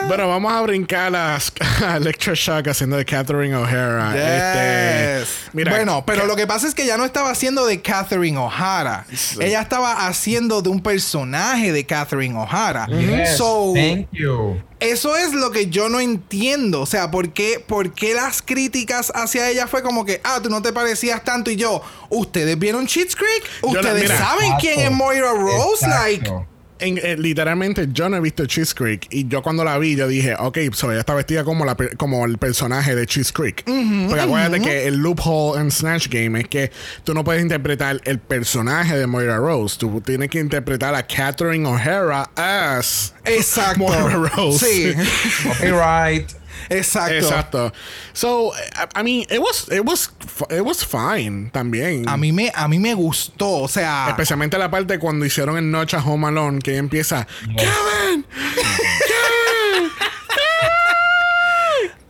[0.09, 1.37] Bueno, vamos a brincar a,
[1.85, 4.13] a Electra Shock haciendo de Catherine O'Hara.
[5.25, 7.81] Este, mira, bueno, pero que- lo que pasa es que ella no estaba haciendo de
[7.81, 9.05] Catherine O'Hara.
[9.41, 12.87] Ella estaba haciendo de un personaje de Catherine O'Hara.
[12.87, 14.61] Yes, So, thank you.
[14.79, 16.83] eso es lo que yo no entiendo.
[16.83, 20.51] O sea, ¿por qué, ¿por qué las críticas hacia ella fue como que, ah, tú
[20.51, 21.51] no te parecías tanto?
[21.51, 23.43] Y yo, ¿ustedes vieron Cheats Creek?
[23.63, 24.61] Yo ¿Ustedes mira, saben Exacto.
[24.61, 25.85] quién es Moira Rose?
[25.87, 25.99] Exacto.
[26.35, 26.47] Like,
[26.79, 30.07] en- eh, literalmente yo no he visto Cheese Creek y yo cuando la vi yo
[30.09, 33.65] dije, ok, so ella está vestida como, la, per- como el personaje de Cheese Creek.
[33.65, 36.71] Porque acuérdate que el loophole en Snatch Game es que
[37.05, 41.67] tú no puedes interpretar el personaje de Moira Rose, tú tienes que interpretar a Catherine
[41.67, 43.81] O'Hara as exacto.
[43.81, 44.59] Moira Rose.
[44.67, 44.95] Sí,
[45.49, 46.31] Copyright.
[46.71, 47.15] Exacto.
[47.15, 47.73] Exacto.
[48.13, 50.11] So, I, I mean, it was, it was,
[50.51, 52.09] it was fine también.
[52.09, 53.63] A mí, me, a mí me gustó.
[53.63, 57.27] O sea, Especialmente la parte cuando hicieron el Noche a Home Alone, que ella empieza,
[57.57, 58.25] Kevin, Kevin.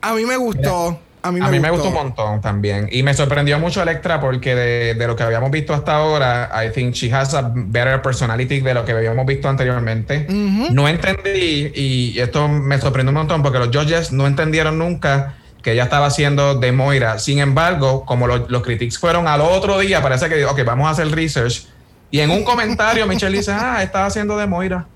[0.02, 1.00] a mí me gustó.
[1.26, 1.88] A mí me, A mí me gustó.
[1.88, 2.88] un montón también.
[2.90, 6.70] Y me sorprendió mucho Electra porque de, de lo que habíamos visto hasta ahora, I
[6.72, 10.26] think she has a better personality de lo que habíamos visto anteriormente.
[10.28, 15.72] No entendí, y esto me sorprendió un montón porque los judges no entendieron nunca que
[15.72, 17.18] ella estaba haciendo de Moira.
[17.18, 20.90] Sin embargo, como lo- los critics fueron al otro día, parece que, ok, vamos a
[20.90, 21.66] hacer research.
[22.10, 24.86] Y en un comentario, Michelle dice, ah, estaba haciendo de Moira.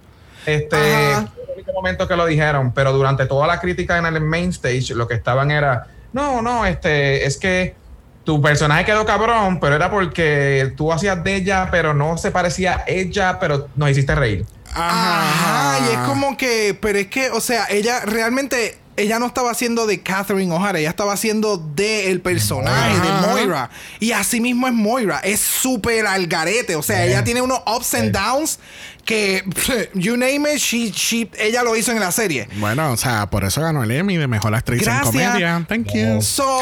[0.47, 1.29] Este, Ajá.
[1.57, 5.09] el momento que lo dijeron, pero durante toda la crítica en el main stage, lo
[5.09, 7.75] que estaban era, no, no, este, es que
[8.25, 12.79] tu personaje quedó cabrón, pero era porque tú hacías de ella, pero no se parecía
[12.79, 14.47] a ella, pero nos hiciste reír.
[14.73, 19.51] Ajá, y es como que, pero es que, o sea, ella realmente, ella no estaba
[19.51, 23.27] haciendo de Catherine O'Hara, ella estaba haciendo de el personaje Ajá.
[23.27, 23.71] de Moira.
[23.99, 27.95] Y así mismo es Moira, es súper al garete, o sea, ella tiene unos ups
[27.95, 28.59] and downs
[29.05, 29.43] que,
[29.95, 32.47] you name it, she, she- ella lo hizo en la serie.
[32.59, 35.15] Bueno, o sea, por eso ganó el Emmy de Mejor Actriz Gracias.
[35.15, 35.65] en Comedia.
[35.67, 36.21] Thank you.
[36.23, 36.61] So,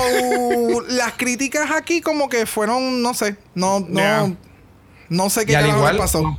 [0.88, 4.32] las críticas aquí como que fueron, no sé, no, no, Yeah.
[5.08, 6.38] no sé qué Y al igual, pasó.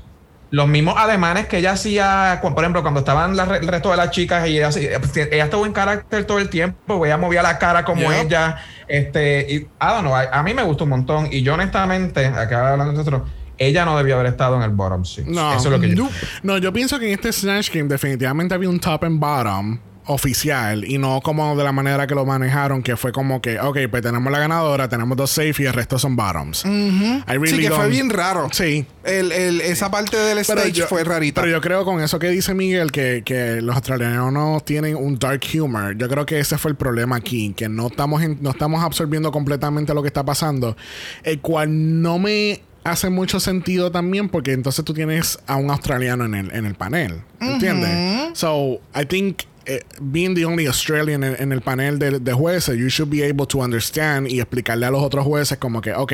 [0.52, 4.10] Los mismos ademanes que ella hacía, por ejemplo, cuando estaban la el resto de las
[4.12, 4.98] chicas, y ella, hacía-
[5.32, 8.58] ella estuvo en carácter todo el tiempo, ella movía la cara como ella.
[8.88, 11.28] Este, y, I don't know, a, a mí me gustó un montón.
[11.32, 13.30] Y yo, honestamente, acá hablando de nosotros,
[13.60, 15.28] ella no debió haber estado en el bottom six.
[15.28, 15.52] No.
[15.54, 16.04] Eso es lo que yo.
[16.06, 16.10] No.
[16.44, 19.80] No, yo pienso que en este Snatch Game definitivamente había un top and bottom
[20.10, 23.78] oficial y no como de la manera que lo manejaron, que fue como que, ok,
[23.92, 26.66] pues tenemos la ganadora, tenemos dos safe y el resto son bottoms.
[26.66, 28.50] I really Sí, que fue don't- bien raro.
[28.52, 28.86] Sí.
[29.04, 31.42] El, el- esa parte del Pero stage yo, fue rarita.
[31.42, 35.42] pero yo creo con eso que dice Miguel, que, que los australianos tienen un dark
[35.62, 35.96] humor.
[35.98, 39.32] Yo creo que ese fue el problema aquí, que no estamos, en- no estamos absorbiendo
[39.32, 40.76] completamente lo que está pasando,
[41.24, 46.26] el cual no me hace mucho sentido también porque entonces tú tienes a un australiano
[46.26, 48.38] en el, en el panel, ¿entiendes?
[48.38, 49.42] So, I think
[50.02, 53.46] being the only Australian en, en el panel de, de jueces, you should be able
[53.46, 56.14] to understand y explicarle a los otros jueces como que, ok,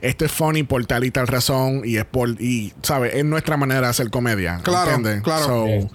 [0.00, 3.14] esto es funny por tal y tal razón y es por, y, ¿sabes?
[3.14, 4.60] Es nuestra manera de hacer comedia.
[4.62, 5.22] Claro, ¿entiendes?
[5.22, 5.46] claro.
[5.46, 5.90] So.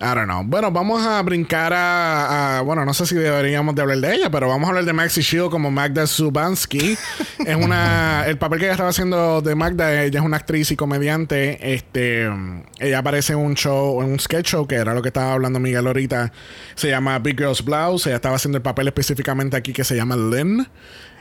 [0.00, 0.44] I don't know.
[0.44, 4.30] Bueno, vamos a brincar a, a- Bueno, no sé si deberíamos de hablar de ella,
[4.30, 6.96] pero vamos a hablar de Maxi Shield como Magda Zubansky.
[7.46, 8.24] es una...
[8.26, 11.74] El papel que ella estaba haciendo de Magda, ella es una actriz y comediante.
[11.74, 12.28] Este...
[12.78, 15.58] Ella aparece en un show, en un sketch show, que era lo que estaba hablando
[15.58, 16.32] Miguel ahorita.
[16.76, 18.06] Se llama Big Girls Blouse.
[18.06, 20.64] Ella estaba haciendo el papel específicamente aquí que se llama Lynn.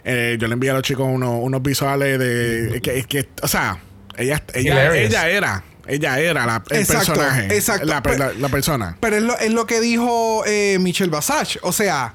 [0.03, 2.79] Eh, yo le envié a los chicos unos, unos visuales de...
[2.83, 3.79] Que, que, o sea,
[4.17, 5.63] ella, ella, ella era...
[5.87, 7.55] Ella era la, el Exacto, personaje.
[7.55, 7.85] exacto.
[7.85, 8.97] La, Pero- la- la persona.
[8.99, 11.59] Pero es lo, es lo que dijo eh, Michelle Basage.
[11.63, 12.13] O sea,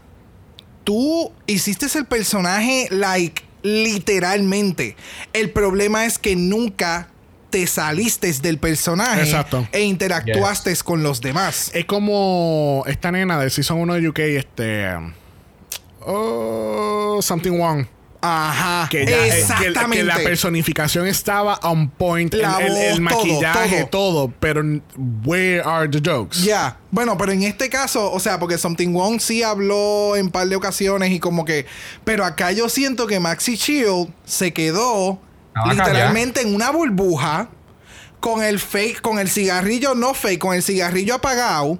[0.85, 4.97] tú hiciste el personaje, like, literalmente.
[5.33, 7.09] El problema es que nunca
[7.51, 9.69] te saliste del personaje Exacto.
[9.73, 11.71] e interactuaste con los demás.
[11.75, 14.87] Es como esta nena del Season 1 de UK, este.
[16.01, 17.87] Oh, Something Wrong.
[18.25, 18.89] Ajá.
[18.89, 19.97] Que, ya- eh, que- Exactamente.
[19.99, 24.63] que la personificación estaba on point, el- maquillaje, todo, todo, pero
[25.25, 26.43] where are the jokes?
[26.45, 30.47] Ya, bueno, pero en este caso, o sea, porque Something Wrong sí habló en par
[30.49, 31.67] de ocasiones y como que,
[32.05, 37.49] pero acá yo siento que Maxi Shield se quedó Estaba literalmente en una burbuja
[38.21, 41.79] con el fake, con el cigarrillo no fake, con el cigarrillo apagado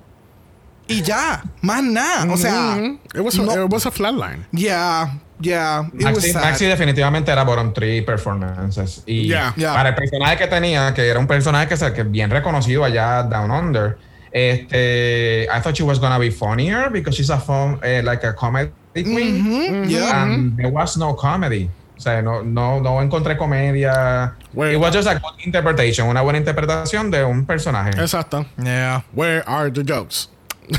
[0.89, 2.99] y ya, más nada, o sea, Mhm.
[3.15, 4.45] it, was a, no- it was a flatline.
[4.51, 6.43] yeah, yeah, it was Maxi, sad.
[6.43, 9.03] Maxi definitivamente era bottom three performances.
[9.07, 9.53] Y Ya.
[9.57, 9.73] Ya.
[9.75, 13.23] para el personaje que tenía, que era un personaje que, se- que bien reconocido allá
[13.25, 13.99] Down Under,
[14.33, 18.35] este, I thought she was gonna be funnier because she's a fun, eh, like a
[18.35, 19.43] comedy queen.
[19.45, 20.23] Mhm, yeah.
[20.23, 21.69] And there was no comedy.
[21.97, 24.35] O sea, no, no, no encontré comedia.
[24.55, 27.91] Well, It was just a good interpretation, una buena interpretación de un personaje.
[28.01, 28.45] Exacto.
[28.63, 30.29] Yeah, Where are the jokes?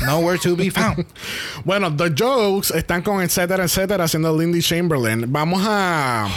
[0.06, 1.04] Nowhere to be found.
[1.64, 5.30] Bueno, the jokes están con etcétera, etcétera, haciendo Lindy Chamberlain.
[5.32, 6.28] Vamos a.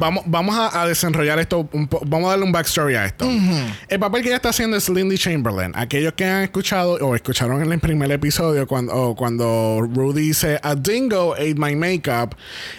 [0.00, 3.26] Vamos, vamos a, a desenrollar esto un po- Vamos a darle un backstory a esto.
[3.88, 5.72] El papel que ella está haciendo es Lindy Chamberlain.
[5.76, 10.74] Aquellos que han escuchado o escucharon en el primer episodio cuando, cuando Rudy dice A
[10.74, 12.34] dingo ate my makeup,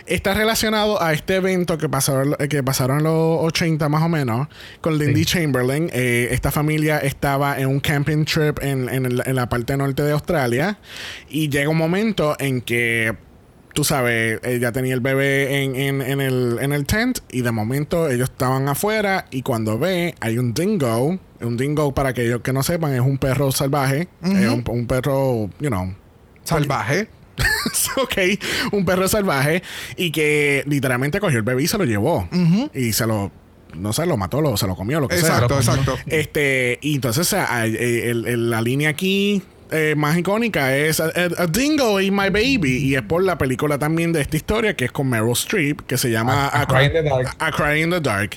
[0.06, 4.48] está relacionado a este evento que pasaron, que pasaron en los 80 más o menos
[4.82, 5.90] con Lindy Chamberlain.
[5.94, 10.12] Eh, esta familia estaba en un camping trip en, en en la parte norte de
[10.12, 10.80] Australia
[11.30, 13.16] y llega un momento en que
[13.74, 17.52] tú sabes, ella tenía el bebé en, en, en el, en el tent y de
[17.52, 22.54] momento ellos estaban afuera y cuando ve hay un dingo, un dingo para aquellos que
[22.54, 25.94] no sepan es un perro salvaje, es un, un perro, you know,
[26.44, 27.08] Salvaje.
[27.98, 28.18] ok,
[28.74, 29.64] un perro salvaje
[29.96, 32.28] y que literalmente cogió el bebé y se lo llevó
[32.74, 33.32] y se lo,
[33.76, 35.30] no sé, lo mató, lo, se lo comió, lo que sea.
[35.36, 35.96] Exacto, exacto.
[36.08, 39.42] Este, y entonces a- eh, el- el- la línea aquí
[39.72, 42.78] eh, más icónica es a, a- a Dingo ate My Baby.
[42.78, 45.98] Y es por la película también de esta historia que es con Meryl Streep, que
[45.98, 47.36] se llama A- A Cry in the Dark.
[47.40, 48.32] A Cry in the Dark.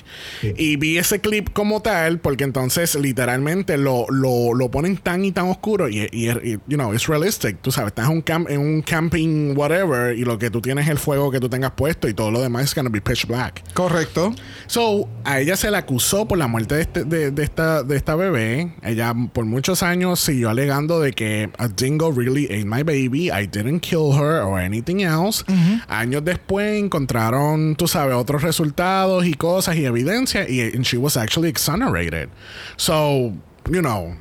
[0.57, 5.31] Y vi ese clip como tal, porque entonces literalmente lo, lo, lo ponen tan y
[5.31, 5.89] tan oscuro.
[5.89, 7.61] Y, y, y, you know, it's realistic.
[7.61, 10.85] Tú sabes, estás en un, camp, en un camping, whatever, y lo que tú tienes
[10.85, 13.27] es el fuego que tú tengas puesto, y todo lo demás es gonna be pitch
[13.27, 13.63] black.
[13.73, 14.33] Correcto.
[14.67, 17.95] So, a ella se le acusó por la muerte de, este- de- de esta, de
[17.95, 18.71] esta bebé.
[18.83, 21.24] Ella por muchos años siguió alegando de que
[21.57, 23.31] a dingo really ate my baby.
[23.31, 25.43] I didn't kill her or anything else.
[25.87, 31.17] Años después encontraron, tú sabes, otros resultados y cosas y evidencia y and she was
[31.17, 32.29] actually exonerated.
[32.77, 33.33] So,
[33.69, 34.15] you know,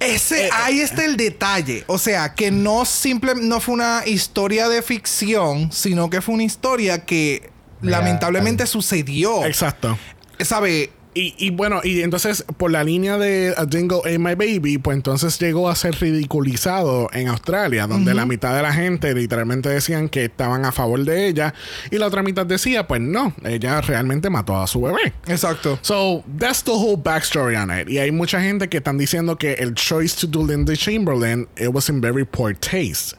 [0.00, 1.84] Ese, ahí está el detalle.
[1.86, 6.42] O sea, que no simple, no fue una historia de ficción, sino que fue una
[6.44, 7.50] historia que
[7.82, 9.44] lamentablemente sucedió.
[9.44, 9.96] exacto.
[10.40, 10.90] ¿Sabe?
[11.14, 14.96] Y, y bueno, y entonces por la línea de A Dingo Ate My Baby, pues
[14.96, 20.08] entonces llegó a ser ridiculizado en Australia, donde la mitad de la gente literalmente decían
[20.08, 21.52] que estaban a favor de ella
[21.90, 25.12] y la otra mitad decía, pues no, ella realmente mató a su bebé.
[25.26, 25.78] Exacto.
[25.82, 27.90] So, that's the whole backstory on it.
[27.90, 31.68] Y hay mucha gente que están diciendo que el choice to do Linda Chamberlain, it
[31.68, 33.16] was in very poor taste.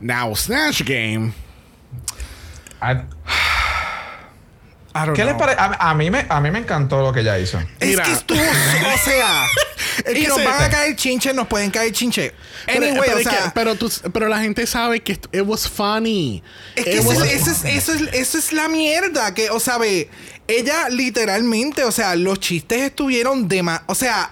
[0.00, 1.34] Now, Snatch Game.
[5.14, 5.58] ¿Qué les parece?
[5.60, 7.58] A, a mí me, a mí me encantó lo que ella hizo.
[7.80, 8.04] Es Mira.
[8.04, 9.44] que estuvo, o sea,
[10.04, 12.32] Es y que nos van a caer chinches, nos pueden caer chinches.
[12.66, 15.42] Pero- Anyway, pero, o es que- sea, pero, tú- pero la gente sabe que it
[15.44, 16.42] was funny.
[16.76, 19.34] Es que It eso, was- es, eso es- eso es- eso es la mierda.
[19.34, 20.08] Que, o sea, ve,
[20.48, 23.82] ella literalmente, o sea, los chistes estuvieron de más.
[23.86, 24.30] O sea,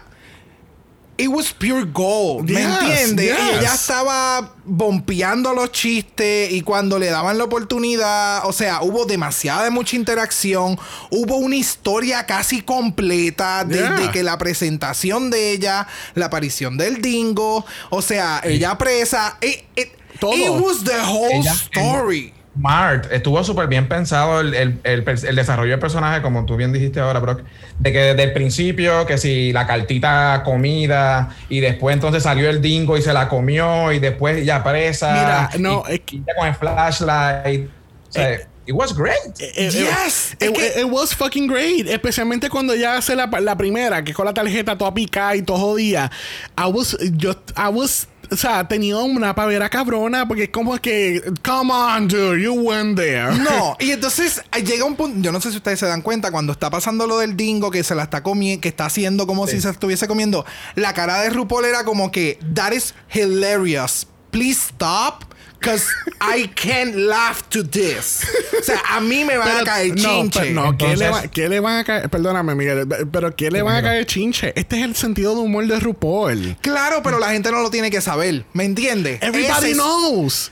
[1.20, 2.48] it was pure gold.
[2.50, 3.26] ¿Me Yes, entiendes?
[3.36, 3.38] yes.
[3.38, 9.04] Y ella estaba bompeando los chistes y cuando le daban la oportunidad, o sea, hubo
[9.04, 10.78] demasiada de mucha interacción.
[11.10, 14.12] Hubo una historia casi completa desde Yeah.
[14.12, 19.36] que la presentación de ella, la aparición del dingo, o sea, ella presa.
[19.40, 20.34] It, it- Todo.
[20.34, 22.34] it was the whole Ella- story.
[22.56, 26.98] Mart, estuvo súper bien pensado el, el- el desarrollo del personaje, como tú bien dijiste
[27.00, 27.42] ahora, Brock,
[27.78, 32.60] de que desde el principio, que si la cartita comida, y después entonces salió el
[32.60, 35.12] dingo y se la comió, y después ya presa.
[35.12, 37.68] Mira, no, y, es que- con el flashlight.
[38.08, 39.16] O sea, Eh, it was great.
[39.38, 41.86] It, Yes, it, es que- it was fucking great.
[41.86, 45.56] Especialmente cuando ya hace la, la primera, que con la tarjeta toda picada y todo
[45.58, 46.10] jodida.
[46.58, 51.22] I was, yo, I was, o sea, tenía una pavera cabrona porque es como que,
[51.44, 53.36] come on, dude, you went there.
[53.38, 56.30] No, y entonces eh, llega un punto, yo no sé si ustedes se dan cuenta,
[56.30, 59.46] cuando está pasando lo del dingo que se la está comiendo, que está haciendo como
[59.46, 60.44] si se estuviese comiendo,
[60.76, 65.24] la cara de RuPaul era como que, that is hilarious, please stop.
[65.60, 65.84] Cause
[66.22, 68.22] I can't laugh to this.
[68.58, 70.40] O sea, a mí me van a caer no, chinche.
[70.40, 72.08] pero no, ¿qué, le va- qué le van a caer?
[72.08, 74.52] Perdóname, Miguel, pero ¿qué le van a caer chinche?
[74.56, 76.56] Este es el sentido de humor de RuPaul.
[76.62, 78.44] Claro, pero la gente no lo tiene que saber.
[78.54, 79.22] ¿Me entiendes?
[79.22, 80.50] Everybody Ese knows.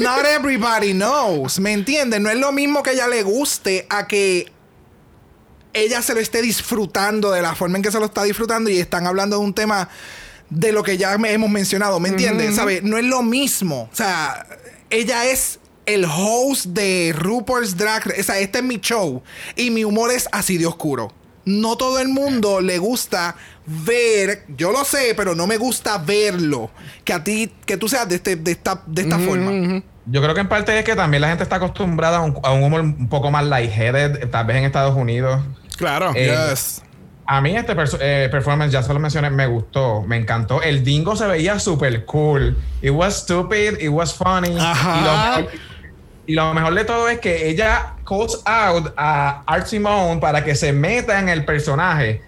[0.00, 1.60] Not everybody knows.
[1.60, 2.18] ¿Me entiendes?
[2.20, 4.50] No es lo mismo que ella le guste a que
[5.74, 8.78] ella se lo esté disfrutando de la forma en que se lo está disfrutando y
[8.78, 9.90] están hablando de un tema
[10.50, 11.98] de lo que ya me- hemos mencionado.
[12.00, 12.54] ¿Me entiendes?
[12.56, 12.82] ¿Sabes?
[12.82, 13.88] No es lo mismo.
[13.92, 14.46] O sea,
[14.90, 18.20] ella es el host de RuPaul's Drag Race.
[18.20, 19.22] O sea, este es mi show.
[19.56, 21.12] Y mi humor es así de oscuro.
[21.44, 23.36] No todo el mundo le gusta
[23.66, 26.70] ver, yo lo sé, pero no me gusta verlo.
[27.04, 29.82] Que a ti, que tú seas de, este, de esta, de esta forma.
[30.06, 32.52] Yo creo que en parte es que también la gente está acostumbrada a un, a
[32.52, 35.42] un humor un poco más lightheaded, tal vez en Estados Unidos.
[35.76, 36.12] Claro.
[36.14, 36.82] Eh, Yes.
[37.28, 40.62] A mí este eh, performance, ya se lo mencioné, me gustó, me encantó.
[40.62, 42.56] El dingo se veía súper cool.
[42.82, 44.56] It was stupid, it was funny.
[44.58, 45.00] Ajá.
[45.00, 45.52] Y lo, mejor,
[46.26, 50.54] y lo mejor de todo es que ella calls out a Art Simone para que
[50.54, 52.22] se meta en el personaje,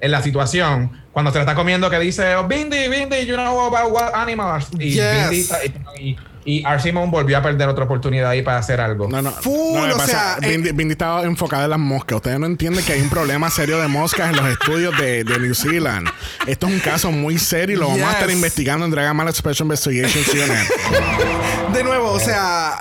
[0.00, 1.02] en la situación.
[1.12, 4.66] Cuando se la está comiendo, que dice, oh, Bindi, Bindi, you know about what animals.
[4.78, 5.30] Y, Yes.
[5.30, 5.58] Bindi está-
[5.98, 6.16] y,
[6.46, 9.08] y Art Simone volvió a perder otra oportunidad ahí para hacer algo.
[9.08, 9.30] No, no.
[9.32, 12.16] Full, no, o pasa, sea, eh, Bindi, Bindi estaba enfocada en las moscas.
[12.16, 15.38] Ustedes no entienden que hay un problema serio de moscas en los estudios de, de
[15.38, 16.08] New Zealand.
[16.46, 19.32] Esto es un caso muy serio y lo vamos a estar investigando en Dragon Ball
[19.34, 21.72] Special Investigations Unit.
[21.74, 22.78] De nuevo, o sea,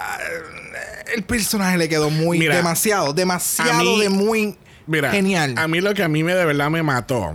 [1.15, 4.57] el personaje le quedó muy Mira, demasiado, demasiado mí- de muy
[4.87, 5.55] Mira, genial.
[5.57, 7.33] a mí lo que a mí me de verdad me mató.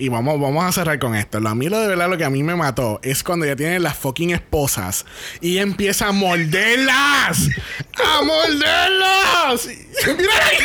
[0.00, 1.40] Y vamos, vamos a cerrar con esto.
[1.40, 3.54] Lo- A mí lo de verdad lo que a mí me mató es cuando ya
[3.54, 5.04] tienen las fucking esposas
[5.42, 7.48] y empieza a morderlas.
[8.02, 9.66] ¡A morderlas!
[10.06, 10.56] Mira ahí.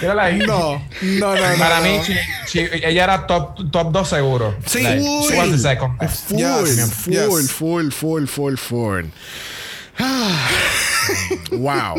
[0.00, 0.38] Mírala ahí.
[0.38, 1.58] no, no, no, no.
[1.58, 1.84] Para no.
[1.86, 2.14] mí, chi-
[2.46, 4.56] chi- ella era top, top 2 seguro.
[4.66, 5.28] Sí, Like, sí.
[5.28, 6.28] she was the second best.
[6.28, 7.50] Full, Yes, full, yes.
[7.52, 9.04] full, full, full, full.
[9.98, 10.48] Ah.
[11.52, 11.96] wow.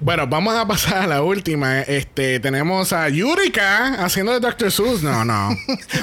[0.00, 1.80] Bueno, vamos a pasar a la última.
[1.80, 4.70] Este, tenemos a Yurika haciendo de Dr.
[4.70, 5.02] Seuss.
[5.02, 5.50] No, no.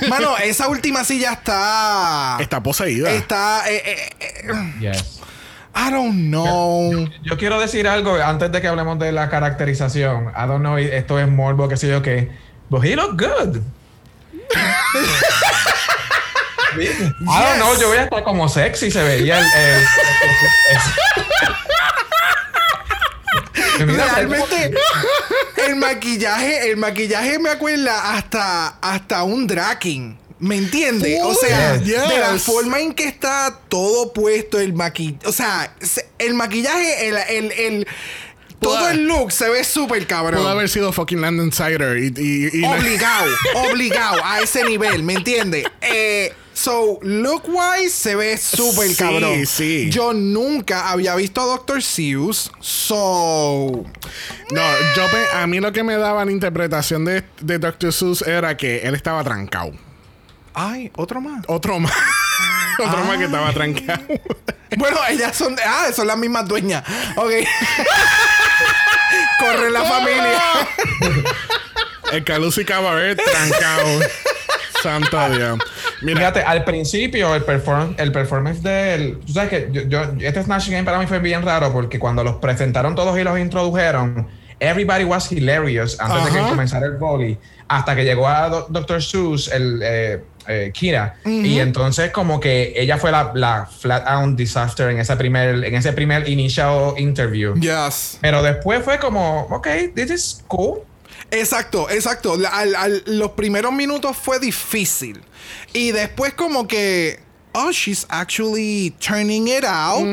[0.09, 2.37] Mano, esa última silla está.
[2.39, 3.11] Está poseída.
[3.11, 3.69] Está.
[3.69, 5.19] eh, eh, eh, Yes.
[5.75, 7.07] I don't know.
[7.23, 10.29] Yo quiero decir algo antes de que hablemos de la caracterización.
[10.35, 12.29] I don't know, esto es morbo, qué sé yo qué.
[12.69, 13.57] But he looked good.
[16.75, 19.45] I don't know, yo veía hasta como sexy se veía el.
[19.45, 19.81] el-
[20.71, 20.79] el-
[21.15, 21.57] Mira,
[23.77, 24.73] Realmente,
[25.67, 30.17] el maquillaje, el maquillaje me acuerda hasta, hasta un Draken.
[30.39, 31.19] ¿Me entiendes?
[31.23, 32.09] O sea, Yes.
[32.09, 35.25] de la forma en que está todo puesto, el maquillaje.
[35.27, 37.87] O sea, se- el maquillaje, el, el, el-
[38.59, 40.39] todo el look se ve súper cabrón.
[40.41, 41.19] Pudo haber sido fucking
[41.97, 43.27] y, y, y- obligado,
[43.69, 45.65] obligado a ese nivel, ¿me entiendes?
[45.81, 49.45] Eh, so, look wise se ve súper Sí, cabrón.
[49.45, 49.89] sí.
[49.89, 51.81] Yo nunca había visto a Dr.
[51.81, 53.83] Seuss, so.
[54.51, 54.61] No,
[54.95, 57.93] yo a mí lo que me daba la interpretación de, de Dr.
[57.93, 59.71] Seuss era que él estaba trancado.
[60.53, 61.43] Ay, otro más.
[61.47, 61.93] Otro más.
[62.79, 64.01] Otro más que estaba trancado.
[64.77, 65.55] Bueno, ellas son.
[65.63, 66.83] Ah, son las mismas dueñas.
[67.15, 67.31] Ok.
[69.39, 70.41] Corre la familia.
[72.11, 73.99] El Calusi Cabaret trancado.
[74.81, 75.59] Santo Dios.
[76.03, 79.19] Mira, Fíjate, al principio el, perform el performance del...
[79.25, 82.23] Tú sabes que yo, yo- este Snatch Game para mí fue bien raro porque cuando
[82.23, 84.27] los presentaron todos y los introdujeron,
[84.59, 87.37] everybody was hilarious antes de que comenzara el volley.
[87.67, 89.01] Hasta que llegó a Do- Dr.
[89.01, 91.15] Seuss, el eh, eh, Kira.
[91.25, 95.73] Y entonces como que ella fue la, la flat out disaster en ese primer, en
[95.75, 97.55] ese primer initial interview.
[97.55, 98.17] Yes.
[98.21, 100.79] Pero después fue como, ok, this is cool.
[101.31, 102.37] Exacto, exacto.
[102.51, 105.21] Al- al- los primeros minutos fue difícil.
[105.73, 107.19] Y después como que...
[107.55, 110.03] Oh, she's actually turning it out.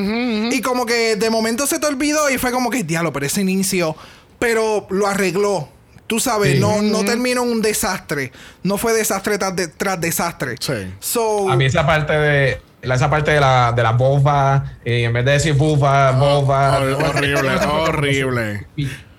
[0.53, 3.41] Y como que de momento se te olvidó y fue como que, diablo, pero ese
[3.41, 3.97] inicio...
[4.39, 5.69] Pero lo arregló.
[6.07, 6.59] Tú sabes, Sí.
[6.61, 8.33] no, no terminó un desastre.
[8.63, 10.57] No fue desastre tras, de- tras desastre.
[10.59, 10.93] Sí.
[10.99, 15.05] So, A mí esa parte de la- esa parte de la, de la vulva, eh,
[15.05, 16.81] en vez de decir vulva, vulva.
[16.81, 18.67] hor- horrible, horrible.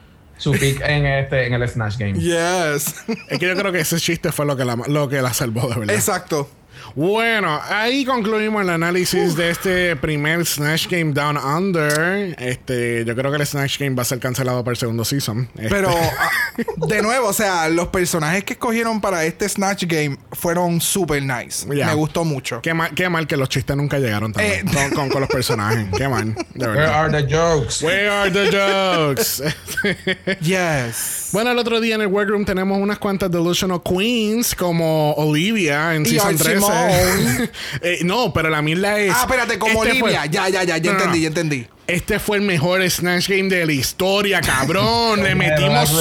[0.42, 2.14] Su pick en este en el Snatch Game.
[2.14, 2.96] yes.
[3.30, 5.70] Es que yo creo que ese chiste fue lo que la, lo que la salvó
[5.70, 5.96] de verdad.
[5.96, 6.50] Exacto.
[6.96, 12.36] Bueno, ahí concluimos el análisis de este primer Snatch Game Down Under.
[12.40, 15.50] Este, yo creo que el Snatch Game va a ser cancelado para el segundo season.
[15.56, 15.90] Este, Pero,
[16.20, 16.30] ah,
[16.88, 21.66] de nuevo, o sea, los personajes que escogieron para este Snatch Game fueron super nice.
[21.68, 22.62] Me gustó mucho.
[22.62, 24.72] qué mal, qué mal que los chistes nunca llegaron también Eh.
[24.74, 25.88] con, con- con los personajes.
[25.98, 27.82] Qué mal, de Where are the jokes?
[27.84, 29.42] Where are the jokes?
[30.42, 31.30] Yes.
[31.32, 36.04] bueno, el otro día en el workroom tenemos unas cuantas Delusional Queens como Olivia en
[36.06, 36.60] Y Season Art 13.
[37.82, 39.14] Eh, no, pero la misma es.
[39.16, 40.26] Ah, espérate, como este fue- Olivia.
[40.26, 41.22] Ya, ya, ya, ya no, entendí, no.
[41.24, 41.68] ya entendí.
[41.92, 45.22] Este fue el mejor Snatch Game de la historia, cabrón.
[45.24, 45.92] le metimos.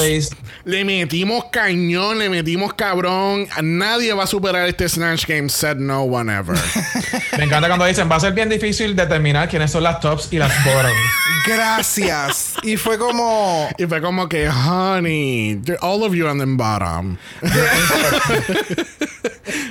[0.63, 3.45] Le metimos cañón, le metimos cabrón.
[3.61, 6.57] Nadie va a superar este Snatch Game, said no one ever.
[7.37, 10.37] Me encanta cuando dicen, va a ser bien difícil determinar quiénes son las tops y
[10.37, 10.95] las bottoms.
[11.45, 12.53] Gracias.
[12.63, 13.67] y fue como.
[13.77, 17.17] Y fue como que, honey, all of you on the bottom.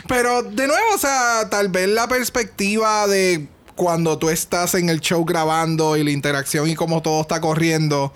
[0.07, 3.49] Pero de nuevo, o sea, tal vez la perspectiva de
[3.81, 8.12] cuando tú estás en el show grabando y la interacción y cómo todo está corriendo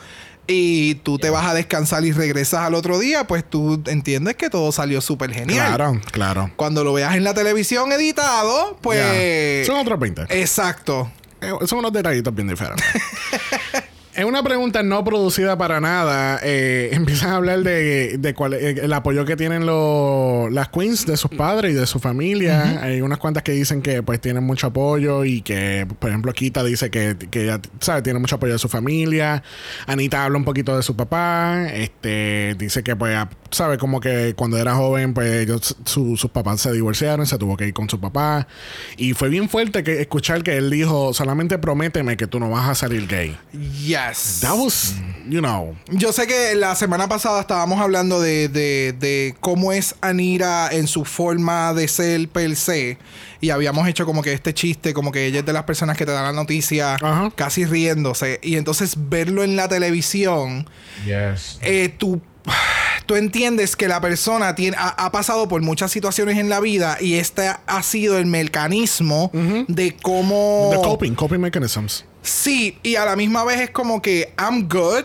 [0.47, 4.51] y tú te vas a descansar y regresas al otro día, pues tú entiendes que
[4.51, 5.75] todo salió súper genial.
[5.75, 6.51] Claro, claro.
[6.57, 9.67] Cuando lo veas en la televisión editado, pues...
[9.67, 10.27] Son otros 20.
[10.39, 11.11] Exacto.
[11.41, 12.85] Eh, son unos detallitos bien diferentes.
[14.17, 18.77] En una pregunta no producida para nada, eh, empiezan a hablar de, de cuál, eh,
[18.83, 22.81] el apoyo que tienen los las queens de sus padres y de su familia.
[22.83, 26.63] Hay unas cuantas que dicen que pues tienen mucho apoyo y que, por ejemplo, Kita
[26.63, 28.03] dice que, que ella, ¿sabe?
[28.03, 29.43] Tiene mucho apoyo de su familia.
[29.87, 31.67] Anita habla un poquito de su papá.
[31.73, 33.19] Este, dice que pues,
[33.51, 37.67] sabe, como que cuando era joven, pues ellos, sus papás se divorciaron, se tuvo que
[37.67, 38.47] ir con su papá.
[38.97, 42.69] Y fue bien fuerte que escuchar que él dijo, solamente prométeme que tú no vas
[42.69, 43.37] a salir gay.
[43.85, 44.04] Ya.
[44.41, 44.95] That was,
[45.29, 45.77] you know.
[45.91, 51.05] Yo sé que la semana pasada estábamos hablando de, de, cómo es Anira en su
[51.05, 52.99] forma de ser per se.
[53.41, 56.07] Y habíamos hecho como que este chiste, como que ella es de las personas que
[56.07, 56.97] te dan la noticia
[57.35, 58.41] casi riéndose.
[58.43, 60.69] Y entonces verlo en la televisión,
[61.05, 61.59] yes.
[61.63, 62.21] eh, tú,
[63.07, 67.15] tú entiendes que la persona tiene, ha, pasado por muchas situaciones en la vida y
[67.15, 69.31] este ha sido el mecanismo
[69.69, 70.71] de cómo...
[70.73, 72.05] The coping, coping mechanisms.
[72.23, 75.05] Sí, y a la misma vez es como que I'm good.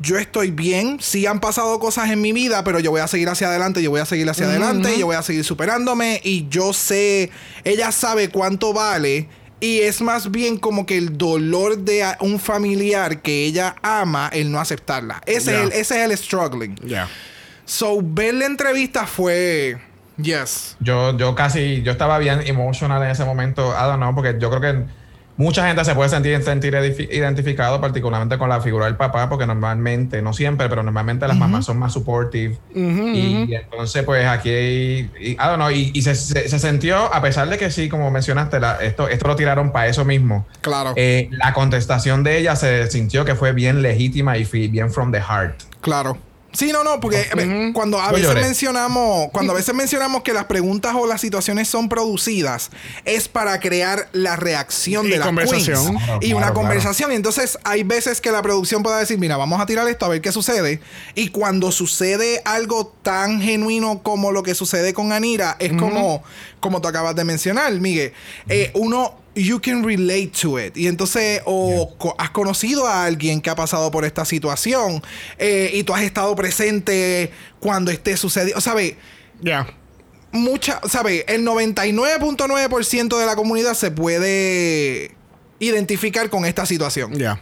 [0.00, 3.28] Yo estoy bien, sí han pasado cosas en mi vida, pero yo voy a seguir
[3.28, 6.72] hacia adelante, yo voy a seguir hacia adelante, yo voy a seguir superándome y yo
[6.72, 7.30] sé,
[7.62, 9.28] ella sabe cuánto vale
[9.60, 14.50] y es más bien como que el dolor de un familiar que ella ama, el
[14.50, 15.22] no aceptarla.
[15.26, 16.76] Ese, es, el, ese es el struggling.
[16.76, 17.08] Yeah.
[17.64, 19.78] So, ver la entrevista fue...
[20.16, 20.76] Yes.
[20.78, 23.72] Yo, yo casi, yo estaba bien emocional en ese momento.
[23.72, 24.84] I don't know, porque yo creo que
[25.36, 26.74] Mucha gente se puede sentir, sentir
[27.10, 31.64] identificado, particularmente con la figura del papá, porque normalmente, no siempre, pero normalmente las mamás
[31.64, 32.56] son más supportive.
[32.74, 37.58] y, entonces, pues aquí, y, I don't know, y, se, se, sintió, a pesar de
[37.58, 40.46] que sí, como mencionaste, esto, esto lo tiraron para eso mismo.
[40.60, 40.92] Claro.
[40.96, 45.20] Eh, la contestación de ella se sintió que fue bien legítima y bien from the
[45.20, 45.62] heart.
[45.80, 46.16] Claro.
[46.54, 50.94] Sí, no, no, porque cuando a veces mencionamos, cuando a veces mencionamos que las preguntas
[50.96, 52.70] o las situaciones son producidas,
[53.04, 57.12] es para crear la reacción de la conversación y una conversación.
[57.12, 60.08] Y entonces hay veces que la producción puede decir, mira, vamos a tirar esto a
[60.08, 60.80] ver qué sucede.
[61.14, 66.22] Y cuando sucede algo tan genuino como lo que sucede con Anira, es como,
[66.60, 68.12] como tú acabas de mencionar, Miguel.
[68.48, 70.76] Eh, uno you can relate to it.
[70.76, 75.02] Y entonces, o has conocido a alguien que ha pasado por esta situación
[75.38, 77.30] eh, y tú has estado presente
[77.60, 78.60] cuando esté sucediendo.
[78.60, 78.94] ¿Sabes?
[79.40, 79.66] Ya.
[80.32, 81.24] Mucha, ¿sabes?
[81.28, 85.14] El 99.9% de la comunidad se puede
[85.58, 87.14] identificar con esta situación.
[87.14, 87.40] Ya.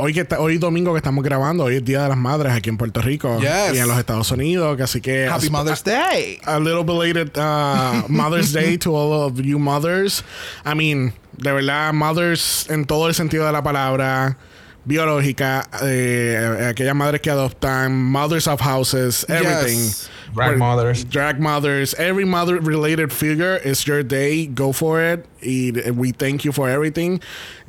[0.00, 2.76] Hoy, que hoy domingo que estamos grabando, hoy es Día de las Madres aquí en
[2.76, 5.26] Puerto Rico y en los Estados Unidos, así que...
[5.26, 6.38] Happy Mother's Day.
[6.44, 10.22] A, little belated uh, Mother's Day to all of you mothers.
[10.64, 14.38] I mean, de verdad, mothers en todo el sentido de la palabra
[14.84, 19.90] biológica, eh, aquellas madres que adoptan, mothers of houses, everything.
[20.34, 21.04] Drag mothers.
[21.04, 21.94] Drag mothers.
[21.94, 24.46] Every mother related figure is your day.
[24.46, 25.26] Go for it.
[25.42, 27.20] Y we thank you for everything.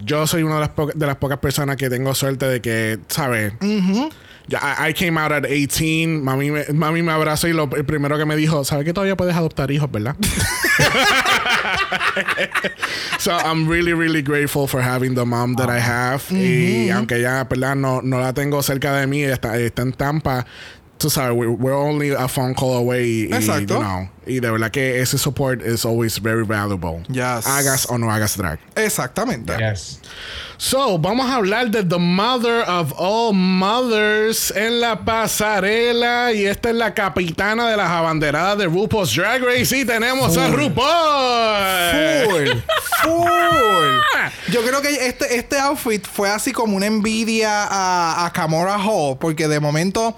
[0.03, 3.53] Yo soy una de las, de las pocas personas que tengo suerte de que, ¿sabes?
[4.57, 6.24] I, came out at 18.
[6.24, 9.16] Mami me, mami me abrazó y lo el primero que me dijo, ¿sabes que todavía
[9.16, 10.16] puedes adoptar hijos, verdad?
[13.20, 16.24] so I'm really, really grateful for having the mom that I have.
[16.32, 17.76] Y aunque ya, ¿verdad?
[17.76, 20.45] No, no la tengo cerca de mí, está, está en Tampa
[20.99, 23.29] tú sabes, we're, only a phone call away.
[23.31, 23.75] Exacto.
[23.75, 27.01] Y, you know, y de verdad que ese support is always very valuable.
[27.07, 27.47] Yes.
[27.47, 28.59] Hagas o no hagas drag.
[28.75, 29.57] Exactamente.
[29.57, 29.99] Yes.
[30.57, 36.33] So, vamos a hablar de The Mother of All Mothers en la pasarela.
[36.33, 39.75] Y esta es la capitana de las abanderadas de RuPaul's Drag Race.
[39.75, 42.25] Y tenemos a RuPaul.
[42.25, 42.61] Full.
[43.03, 44.51] Full.
[44.51, 49.17] Yo creo que este, este outfit fue así como una envidia a, a Camora Hall.
[49.17, 50.17] Porque de momento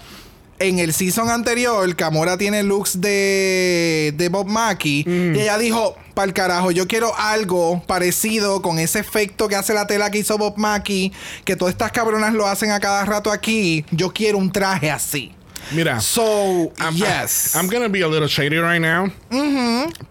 [0.61, 5.03] en el season anterior, Camora tiene looks de, de Bob Mackie.
[5.05, 5.35] Mm.
[5.35, 9.73] Y ella dijo, para el carajo, yo quiero algo parecido con ese efecto que hace
[9.73, 11.11] la tela que hizo Bob Mackie,
[11.45, 13.85] que todas estas cabronas lo hacen a cada rato aquí.
[13.91, 15.33] Yo quiero un traje así.
[15.71, 16.01] Mira.
[16.01, 17.55] So, I'm, yes.
[17.55, 19.11] I'm gonna be a little shady right now.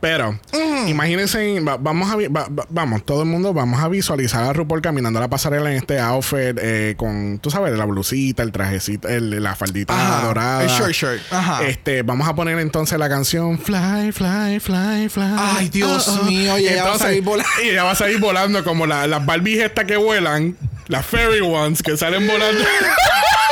[0.01, 0.39] Pero,
[0.87, 4.53] imagínense, va- vamos a vi- va- va- vamos, todo el mundo vamos a visualizar a
[4.53, 8.53] RuPaul caminando a la pasarela en este outfit eh, con, tú sabes, la blusita, el
[8.53, 10.63] trajecito, el- la faldita Ajá, dorada.
[10.65, 11.65] el short shirt, ajá.
[11.67, 15.35] Este, vamos a poner entonces la canción Fly, Fly, Fly, Fly.
[15.39, 17.51] Ay, Dios mío, y ella va a salir volando.
[17.65, 20.57] Y ella va a salir volando como la- las Barbies estas que vuelan,
[20.89, 22.65] las fairy ones que salen volando.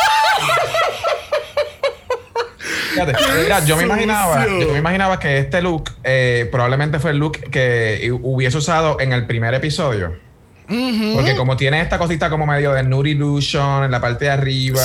[3.06, 7.18] Fíjate, mira, yo me imaginaba, yo me imaginaba que este look eh, probablemente fue el
[7.18, 10.27] look que hubiese usado en el primer episodio.
[10.68, 14.78] Porque como tiene esta cosita como medio de nude illusion en la parte de arriba.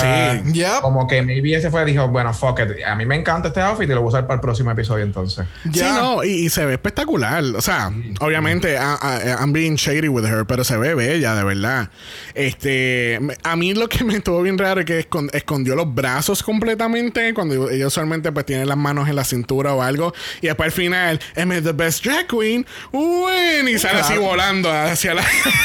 [0.43, 0.53] Sí.
[0.53, 0.81] Yep.
[0.81, 2.84] Como que maybe ese fue, dijo, bueno, fuck it.
[2.86, 5.03] A mí me encanta este outfit y lo voy a usar para el próximo episodio
[5.03, 5.45] entonces.
[5.65, 5.93] Sí, Ya.
[5.93, 7.43] no, y, y se ve espectacular.
[7.55, 11.89] O sea, obviamente, I'm being shady with her, pero se ve bella, de verdad.
[12.34, 16.43] Este, a mí lo que me estuvo bien raro es que escon- escondió los brazos
[16.43, 20.67] completamente, cuando ella usualmente pues tiene las manos en la cintura o algo, y después
[20.67, 22.65] al final, am I the best drag queen?
[22.91, 25.23] Win, y sale así volando hacia la...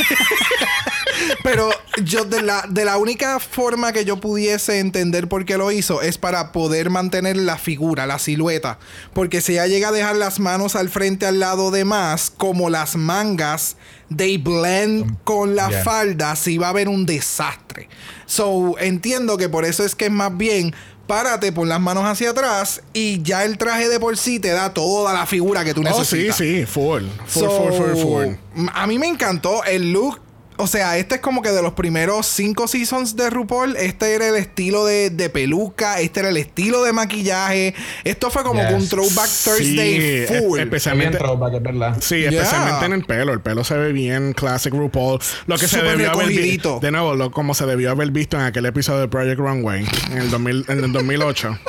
[1.42, 1.70] Pero
[2.04, 6.00] yo de la, de la única forma que yo pudiese entender por qué lo hizo
[6.02, 8.78] es para poder mantener la figura, la silueta.
[9.14, 12.70] Porque si ella llega a dejar las manos al frente al lado de más, como
[12.70, 13.76] las mangas,
[14.14, 15.82] they blend con la Yeah.
[15.84, 17.88] falda, sí va a haber un desastre.
[18.26, 20.74] So, entiendo que por eso es que es más bien
[21.08, 24.72] párate, pon las manos hacia atrás y ya el traje de por sí te da
[24.72, 26.36] toda la figura que tú Oh, sí, necesitas.
[26.36, 27.02] sí, full.
[27.26, 28.68] Full, So, full, full, full.
[28.74, 30.20] A mí me encantó el look.
[30.60, 33.76] O sea, este es como que de los primeros cinco seasons de RuPaul.
[33.76, 36.00] Este era el estilo de, de peluca.
[36.00, 37.74] Este era el estilo de maquillaje.
[38.04, 38.68] Esto fue como Yes.
[38.68, 40.58] que un throwback Thursday Sí, full.
[40.58, 41.18] especialmente...
[41.18, 41.96] throwback, es verdad.
[42.00, 42.30] Sí, Yeah.
[42.42, 43.32] especialmente en el pelo.
[43.32, 45.20] El pelo se ve bien classic RuPaul.
[45.46, 46.74] Lo que se Súper debió haber recogidito.
[46.74, 46.80] visto.
[46.80, 50.18] De nuevo, lo, como se debió haber visto en aquel episodio de Project Runway en
[50.18, 51.58] el, 2000 en el 2008.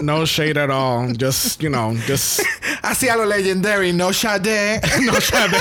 [0.00, 1.12] No shade at all.
[1.18, 2.40] Just, you know, just.
[2.82, 3.92] Hacia lo legendary.
[3.92, 4.80] No Sade.
[5.00, 5.56] No shade.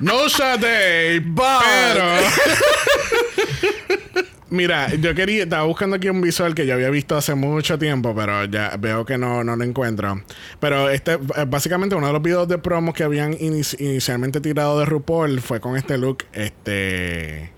[0.00, 1.20] No shade.
[1.22, 2.04] Pero.
[4.48, 8.14] Mira, yo quería, estaba buscando aquí un visual que yo había visto hace mucho tiempo,
[8.14, 10.22] pero ya veo que no, no lo encuentro.
[10.60, 11.18] Pero este, eh,
[11.48, 15.58] básicamente uno de los videos de promos que habían inici- inicialmente tirado de RuPaul fue
[15.60, 17.50] con este look, este...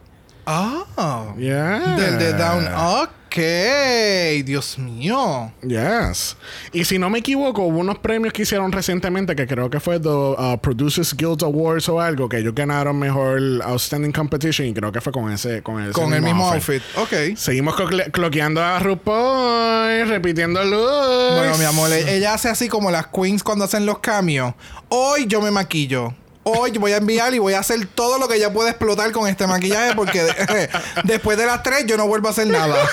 [0.51, 1.35] Ah.
[1.37, 1.97] Yeah.
[1.97, 2.67] Del de Down.
[3.03, 4.45] Ok.
[4.47, 5.53] Dios mío.
[5.63, 6.37] Yes.
[6.73, 10.01] Y si no me equivoco, hubo unos premios que hicieron recientemente que creo que fue
[10.01, 14.91] The uh, Producers Guild Awards o algo, que ellos ganaron mejor Outstanding Competition y creo
[14.91, 16.83] que fue con ese con, ese Con el mismo outfit.
[16.97, 17.37] Ok.
[17.37, 21.37] Seguimos cloque- cloqueando a RuPaul, repitiendo looks.
[21.39, 24.55] Bueno, mi amor, e- ella hace así como las queens cuando hacen los cambios.
[24.89, 26.15] Hoy yo me maquillo.
[26.51, 29.29] Hoy voy a enviar y voy a hacer todo lo que ella pueda explotar con
[29.29, 30.71] este maquillaje porque de-
[31.05, 32.77] después de las tres yo no vuelvo a hacer nada.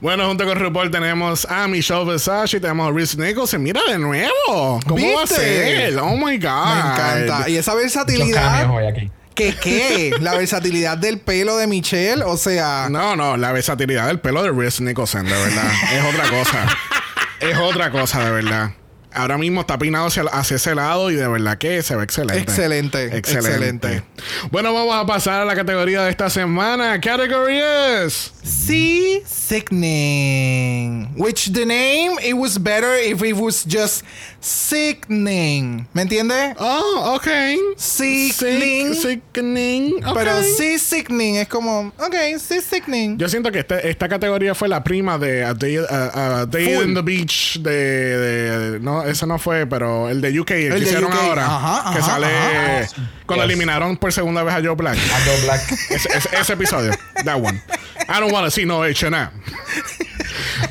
[0.00, 3.62] Bueno, junto con RuPaul tenemos a Michelle Versace, tenemos a Reese Nicholson.
[3.62, 4.80] Mira de nuevo.
[4.86, 5.36] ¿Cómo va a ¿Viste?
[5.36, 5.98] ser?
[5.98, 6.74] Oh my God.
[6.74, 7.48] Me encanta.
[7.48, 8.68] Y esa versatilidad.
[8.70, 9.10] hoy aquí.
[9.34, 10.12] ¿Qué qué?
[10.20, 12.22] La versatilidad del pelo de Michelle.
[12.24, 12.88] O sea.
[12.90, 15.70] No, no, la versatilidad del pelo de Reese Nicholson, de verdad.
[15.94, 16.66] es otra cosa.
[17.40, 18.70] es otra cosa, de verdad.
[19.14, 22.42] Ahora mismo está peinado hacia, hacia ese lado y de verdad que se ve excelente.
[22.42, 24.02] Excelente, excelente.
[24.50, 27.00] Bueno, vamos a pasar a la categoría de esta semana.
[27.00, 28.32] Category es...
[28.44, 31.08] Sea sickening.
[31.16, 34.02] Which the name, it was better if it was just
[34.40, 35.86] sickening.
[35.94, 36.56] ¿Me entiendes?
[36.58, 37.28] Oh, ok.
[37.76, 38.94] Sickening.
[38.94, 40.00] Sick- Sickening.
[40.14, 43.16] Pero sea sickening es como, ok, sea sickening.
[43.18, 46.74] Yo siento que este- esta categoría fue la prima de A Day, a- a Day
[46.82, 50.78] in the Beach de, de- No, ese no fue, pero el de UK, el, El
[50.80, 51.18] que hicieron UK.
[51.20, 51.46] ahora.
[51.46, 52.88] Ajá, que sale ajá.
[53.26, 53.52] cuando Yes.
[53.52, 54.98] eliminaron por segunda vez a Joe Black.
[54.98, 55.72] A Joe Black.
[55.90, 56.92] ese, ese- ese episodio.
[57.24, 57.62] That one.
[58.08, 59.28] I don't want to see no H&M.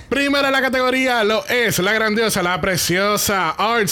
[0.10, 3.88] Primera en la categoría lo es la grandiosa, la preciosa Art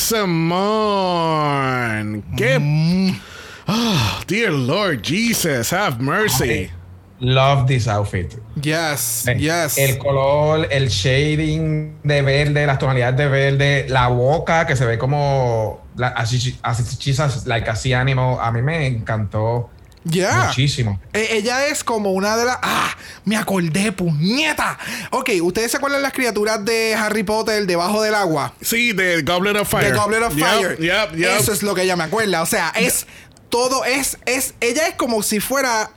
[0.89, 2.23] Simone.
[2.35, 2.59] ¡Qué...
[2.59, 3.21] Mm.
[3.67, 6.71] Oh, dear Lord Jesus, have mercy.
[7.19, 8.33] Love this outfit.
[8.61, 9.77] Yes, Eh, yes.
[9.77, 14.97] El color, el shading de verde, las tonalidades de verde, la boca que se ve
[14.97, 18.39] como la, así, así chisas, like así ánimo.
[18.41, 19.69] A mí me encantó
[20.11, 20.45] Yeah.
[20.47, 20.99] muchísimo.
[21.13, 22.57] Eh, ella es como una de las.
[22.61, 22.95] ¡Ah!
[23.25, 24.77] Me acordé, puñeta.
[25.11, 28.53] Ok, ¿ustedes se acuerdan las criaturas de Harry Potter debajo del agua?
[28.61, 29.91] Sí, de Goblet of Fire.
[29.91, 30.77] The Goblet of Yep, Fire.
[30.79, 31.39] Yep, yep.
[31.39, 32.41] Eso es lo que ella me acuerda.
[32.41, 33.07] O sea, es.
[33.49, 34.17] Todo es.
[34.25, 35.91] es ella es como si fuera.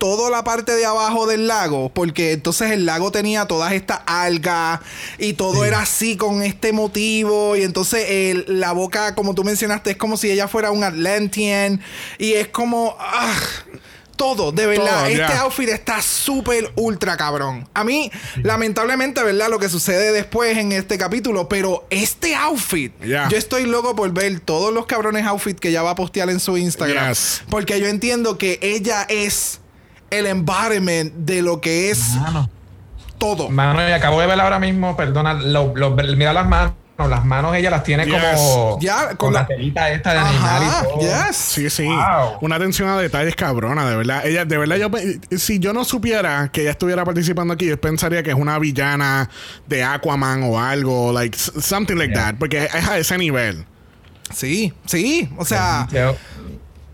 [0.00, 4.80] Toda la parte de abajo del lago, porque entonces el lago tenía todas estas algas
[5.18, 7.54] y todo era así con este motivo.
[7.54, 11.80] Y entonces el- la boca, como tú mencionaste, es como si ella fuera un Atlantean.
[12.18, 12.96] Y es como.
[12.98, 13.34] ah,
[14.16, 14.98] todo, de verdad.
[14.98, 17.66] Todo, este outfit está súper ultra cabrón.
[17.72, 18.10] A mí,
[18.42, 19.48] lamentablemente, ¿verdad?
[19.48, 22.92] Lo que sucede después en este capítulo, pero este outfit,
[23.30, 26.38] yo estoy loco por ver todos los cabrones outfits que ella va a postear en
[26.40, 27.08] su Instagram.
[27.08, 27.42] Yes.
[27.48, 29.59] Porque yo entiendo que ella es
[30.10, 32.50] el embodiment de lo que es Mano.
[33.18, 33.48] todo.
[33.50, 36.72] Mano, y acabo de ver ahora mismo, perdona, lo- lo- mira las manos.
[37.08, 38.14] Las manos ella las tiene Yes.
[38.36, 40.28] como Ya, con, con la la- telita esta de Ajá,
[40.58, 41.00] animal y todo.
[41.28, 41.34] yes.
[41.34, 41.86] Sí, sí.
[41.86, 42.36] Wow.
[42.42, 44.26] Una atención a detalles cabrona, de verdad.
[44.26, 44.90] Ella, de verdad, yo
[45.38, 49.30] si yo no supiera que ella estuviera participando aquí, yo pensaría que es una villana
[49.66, 52.32] de Aquaman o algo, like something like Yeah.
[52.32, 53.64] that, porque es a ese nivel.
[54.34, 55.30] Sí, sí.
[55.38, 56.14] O sea, Yo-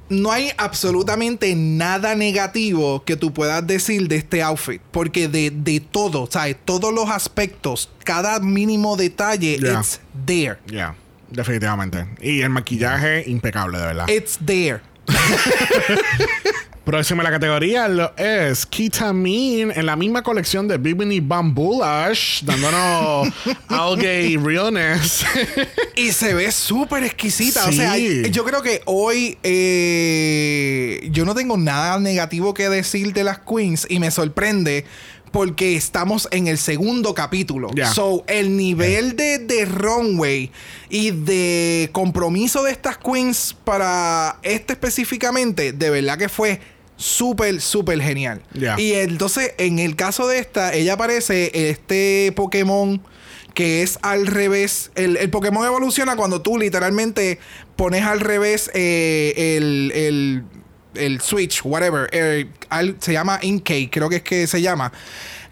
[0.09, 4.81] no hay absolutamente nada negativo que tú puedas decir de este outfit.
[4.91, 6.57] Porque de, de todo, ¿sabes?
[6.65, 9.81] Todos los aspectos, cada mínimo detalle, Yeah.
[9.81, 10.59] it's there.
[10.67, 10.95] Ya,
[11.31, 12.07] definitivamente.
[12.21, 14.09] Y el maquillaje, impecable, de verdad.
[14.09, 14.81] It's there.
[16.87, 23.27] Próxima la categoría lo es Kitamin en la misma colección de Bibini Bambulash, dándonos
[23.69, 25.25] algae realness.
[25.97, 27.67] Y se ve súper exquisita.
[27.67, 33.25] O sea, yo creo que hoy eh, yo no tengo nada negativo que decir de
[33.25, 34.85] las queens y me sorprende
[35.37, 37.69] porque estamos en el segundo capítulo.
[37.93, 40.51] So, el nivel de, de runway
[40.89, 46.59] y de compromiso de estas queens para este específicamente, de verdad que fue
[46.97, 48.41] súper, súper genial.
[48.79, 53.03] Y entonces, en el caso de esta, ella aparece este Pokémon
[53.53, 54.91] que es al revés.
[54.95, 57.41] El, el Pokémon evoluciona cuando tú literalmente
[57.75, 60.45] pones al revés eh, el, el,
[60.97, 62.09] el Switch, whatever.
[62.13, 64.93] eh, al- se llama Inkay, creo que es que se llama.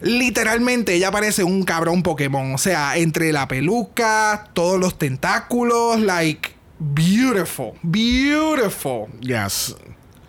[0.01, 2.55] Literalmente ella parece un cabrón Pokémon.
[2.55, 9.07] O sea, entre la peluca, todos los tentáculos, like, beautiful, beautiful.
[9.21, 9.75] yes.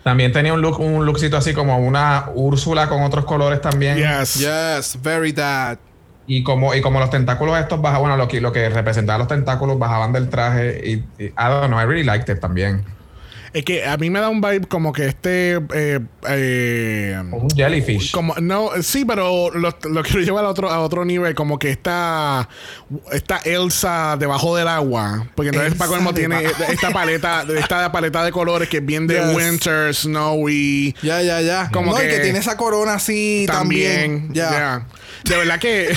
[0.02, 3.96] También tenía un look, un lookcito así como una Úrsula con otros colores también.
[3.98, 4.34] Yes.
[4.38, 5.78] Yes, very that.
[6.28, 9.28] Y como, y como los tentáculos estos bajaban, bueno, lo que, lo que representaba los
[9.28, 10.80] tentáculos bajaban del traje.
[10.84, 12.84] Y, y I don't know, I really liked it también.
[13.56, 15.54] Es que a mí me da un vibe como que este.
[15.72, 18.10] eh, eh, Como un jellyfish.
[18.12, 21.34] como, no, sí, pero lo, lo quiero llevar a otro, a otro nivel.
[21.34, 22.50] Como que está.
[23.12, 25.26] Esta Elsa debajo del agua.
[25.34, 29.06] Porque entonces Elsa Paco Elmo tiene esta paleta, esta paleta de colores que es bien
[29.06, 29.34] de Yes.
[29.34, 30.94] winter, snowy.
[31.02, 31.70] Ya, ya, ya.
[31.72, 34.10] Como no, y que- que tiene esa corona así también.
[34.26, 34.34] También.
[34.34, 34.50] Ya.
[34.50, 34.86] ya.
[35.24, 35.96] De verdad que.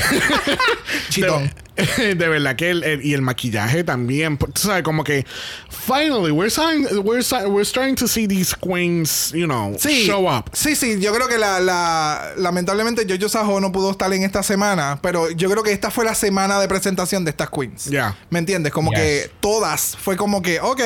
[1.09, 1.43] Chitón.
[1.47, 1.53] De,
[1.97, 4.37] de verdad que el, el- y el maquillaje también.
[4.37, 5.25] Tú sabes, como que.
[5.69, 10.49] Finally, we're, starting, we're, we're starting to see these queens, you know, Sí, show up.
[10.53, 14.43] Sí, sí, yo creo que la, la lamentablemente Jojo Sajo no pudo estar en esta
[14.43, 17.85] semana, pero yo creo que esta fue la semana de presentación de estas queens.
[17.85, 18.15] Ya.
[18.29, 18.71] ¿Me entiendes?
[18.73, 18.99] Como Yes.
[18.99, 20.81] que todas fue como que, ok,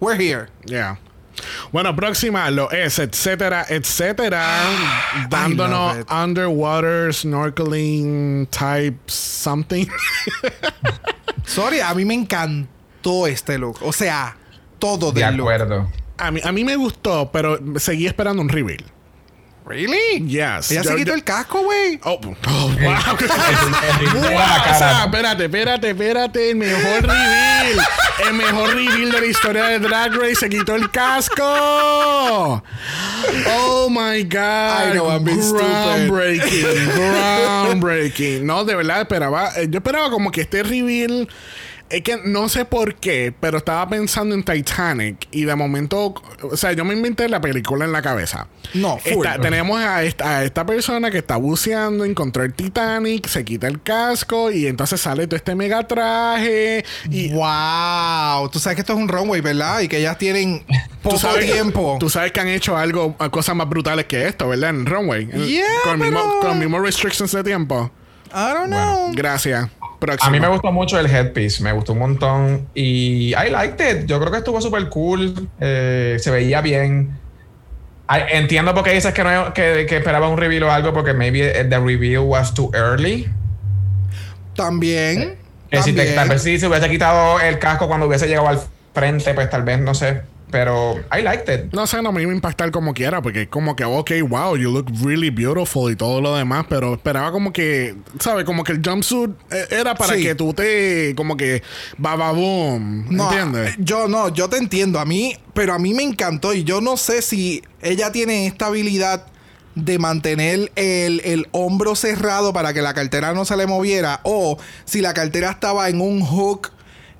[0.00, 0.46] we're here.
[0.66, 0.98] Yeah.
[1.72, 4.46] Bueno, próxima lo es, etcétera, etcétera.
[5.30, 9.86] Dándonos underwater snorkeling type something.
[11.44, 13.78] Sorry, a mí me encantó este look.
[13.82, 14.36] O sea,
[14.78, 15.50] todo de del look.
[15.50, 15.90] acuerdo.
[16.18, 18.84] a, mí, a mí me gustó, pero seguí esperando un reveal.
[19.66, 20.24] ¿Really?
[20.28, 20.70] Yes.
[20.70, 21.98] Ella se quitó el casco, güey.
[22.04, 23.16] Oh, oh, wow.
[23.16, 26.50] O sea, espérate, espérate, espérate.
[26.50, 27.76] El mejor reveal.
[28.28, 31.42] el mejor reveal de la historia de Drag Race se quitó el casco.
[33.58, 34.88] Oh my God.
[34.88, 35.64] I know, I'm being stupid.
[35.64, 36.92] Groundbreaking.
[36.94, 38.46] Groundbreaking.
[38.46, 39.50] No, de verdad esperaba.
[39.68, 41.28] Yo esperaba como que este reveal.
[41.88, 46.56] Es que no sé por qué, pero estaba pensando en Titanic y de momento, o
[46.56, 48.48] sea, yo me inventé la película en la cabeza.
[48.74, 49.24] No, full.
[49.24, 53.68] Está- tenemos a esta, a esta persona que está buceando, encontró el Titanic, se quita
[53.68, 58.48] el casco y entonces sale todo este mega traje y Wow.
[58.50, 59.80] Tú sabes que esto es un runway, ¿verdad?
[59.80, 60.64] Y que ellas tienen
[61.02, 61.96] poco tú sabes, tiempo.
[62.00, 64.70] Tú sabes que han hecho algo, cosas más brutales que esto, ¿verdad?
[64.70, 65.26] En runway.
[65.28, 67.92] Yeah, con, mismo, pero- con mismos restrictions de tiempo.
[68.32, 69.12] I don't know.
[69.14, 69.68] Gracias.
[70.06, 70.28] Próximo.
[70.28, 74.06] A mí me gustó mucho el headpiece, me gustó un montón y I liked it.
[74.06, 77.18] Yo creo que estuvo súper cool, eh, se veía bien.
[78.08, 81.50] Entiendo por qué dices que, no, que, que esperaba un reveal o algo, porque maybe
[81.64, 83.28] the reveal was too early.
[84.54, 85.36] También.
[85.70, 86.14] Que si te- también.
[86.14, 88.60] tal vez si se hubiese quitado el casco cuando hubiese llegado al
[88.94, 90.22] frente, pues tal vez, no sé.
[90.50, 91.72] Pero I liked it.
[91.74, 94.56] No sé, no me iba a impactar como quiera, porque es como que, ok, wow,
[94.56, 98.44] you look really beautiful y todo lo demás, pero esperaba como que, ¿sabes?
[98.44, 100.22] Como que el jumpsuit eh, era para Sí.
[100.22, 101.62] que tú te, como que,
[101.98, 103.74] bababoom, No, ¿entiendes?
[103.78, 104.98] Yo no, yo te entiendo.
[105.00, 106.54] A mí, pero a mí me encantó.
[106.54, 109.26] Y yo no sé si ella tiene esta habilidad
[109.74, 114.20] de mantener el, el hombro cerrado para que la cartera no se le moviera.
[114.22, 116.70] O si la cartera estaba en un hook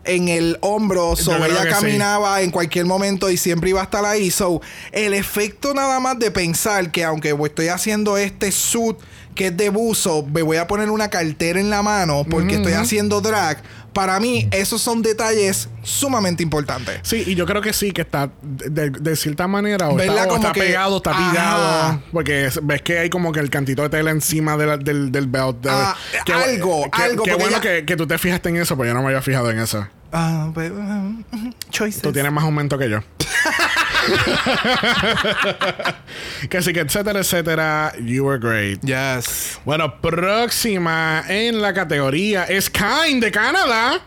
[0.07, 1.69] en el hombro, so ella sí.
[1.69, 4.31] caminaba en cualquier momento y siempre iba a estar ahí.
[4.31, 4.61] So,
[4.93, 8.97] el efecto nada más de pensar que aunque estoy haciendo este suit
[9.35, 12.73] que es de buzo, me voy a poner una cartera en la mano porque estoy
[12.73, 13.63] haciendo drag.
[13.97, 17.01] Para mí, esos son detalles sumamente importantes.
[17.03, 20.37] Sí, y yo creo que sí, que está de, de cierta manera, o está, o
[20.37, 21.31] está que- pegado, está Ajá.
[21.31, 22.03] pillado.
[22.13, 25.11] Porque es- ves que hay como que el cantito de tela encima de la- del,
[25.11, 25.63] del belt.
[25.63, 25.97] de- Ah,
[26.45, 29.01] algo, qué- algo, Qué bueno que, que tú te fijaste en eso, pero yo no
[29.01, 29.89] me había fijado en eso.
[30.13, 31.25] Ah, pues, uh,
[31.71, 32.03] choices.
[32.03, 33.01] Tú tienes más aumento que yo.
[36.49, 37.93] que así que etcétera, etcétera.
[38.01, 38.81] You were great.
[38.83, 39.59] Yes.
[39.65, 44.01] Bueno, próxima en la categoría es Kind de Canadá.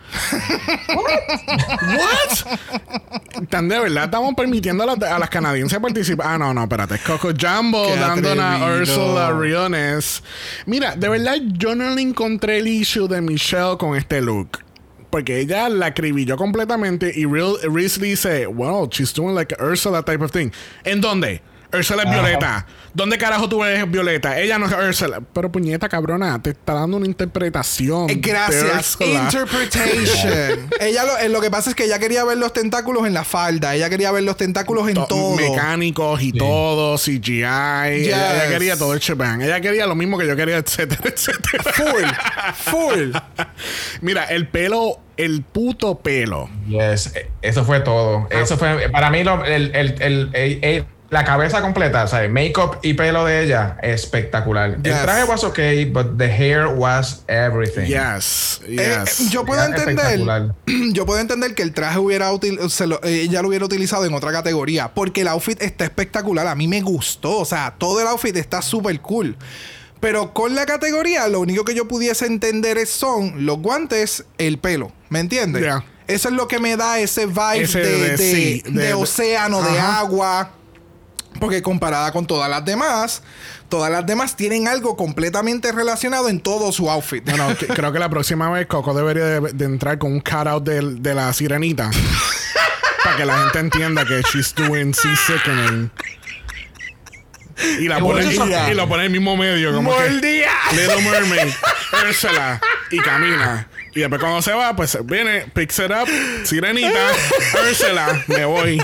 [0.96, 2.58] What?
[3.50, 6.28] Tan de verdad estamos permitiendo a las, a las canadienses participar.
[6.30, 6.96] Ah, no, no, espérate.
[6.96, 8.80] Es Coco Jumbo Qué dando a.
[8.80, 10.24] Ursula Riones.
[10.66, 14.60] Mira, de verdad yo no le encontré el issue de Michelle con este look.
[15.10, 20.24] Porque ella la acribilló completamente y Real, Reese dice, well, she's doing like Ursula type
[20.24, 20.52] of thing.
[20.84, 21.42] ¿En dónde?
[21.72, 22.66] Ursula es Violeta.
[22.94, 24.40] ¿Dónde carajo tú eres Violeta?
[24.40, 25.22] Ella no es Ursula.
[25.34, 28.10] Pero puñeta, cabrona, te está dando una interpretación.
[28.10, 28.96] Eh, Gracias.
[29.00, 29.24] Ursula.
[29.26, 30.70] Interpretation.
[30.80, 33.24] ella lo, eh, lo que pasa es que ella quería ver los tentáculos en la
[33.24, 33.76] falda.
[33.76, 35.36] Ella quería ver los tentáculos en To- todo.
[35.36, 37.44] Mecánicos y todo, CGI.
[37.44, 38.52] Ella, ella Yes.
[38.54, 39.42] quería todo el shebang.
[39.42, 41.64] Ella quería lo mismo que yo quería, etcétera, etcétera.
[41.74, 42.72] Full.
[42.72, 43.12] Full.
[44.02, 46.50] Mira, el pelo, el puto pelo.
[46.68, 47.14] Yes,
[47.44, 48.28] eso fue todo.
[48.32, 48.42] Ah.
[48.42, 52.24] Eso fue, para mí, lo- el, el- el- el- el- la cabeza completa, o sea,
[52.24, 54.78] el make-up y pelo de ella, espectacular.
[54.84, 54.94] Yes.
[54.96, 57.86] El traje was okay, but the hair was everything.
[57.88, 58.76] Yes, Eh,
[59.06, 59.20] yes.
[59.22, 60.52] eh, yo puedo Era entender.
[60.94, 64.06] Yo puedo entender que el traje hubiera util- se lo- eh, ella lo hubiera utilizado
[64.06, 64.94] en otra categoría.
[64.94, 66.46] Porque el outfit está espectacular.
[66.48, 67.38] A mí me gustó.
[67.38, 69.36] O sea, todo el outfit está súper cool.
[70.00, 74.58] Pero con la categoría, lo único que yo pudiese entender es son los guantes, el
[74.60, 74.92] pelo.
[75.10, 75.66] ¿Me entiendes?
[76.08, 78.94] Eso es lo que me da ese vibe Ese de, de- de- sí, de de-
[78.94, 80.52] océano, de agua.
[81.40, 83.22] Porque comparada con todas las demás,
[83.70, 87.24] todas las demás tienen algo completamente relacionado en todo su outfit.
[87.26, 90.64] Bueno, que- creo que la próxima vez Coco debería de, de entrar con un cutout
[90.64, 91.90] de, de la sirenita.
[93.04, 95.92] para que la gente entienda que she's doing sea-sickening.
[97.80, 99.74] Y, la pone, y, lo pone en el mismo medio.
[99.74, 100.50] Como que, ¡Mordida!
[100.72, 101.54] Little Mermaid,
[102.08, 103.68] Ursula, y camina.
[103.94, 106.08] Y después cuando se va, pues viene, picks it up,
[106.46, 107.08] sirenita,
[107.70, 108.82] Ursula, me voy.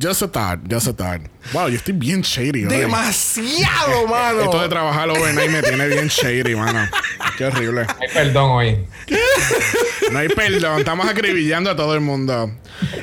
[0.00, 1.20] Just a thought, just a thought.
[1.52, 2.64] Wow, yo estoy bien shady.
[2.64, 2.70] hoy.
[2.70, 4.44] Demasiado, mano.
[4.44, 6.88] Esto de trabajar overnight me tiene bien shady, mano.
[7.36, 7.84] Qué horrible.
[8.00, 8.86] Ay, perdón hoy.
[10.10, 12.50] No hay perdón, estamos acribillando a todo el mundo.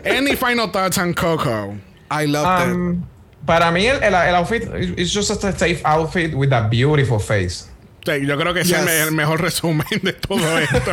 [0.04, 1.78] Any final thoughts on Coco?
[2.10, 2.74] I loved it.
[2.74, 3.08] Um,
[3.46, 4.64] para mí, el, el, el outfit
[4.98, 7.68] is just a safe outfit with a beautiful face.
[8.16, 8.90] Sí, yo creo que ese es Yes.
[9.08, 10.92] el mejor resumen de todo esto.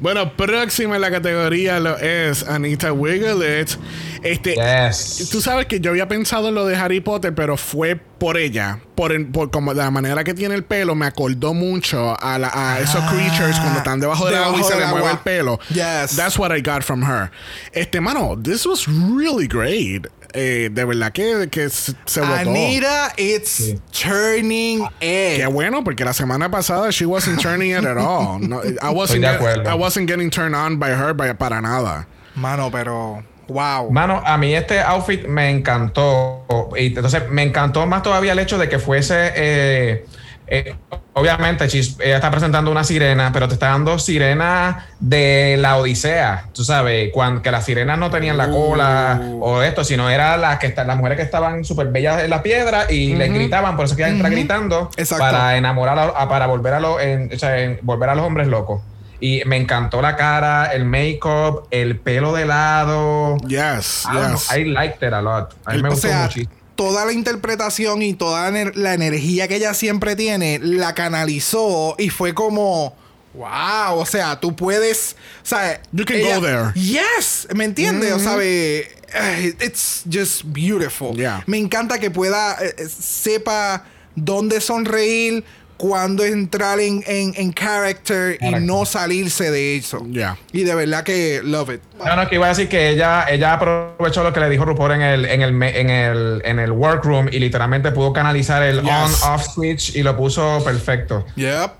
[0.00, 3.78] bueno, próxima en la categoría lo es Anita Wigglett.
[4.22, 5.28] Este, Yes.
[5.30, 8.80] Tú sabes que yo había pensado en lo de Harry Potter, pero fue por ella.
[8.94, 12.38] Por, el- por como de la manera que tiene el pelo, me acordó mucho a,
[12.38, 15.18] la- a esos creatures cuando están debajo del debajo agua y se le mueve el
[15.18, 15.58] pelo.
[15.70, 16.14] Yes.
[16.16, 17.30] That's what I got from her.
[17.72, 20.06] Este, mano, this was really great.
[20.34, 22.32] Eh, de verdad que, que se, votó.
[22.34, 25.52] Anita, it's turning Qué it.
[25.52, 28.38] bueno, porque la semana pasada she wasn't turning it at all.
[28.40, 29.66] No, I, wasn't get-.
[29.66, 32.06] I wasn't getting turned on by her by- para nada.
[32.34, 33.22] Mano, pero.
[33.48, 33.90] Wow.
[33.90, 36.46] Mano, a mí este outfit me encantó.
[36.78, 39.32] Y entonces me encantó más todavía el hecho de que fuese.
[39.34, 40.06] eh,
[40.46, 40.74] eh,
[41.14, 46.48] obviamente, ella está presentando una sirena, pero te está dando sirena de la Odisea.
[46.52, 50.58] Tú sabes, cuando, que las sirenas no tenían la cola o esto, sino eran las
[50.58, 53.96] que las mujeres que estaban súper bellas en la piedra y les gritaban, por eso
[53.96, 55.24] que ella entra gritando Exacto.
[55.24, 58.26] para enamorar a, a- para volver a, los en- o sea, en- volver a los
[58.26, 58.82] hombres locos.
[59.20, 63.36] Y me encantó la cara, el make-up, el pelo de lado.
[63.46, 64.50] Yes, yes.
[64.56, 65.54] I liked it a lot.
[65.64, 66.52] A mí me gustó sea, muchísimo.
[66.76, 71.94] Toda la interpretación y toda la ener- la energía que ella siempre tiene, la canalizó
[71.98, 72.96] y fue como.
[73.34, 76.70] Wow, o sea, tú puedes, o sea, You can go there.
[76.74, 78.12] Yes, ¿me entiendes?
[78.12, 81.16] O sea, eh, it's just beautiful.
[81.16, 81.42] Yeah.
[81.46, 85.44] Me encanta que pueda eh, eh, sepa dónde sonreír,
[85.82, 90.06] cuándo entrar en, en, en character y no salirse de eso.
[90.06, 90.36] Yeah.
[90.52, 91.80] Y de verdad que love it.
[91.98, 94.92] No, no, que iba a decir que ella, ella aprovechó lo que le dijo RuPaul
[94.92, 99.24] en el, en el, en el, en el workroom y literalmente pudo canalizar el Yes.
[99.24, 101.26] on-off switch y lo puso perfecto.
[101.34, 101.72] Yep.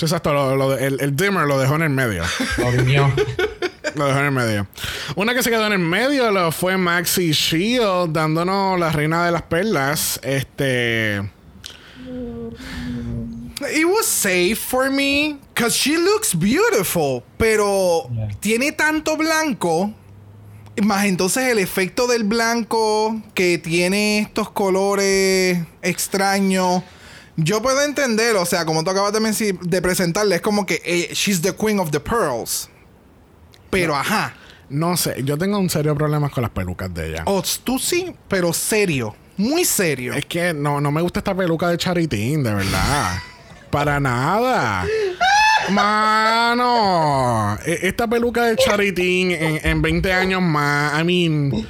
[0.00, 2.22] Exacto, lo- lo el, el dimmer lo dejó en el medio.
[2.58, 3.12] Lo vinió.
[3.96, 4.68] Lo dejó en el medio.
[5.16, 9.32] Una que se quedó en el medio lo fue Maxi Shield dándonos la reina de
[9.32, 10.20] las perlas.
[10.22, 11.20] Este.
[13.60, 18.28] It was safe for me because she looks beautiful, pero Yeah.
[18.40, 19.92] tiene tanto blanco.
[20.82, 26.82] Más entonces el efecto del blanco que tiene estos colores extraños.
[27.36, 31.10] Yo puedo entender, o sea, como tú acabas de, de presentarle, es como que eh,
[31.12, 32.68] she's the queen of the pearls.
[33.70, 34.34] Pero ajá.
[34.68, 37.22] No sé, yo tengo un serio problema con las pelucas de ella.
[37.26, 39.14] O tú sí, pero serio.
[39.36, 40.12] Muy serio.
[40.14, 43.18] Es que no, no me gusta esta peluca de Charitín, de verdad.
[43.70, 44.84] Para nada.
[45.68, 51.68] Mano, e- esta peluca de Charitín en, en 20 años más, I mean.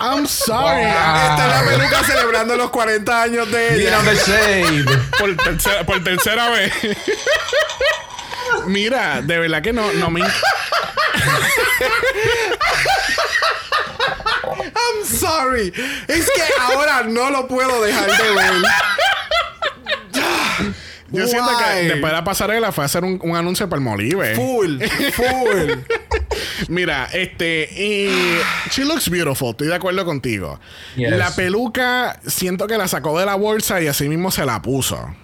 [0.00, 0.82] I'm sorry.
[0.82, 4.00] Esta es la peluca celebrando los 40 años de ella.
[4.02, 4.84] the shade.
[5.18, 6.72] Por tercera, por tercera vez.
[8.66, 10.22] Mira, de verdad que no, no me.
[14.74, 15.72] I'm sorry.
[16.08, 18.52] Es que ahora no lo puedo dejar de ver.
[21.12, 23.84] Yo siento que después de la pasarela fue a hacer un, un anuncio para el
[23.84, 24.34] Molive.
[24.34, 24.82] Full,
[25.12, 25.70] full.
[26.68, 27.68] Mira, este.
[27.70, 28.08] Y
[28.70, 29.50] she looks beautiful.
[29.50, 30.58] Estoy de acuerdo contigo.
[30.96, 31.10] Yes.
[31.10, 35.14] La peluca, siento que la sacó de la bolsa y así mismo se la puso.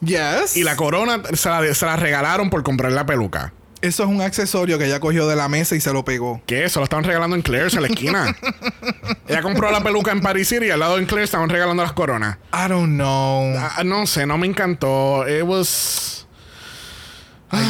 [0.00, 0.56] Yes.
[0.56, 3.52] Y la corona se la, se la regalaron por comprar la peluca.
[3.84, 6.40] Eso es un accesorio que ella cogió de la mesa y se lo pegó.
[6.46, 6.66] ¿Qué?
[6.70, 8.34] Se lo estaban regalando en Claire's en la esquina.
[9.28, 11.92] Ella compró la peluca en Paris City y al lado en Claire's estaban regalando las
[11.92, 12.38] coronas.
[12.50, 13.54] I don't know.
[13.58, 15.28] Ah, no sé, no me encantó.
[15.28, 16.23] It was.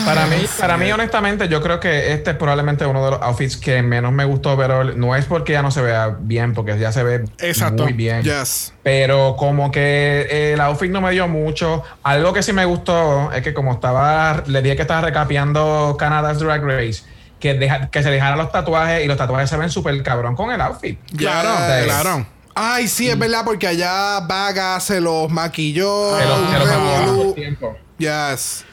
[0.05, 3.56] Para mí, para mí, honestamente, yo creo que este es probablemente uno de los outfits
[3.56, 6.93] que menos me gustó, pero no es porque ya no se vea bien, porque ya
[6.93, 7.85] se ve Exacto.
[7.85, 8.23] muy bien.
[8.23, 8.73] Yes.
[8.82, 11.82] Pero como que eh, el outfit no me dio mucho.
[12.02, 16.39] Algo que sí me gustó es que como estaba, le dije que estaba recapeando Canada's
[16.39, 17.02] Drag Race,
[17.40, 20.51] que, deja- que se dejara los tatuajes y los tatuajes se ven súper cabrón con
[20.51, 20.98] el outfit.
[21.16, 21.85] Claro, Yes.
[21.86, 22.27] claro.
[22.56, 26.16] Ay, sí, es verdad, porque allá Vaga se los maquilló.
[26.19, 26.59] Se los- se
[27.06, 27.77] los tiempo.
[27.98, 28.65] Yes.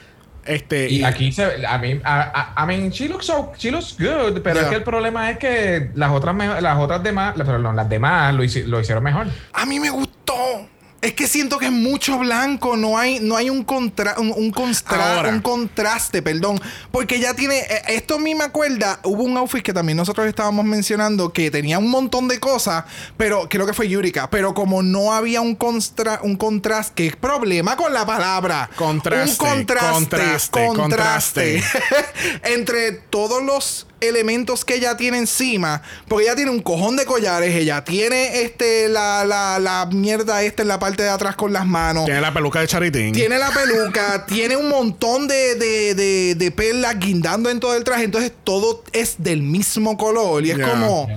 [0.44, 0.88] Este.
[0.90, 4.40] Y aquí se a mí a, a- I mean she looks so she looks good,
[4.42, 4.62] pero Yeah.
[4.64, 8.34] es que el problema es que las otras me- las otras demás, perdón, las demás
[8.34, 9.26] lo, lo hicieron mejor.
[9.52, 10.68] A mí me gustó.
[11.02, 14.52] Es que siento que es mucho blanco, no hay, no hay un, contra, un, un
[14.52, 16.60] constra- un contraste, perdón.
[16.92, 20.26] Porque ya tiene, eh, esto a mí me acuerda, hubo un outfit que también nosotros
[20.28, 22.84] estábamos mencionando que tenía un montón de cosas,
[23.16, 27.76] pero creo que fue Yurika, pero como no había un, constra, un contraste, ¿qué problema
[27.76, 28.70] con la palabra?
[28.76, 31.64] Contraste, Un contraste, contraste, contraste.
[32.44, 37.54] entre todos los elementos que ella tiene encima, porque ella tiene un cojón de collares,
[37.54, 41.66] ella tiene este la, la, la mierda esta en la parte de atrás con las
[41.66, 42.04] manos.
[42.04, 43.12] Tiene la peluca de Charitín.
[43.12, 47.84] Tiene la peluca, tiene un montón de, de, de, de perlas guindando en todo el
[47.84, 48.04] traje.
[48.04, 50.44] Entonces todo es del mismo color.
[50.44, 51.08] Y es como,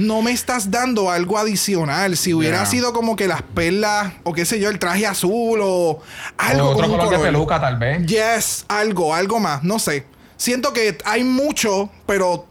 [0.00, 2.16] no me estás dando algo adicional.
[2.16, 6.00] Si hubiera sido como que las perlas, o qué sé yo, el traje azul o
[6.38, 8.06] algo o otro con un color de peluca tal vez.
[8.06, 9.62] Yes, algo, algo más.
[9.62, 10.06] No sé.
[10.40, 12.46] Siento que hay mucho, pero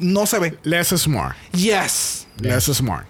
[0.00, 0.58] no se ve.
[0.64, 1.34] Less is more.
[1.54, 2.26] Yes.
[2.38, 3.04] Less is more.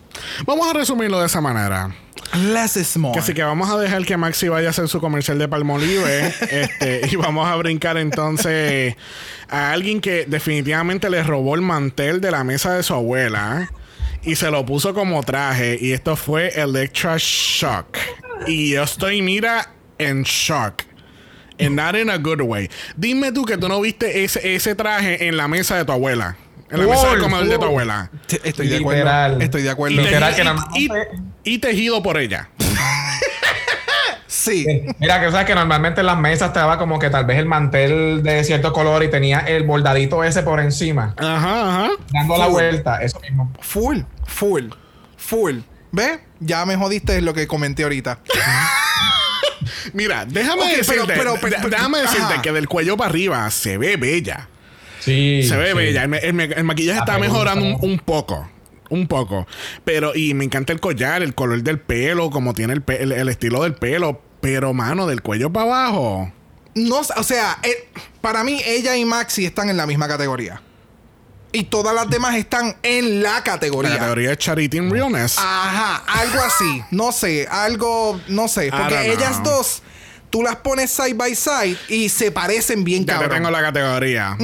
[0.47, 1.93] Vamos a resumirlo de esa manera.
[2.33, 3.15] Less is more.
[3.15, 6.29] Que así que vamos a dejar que Maxi vaya a hacer su comercial de Palmolive.
[6.53, 8.95] este, y vamos a brincar entonces
[9.49, 13.73] a alguien que definitivamente le robó el mantel de la mesa de su abuela
[14.23, 15.77] y se lo puso como traje.
[15.81, 17.99] Y esto fue Electra Shock.
[18.47, 20.85] Y yo estoy, mira, en shock.
[21.67, 22.69] And not in a good way.
[22.97, 26.37] Dime tú que tú no viste ese, ese traje en la mesa de tu abuela.
[26.71, 28.11] En la mesa del comedor de tu abuela.
[28.45, 28.99] Estoy de acuerdo.
[29.01, 29.43] Literal.
[29.43, 30.01] Estoy de acuerdo.
[30.03, 30.33] Literal.
[30.33, 30.67] Y- que y- nada-
[31.45, 32.49] y- y tejido por ella.
[34.27, 34.67] Sí.
[34.99, 38.23] Mira, que sabes que normalmente en las mesas estaba como que tal vez el mantel
[38.23, 41.91] de cierto color y tenía el bordadito ese por encima, Ajá, ajá.
[42.13, 43.53] dando la vuelta, eso mismo.
[43.61, 44.65] Full, full,
[45.17, 45.59] full.
[45.93, 46.21] ¿Ves?
[46.41, 48.19] Ya me jodiste lo que comenté ahorita.
[49.93, 52.43] Mira, déjame decirte, pero- pero- de- déjame decirte ajá.
[52.43, 54.49] que del cuello para arriba se ve bella.
[55.01, 55.43] Sí.
[55.47, 55.77] se ve sí.
[55.77, 56.03] bella.
[56.05, 58.49] El, ma- el ma- el maquillaje está me mejorando un, poco.
[58.89, 59.47] Un poco.
[59.85, 63.13] Pero, y me encanta el collar, el color del pelo, como tiene el, pe- el-
[63.13, 64.21] el estilo del pelo.
[64.41, 66.33] Pero, mano, del cuello para abajo.
[66.75, 67.89] No, o sea, eh,
[68.21, 70.63] para mí ella y Maxi están en la misma categoría.
[71.53, 73.99] Y todas las demás están en la La categoría.
[73.99, 75.37] categoría de Charity and Realness.
[75.39, 76.83] Ajá, algo así.
[76.91, 78.71] No sé, algo, no sé.
[78.71, 79.13] Porque know.
[79.15, 79.83] ellas dos,
[80.31, 83.37] tú las pones side by side y se parecen bien ya te cabrón.
[83.39, 84.35] tengo la categoría.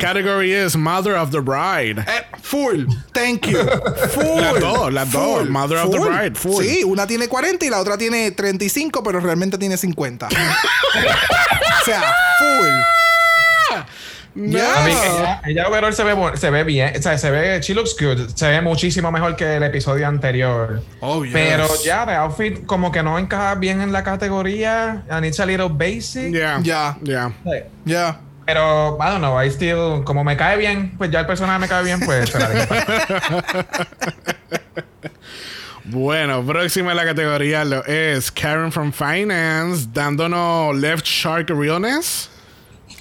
[0.00, 2.00] Category is Mother of the Bride.
[2.00, 2.86] Eh, full.
[3.12, 3.58] Thank you.
[4.14, 4.40] Full.
[4.40, 5.48] Las dos, las dos.
[5.48, 6.64] Mother of the bride, full.
[6.64, 10.26] Sí, una tiene 40 y la otra tiene 35, pero realmente tiene 50.
[10.28, 12.02] o sea,
[12.38, 12.68] full.
[14.38, 14.82] Yeah.
[14.82, 17.74] A mí, ella, ella overall se ve, se ve bien, o sea, se ve, she
[17.74, 20.80] looks good, se ve muchísimo mejor que el episodio anterior.
[21.00, 21.32] Oh, yes.
[21.32, 25.46] Pero ya, de outfit como que no encaja bien en la categoría, and it's a
[25.46, 26.32] little basic.
[26.32, 26.60] Yeah.
[26.62, 26.96] Ya.
[27.02, 27.32] Yeah.
[27.84, 28.20] Ya.
[28.46, 31.68] Pero, I don't know, I still, como me cae bien, pues ya el personaje me
[31.68, 33.76] cae bien, pues se la dejo pasar.
[35.90, 42.28] Bueno, próxima en la categoría lo es Karen from Finance dándonos Left Shark Realness.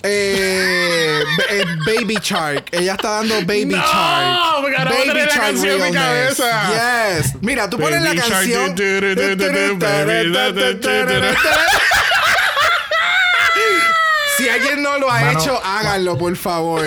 [0.03, 2.65] Eh, ba- eh, Baby Shark.
[2.71, 4.61] Ella está dando Baby No, Shark.
[4.61, 7.17] porque ahora tener la canción en mi cabeza.
[7.19, 7.33] Yes.
[7.41, 8.75] Mira, tú pones la Baby Shark, canción.
[8.75, 9.15] baby,
[14.37, 16.83] Si alguien no lo ha Mano, hecho, háganlo, por favor.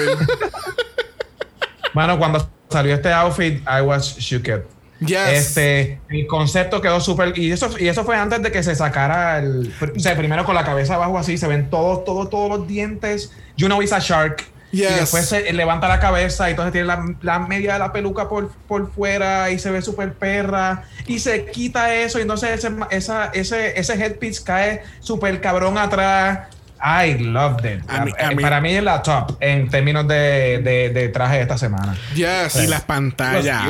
[1.94, 4.62] Mano, cuando salió este outfit, I was shooked.
[5.00, 5.28] Yes.
[5.32, 7.36] Este, el concepto quedó súper.
[7.38, 9.72] Y eso, y eso fue antes de que se sacara el.
[9.96, 13.32] O sea, primero con la cabeza abajo así, se ven todos, todos, todos los dientes.
[13.56, 14.44] You know it's a shark.
[14.72, 14.90] Yes.
[14.90, 18.28] Y después se levanta la cabeza y entonces tiene la, la media de la peluca
[18.28, 20.84] por, por fuera y se ve súper perra.
[21.06, 26.48] Y se quita eso y entonces ese, esa, ese, ese headpiece cae súper cabrón atrás.
[26.82, 27.84] I loved it.
[28.40, 31.96] Para mí es la top en términos de, de, de traje de esta semana.
[32.14, 32.56] Yes.
[32.56, 33.62] Y las pantallas.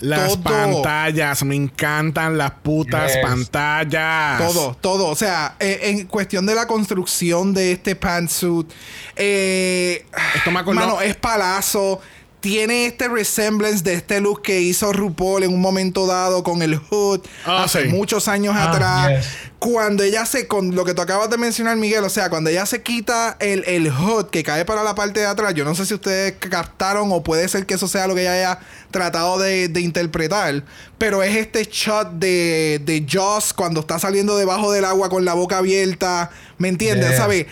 [0.00, 0.42] Las Todo.
[0.82, 1.44] pantallas.
[1.44, 3.22] Me encantan las putas Yes.
[3.22, 4.38] pantallas.
[4.38, 5.06] Todo, todo.
[5.08, 8.70] O sea, eh, en cuestión de la construcción de este pantsuit,
[9.14, 12.00] eh, Esto me acordó- mano, es palazo.
[12.46, 16.76] Tiene este resemblance de este look que hizo RuPaul en un momento dado con el
[16.78, 17.88] hood Ah, hace sí.
[17.88, 19.08] muchos años Ah, atrás.
[19.24, 19.26] yes.
[19.58, 22.64] Cuando ella se, con lo que tú acabas de mencionar, Miguel, o sea, cuando ella
[22.64, 25.86] se quita el, el hood que cae para la parte de atrás, yo no sé
[25.86, 28.58] si ustedes captaron o puede ser que eso sea lo que ella haya
[28.92, 30.62] tratado de, de interpretar,
[30.98, 35.34] pero es este shot de, de Joss cuando está saliendo debajo del agua con la
[35.34, 37.08] boca abierta, ¿me entiendes?
[37.08, 37.18] Yeah.
[37.18, 37.46] ¿Sabes?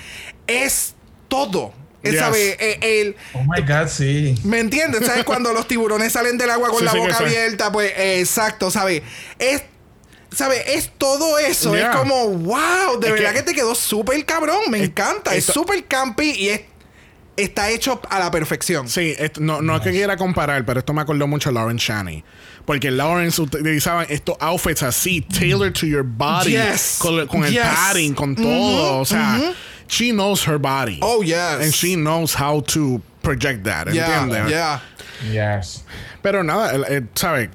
[0.47, 0.95] Es
[1.27, 1.73] todo.
[2.05, 2.57] Es, Yes.
[2.61, 4.35] Eh, el, Oh my God, sí.
[4.45, 5.07] ¿Me entiendes?
[5.07, 5.25] ¿Sabes?
[5.27, 8.71] Cuando los tiburones salen del agua con Sí, la sí, boca abierta, pues eh, exacto,
[8.71, 9.03] ¿sabes?
[9.39, 9.63] Es,
[10.35, 10.63] ¿sabes?
[10.67, 11.75] Es todo eso.
[11.75, 11.91] Yeah.
[11.91, 14.71] Es como, wow, de Es verdad que- que, te quedó súper cabrón.
[14.71, 15.35] Me Es- encanta.
[15.35, 16.61] Es súper campy y es,
[17.37, 18.89] está hecho a la perfección.
[18.89, 21.77] Sí, esto- no, no es que quiera comparar, pero esto me acordó mucho a Lauren
[21.79, 22.23] Shani.
[22.65, 26.53] Porque Lawrence utilizaban estos outfits así, tailored to your body.
[26.53, 26.97] Yes.
[26.99, 29.01] Con, con el padding, con todo.
[29.01, 29.39] o sea,
[29.89, 30.99] she knows her body.
[31.03, 31.61] Oh, yes.
[31.61, 33.89] And she knows how to project that.
[33.93, 34.51] Yeah, ¿Entiendes?
[34.51, 34.81] yeah.
[35.33, 35.85] Yes.
[36.23, 37.51] Pero nada, el- el- ¿sabes?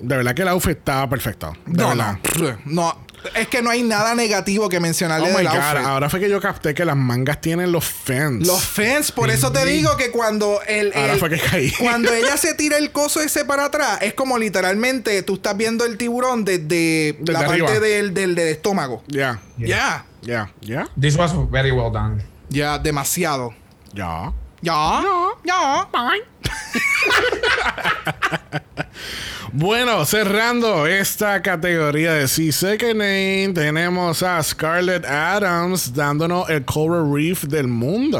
[0.00, 1.52] De verdad que el outfit estaba perfecto.
[1.66, 2.18] De No, verdad.
[2.38, 3.04] no, no.
[3.34, 5.86] Es que no hay nada negativo que mencionarle Oh my del god, outfit.
[5.86, 8.46] ahora fue que yo capté que las mangas tienen los fans.
[8.46, 11.70] Los fans, por eso te digo que cuando el, Ahora el- fue que caí.
[11.80, 15.86] cuando ella se tira el coso ese para atrás, es como literalmente tú estás viendo
[15.86, 17.66] el tiburón desde, Desde la arriba.
[17.68, 19.02] parte del, del, del estómago.
[19.06, 22.22] Ya, Ya, ya, ya, This was very well done.
[22.48, 23.52] ya, demasiado.
[23.92, 24.32] ya.
[24.62, 25.02] Ya,
[25.44, 25.86] ya.
[29.52, 37.12] Bueno, cerrando esta categoría de C Second Name, tenemos a Scarlett Adams dándonos el Coral
[37.12, 38.18] Reef del mundo.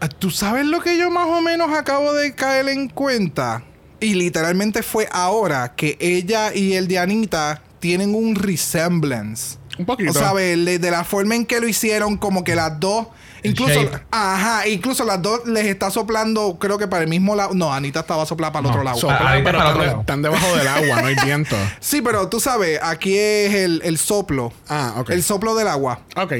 [0.00, 3.64] Ah, ¿Tú sabes lo que yo más o menos acabo de caer en cuenta?
[3.98, 9.58] Y literalmente fue ahora que ella y el de Anita tienen un resemblance.
[9.78, 10.10] Un poquito.
[10.10, 13.06] O sea, de, de la forma en que lo hicieron, como que las dos.
[13.42, 13.98] Incluso, shape.
[14.10, 17.54] ajá, incluso las dos les está soplando, creo que para el mismo lado.
[17.54, 18.98] No, Anita estaba soplada para el No, otro lado.
[18.98, 20.00] so- Sopla, pero para están, otro lado.
[20.00, 21.56] están debajo del agua, no hay viento.
[21.80, 24.52] sí, pero tú sabes, aquí es el, el soplo.
[24.68, 25.08] Ah, ok.
[25.10, 26.00] El soplo del agua.
[26.16, 26.32] Ok.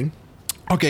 [0.69, 0.83] Ok.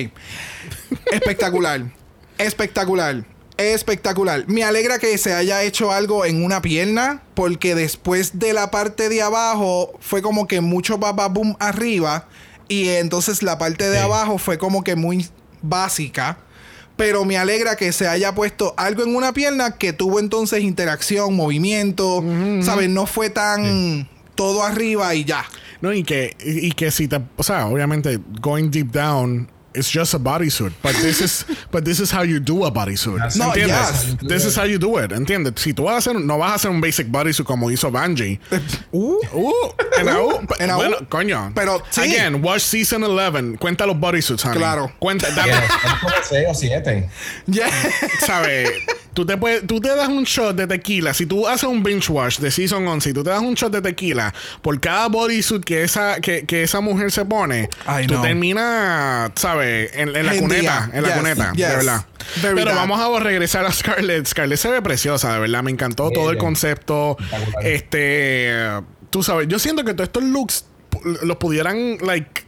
[1.11, 1.81] Espectacular.
[2.37, 3.23] Espectacular.
[3.61, 4.45] Espectacular.
[4.47, 9.09] Me alegra que se haya hecho algo en una pierna, porque después de la parte
[9.09, 12.27] de abajo fue como que mucho boom arriba,
[12.67, 14.03] y entonces la parte de Sí.
[14.03, 15.27] abajo fue como que muy
[15.61, 16.37] básica.
[16.97, 21.35] Pero me alegra que se haya puesto algo en una pierna que tuvo entonces interacción,
[21.35, 22.23] movimiento,
[22.61, 22.89] ¿sabes?
[22.89, 25.43] No fue tan todo arriba y ya.
[25.81, 30.13] No, y que, y que si te, o sea, obviamente, going deep down, it's just
[30.13, 30.73] a bodysuit.
[30.81, 33.35] But this is, but this is how you do a bodysuit.
[33.37, 33.67] No, ¿Entiendes?
[33.67, 34.15] yes.
[34.21, 35.53] This is how you do it, ¿entiendes?
[35.59, 38.39] Si tú vas a hacer, no vas a hacer un basic bodysuit como hizo Bungie.
[38.91, 39.51] Uh, Uh,
[39.99, 40.31] en la U.
[40.59, 40.75] En.
[40.75, 41.51] Bueno, coño.
[41.55, 42.01] Pero, sí.
[42.01, 43.57] Again, watch season 11.
[43.57, 44.57] Cuenta los bodysuits, honey.
[44.57, 44.91] Claro.
[44.99, 47.09] Cuenta, dame, Yes, es como 6 o 7.
[47.47, 47.69] yeah.
[48.25, 48.69] ¿sabes?
[49.13, 51.13] Tú te, puedes, tú te das un shot de tequila.
[51.13, 53.71] Si tú haces un binge wash de Season 11 y tú te das un shot
[53.73, 58.21] de tequila por cada bodysuit que esa, que, que esa mujer se pone, I tú
[58.21, 59.91] terminas, ¿sabes?
[59.95, 60.89] En, en la cuneta.
[60.93, 61.67] En la Yes, cuneta, yes.
[61.69, 62.05] de verdad.
[62.41, 62.75] Very Pero bad.
[62.77, 64.25] vamos a regresar a Scarlett.
[64.27, 65.61] Scarlett se ve preciosa, de verdad.
[65.63, 67.17] Me encantó todo el concepto.
[67.63, 68.53] Este.
[69.09, 70.65] Tú sabes, yo siento que todos estos looks
[71.23, 72.45] los pudieran, like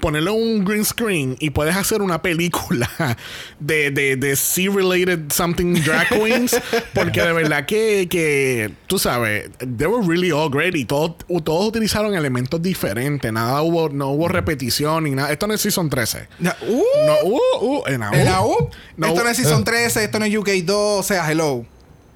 [0.00, 2.88] ponerle un green screen y puedes hacer una película
[3.60, 6.56] de, de, de C-related something drag queens.
[6.94, 11.68] porque de verdad que, que, tú sabes, they were really all great y todos, todos
[11.68, 13.32] utilizaron elementos diferentes.
[13.32, 15.30] Nada hubo, no hubo repetición ni nada.
[15.32, 16.28] Esto no es Season 13.
[16.38, 18.14] Na- Uh, No, uh, uh, en la U.
[18.14, 18.70] ¿En la U?
[18.96, 21.64] No, esto no es Season 13, esto no es UK2, o sea, hello.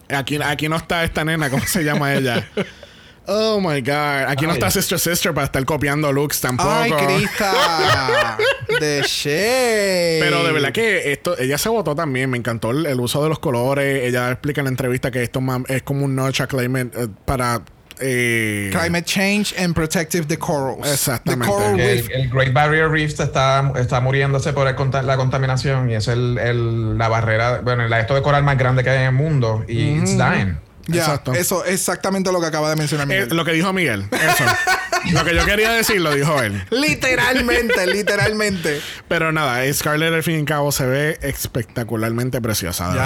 [0.09, 2.49] Aquí, aquí no está esta nena, ¿cómo se llama ella?
[3.29, 4.29] Oh my god.
[4.29, 4.59] Aquí no Ay.
[4.59, 6.71] está Sister Sister para estar copiando looks tampoco.
[6.71, 8.37] Ay, Crista.
[8.81, 10.19] De shade.
[10.21, 12.31] Pero de verdad que esto, ella se votó también.
[12.31, 14.05] Me encantó el, el uso de los colores.
[14.05, 17.63] Ella explica en la entrevista que esto es como un notch a climate eh, para.
[17.99, 20.87] eh, Climate change and protective the corals.
[20.91, 21.47] Exactamente.
[21.47, 24.77] The coral el, el Great Barrier Reef está, está muriéndose por el
[25.07, 28.85] la contaminación y es el, el- la barrera, bueno, la, esto de coral más grande
[28.85, 30.59] que hay en el mundo y it's dying.
[30.87, 31.33] Ya, Exacto.
[31.35, 33.37] eso es exactamente lo que acaba de mencionar eh, Miguel.
[33.37, 34.07] lo que dijo Miguel.
[34.13, 34.45] Eso.
[35.13, 36.63] lo que yo quería decir lo dijo él.
[36.71, 38.81] Literalmente, literalmente.
[39.09, 42.89] Pero nada, Scarlett al fin y al cabo se ve espectacularmente preciosa.
[42.89, 43.01] de Yes.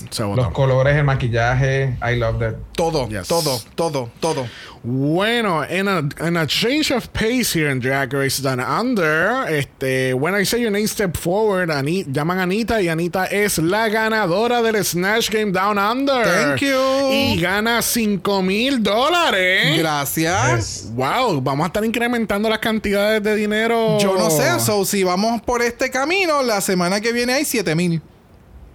[0.00, 0.12] verdad.
[0.12, 0.42] Se votó.
[0.42, 2.54] Los colores, el maquillaje, I love that.
[2.74, 3.28] Todo, Yes.
[3.28, 4.46] todo, todo, todo.
[4.84, 10.14] Bueno, en a, in a change of pace here in Drag Race Down Under, este,
[10.14, 13.88] when I say your name step forward, Ani- llaman a Anita y Anita es la
[13.88, 16.24] ganadora del Snatch Game Down Under.
[16.24, 17.10] Thank you.
[17.10, 19.78] Y gana 5 mil dólares.
[19.78, 20.88] Gracias.
[20.94, 23.98] Wow, vamos a estar incrementando las cantidades de dinero.
[23.98, 27.74] Yo no sé, so, si vamos por este camino, la semana que viene hay 7
[27.74, 28.02] mil.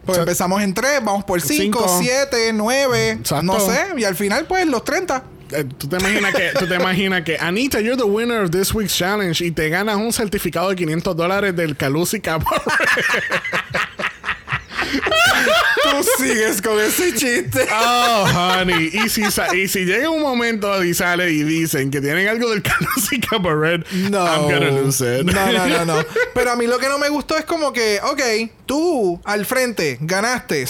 [0.06, 2.00] Pues empezamos en 3, vamos por 5, cinco.
[2.02, 3.44] 7, 9, Exacto.
[3.44, 5.24] no sé, y al final pues los 30.
[5.52, 8.74] Eh, ¿Tú te imaginas que, tú te imaginas que Anita, you're the winner of this
[8.74, 12.62] week's challenge y te ganas un certificado de 500 dólares del Calusi Cabaret?
[15.84, 17.68] Tú sigues con ese chiste.
[17.76, 18.90] Oh, honey.
[18.94, 19.24] Y si,
[19.56, 23.86] y si llega un momento y sale y dicen que tienen algo del Calusi Cabaret,
[23.92, 24.26] No.
[24.26, 25.26] I'm gonna lose it.
[25.26, 26.06] No, no, no, no.
[26.34, 29.98] Pero a mí lo que no me gustó es como que, ok, tú al frente
[30.02, 30.66] ganaste.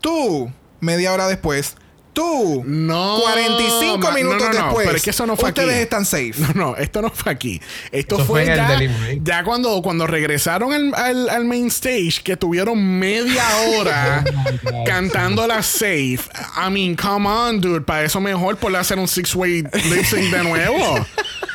[0.00, 1.76] Tú, media hora después.
[2.14, 4.86] Tú, No, 45 ma- minutos no, no, no, después.
[4.86, 5.82] pero es que eso no fue Ustedes aquí.
[5.82, 6.32] están safe.
[6.38, 7.60] No, no, esto no fue aquí.
[7.90, 9.20] Esto Eso fue, fue en el ya, delivery.
[9.24, 13.44] ya cuando, cuando regresaron al, al- al main stage, que tuvieron media
[13.76, 14.24] hora
[14.62, 14.84] God.
[14.86, 16.20] cantando la safe.
[16.56, 17.80] I mean, come on, dude.
[17.82, 21.04] Para eso mejor por hacer un six-way lip sync de nuevo.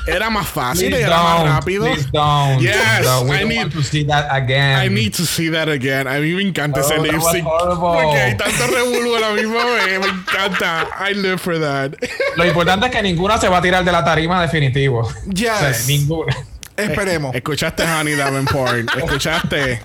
[0.07, 1.49] Era más fácil Please era más don't.
[1.51, 1.85] rápido.
[1.85, 2.59] Please don't.
[2.61, 4.83] Yes, No, we I don't need- want to see that again.
[4.83, 6.07] I need to see that again.
[6.07, 7.45] A mí me encanta ese Oh, that lip sync.
[7.45, 9.99] Porque hay tanto revuelo a la misma vez.
[9.99, 10.48] Me encanta.
[10.61, 11.93] I live for that.
[12.35, 15.09] Lo importante es que ninguna se va a tirar de la tarima definitivo.
[15.33, 15.51] Yes.
[15.51, 16.35] O sea, ninguna.
[16.75, 17.35] Esperemos.
[17.35, 18.89] Escuchaste, Honey Davenport.
[18.97, 19.81] Escuchaste.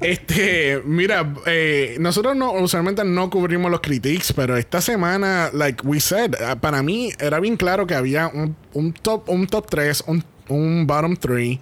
[0.00, 6.00] Este, mira, eh, nosotros no, usualmente no cubrimos los critiques, pero esta semana, like we
[6.00, 10.04] said, ah, para mí era bien claro que había un, un top, un top 3,
[10.06, 11.58] un, un bottom 3,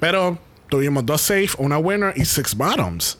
[0.00, 0.38] pero
[0.68, 3.18] tuvimos dos safe, una winner y six bottoms.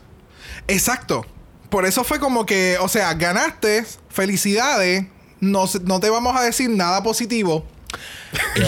[0.68, 1.26] Exacto.
[1.74, 5.06] Por eso fue como que, o sea, ganaste, felicidades,
[5.40, 7.66] no, no te vamos a decir nada positivo.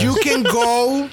[0.02, 1.08] You can go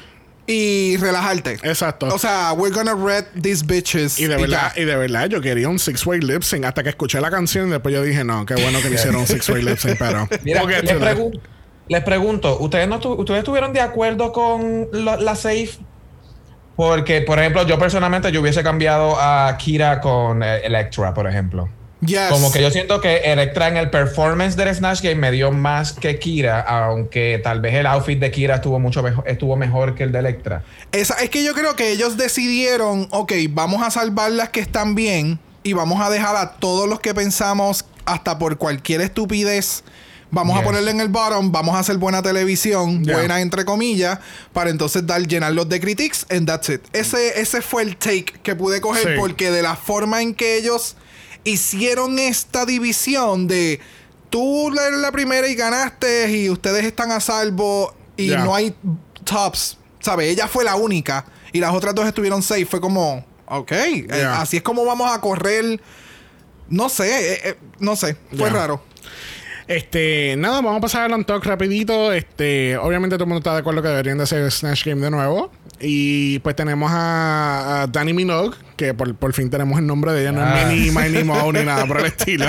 [0.47, 1.59] y relajarte.
[1.61, 2.07] Exacto.
[2.07, 4.19] O sea, we're gonna red these bitches.
[4.19, 7.21] Y de verdad, y de verdad, yo quería un six-way lip sync hasta que escuché
[7.21, 9.77] la canción y después yo dije, no, qué bueno que le hicieron un six-way lip
[9.77, 10.27] sync, pero.
[10.43, 11.39] Mira, les, pregun-
[12.03, 15.77] pregunto, ¿ustedes, no ¿ustedes estuvieron de acuerdo con la safe?
[16.75, 21.69] Porque, por ejemplo, yo personalmente yo hubiese cambiado a Kira con eh, Electra, por ejemplo.
[22.05, 22.30] Yes.
[22.30, 25.93] Como que yo siento que Electra en el performance del Snatch Game me dio más
[25.93, 30.03] que Kira, aunque tal vez el outfit de Kira estuvo mucho mejor, estuvo mejor que
[30.03, 30.63] el de Electra.
[30.91, 34.95] Esa- es que yo creo que ellos decidieron, ok, vamos a salvar las que están
[34.95, 39.84] bien y vamos a dejar a todos los que pensamos hasta por cualquier estupidez.
[40.31, 43.17] Vamos a ponerle en el bottom, vamos a hacer buena televisión, Yeah.
[43.17, 44.17] buena entre comillas,
[44.51, 46.81] para entonces dar, llenarlos de critics and that's it.
[46.91, 49.09] Ese, ese fue el take que pude coger Sí.
[49.19, 50.95] porque de la forma en que ellos
[51.43, 53.79] hicieron esta división de
[54.29, 58.43] tú eres la primera y ganaste y ustedes están a salvo y Yeah.
[58.45, 58.75] no hay
[59.23, 60.29] tops, ¿sabes?
[60.31, 62.65] Ella fue la única y las otras dos estuvieron safe.
[62.65, 65.79] Fue como, ok, eh, así es como vamos a correr.
[66.69, 68.49] No sé, eh, eh, no sé, fue Yeah.
[68.49, 68.83] raro.
[69.67, 72.11] Este, nada, vamos a pasar al talk rapidito.
[72.11, 75.09] Este, obviamente todo el mundo está de acuerdo que deberían de hacer Snatch Game de
[75.09, 75.51] nuevo.
[75.84, 80.22] Y pues tenemos a, a Danny Minogue, que por, por fin tenemos el nombre de
[80.22, 80.61] ella, no Ah.
[80.61, 82.45] es Minnie, Minnie Moe ni nada por el estilo.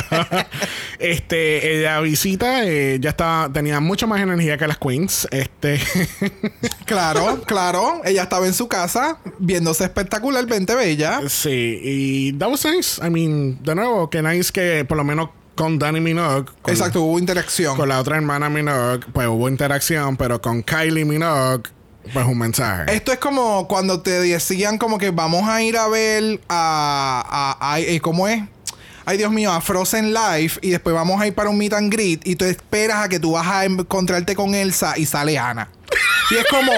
[0.98, 5.28] este, ella visita, eh, ya estaba, tenía mucha más energía que las Queens.
[5.30, 5.80] Este,
[6.86, 8.02] Claro, claro.
[8.04, 11.20] Ella estaba en su casa viéndose espectacularmente bella.
[11.28, 13.00] sí, y that was nice.
[13.04, 17.02] I mean, de nuevo, que nice que por lo menos con Danny Minogue, con, Exacto,
[17.02, 17.76] hubo interacción.
[17.76, 21.62] con la otra hermana Minogue, pues hubo interacción, pero con Kylie Minogue,
[22.12, 22.94] Pues un mensaje.
[22.94, 27.56] Esto es como cuando te decían como que vamos a ir a ver a...
[27.60, 28.42] a, a- eh, ¿Cómo es?
[29.06, 31.92] Ay, Dios mío, a Frozen Life y después vamos a ir para un meet and
[31.92, 35.68] greet y tú esperas a que tú vas a encontrarte con Elsa y sale Ana.
[36.30, 36.72] Y es como...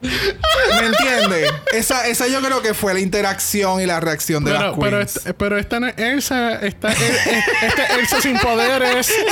[0.00, 1.52] ¿Me entiendes?
[1.72, 4.96] Esa, esa yo creo que fue la interacción y la reacción de pero, las pero,
[4.98, 5.16] queens.
[5.16, 6.52] esta, pero esta no es Elsa.
[6.54, 9.12] Esta es, es- esta es Elsa sin poderes.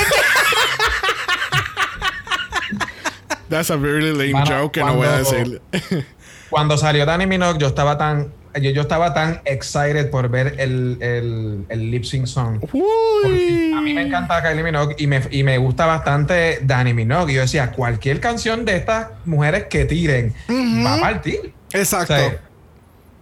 [3.48, 5.60] That's a very lame Mano, joke que no voy a decir.
[6.51, 8.32] Cuando salió Danny Minogue, yo estaba tan.
[8.60, 12.59] Yo, yo estaba tan excited por ver el, el, el lip sync song.
[12.73, 13.73] Uy.
[13.77, 17.32] A mí me encanta Kylie Minogue y me, y me gusta bastante Danny Minogue.
[17.32, 21.52] Y yo decía, cualquier canción de estas mujeres que tiren va a partir.
[21.73, 22.14] Exacto.
[22.14, 22.40] O sea,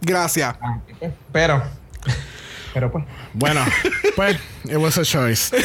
[0.05, 0.55] Gracias.
[1.33, 1.63] Pero,
[2.75, 3.05] pero pues.
[3.33, 3.65] Bueno,
[4.17, 5.57] pues, it was a choice.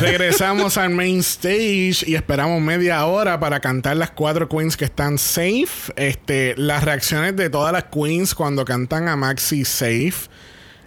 [0.00, 5.18] Regresamos al main stage y esperamos media hora para cantar las cuatro queens que están
[5.18, 5.92] safe.
[5.96, 10.28] Este, las reacciones de todas las queens cuando cantan a Maxi safe.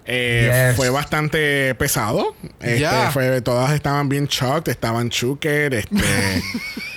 [0.05, 0.75] eh, Yes.
[0.77, 2.35] Fue bastante pesado.
[2.59, 3.11] Este, Ya.
[3.11, 5.95] fue, todas estaban bien shocked, estaban chuker, este.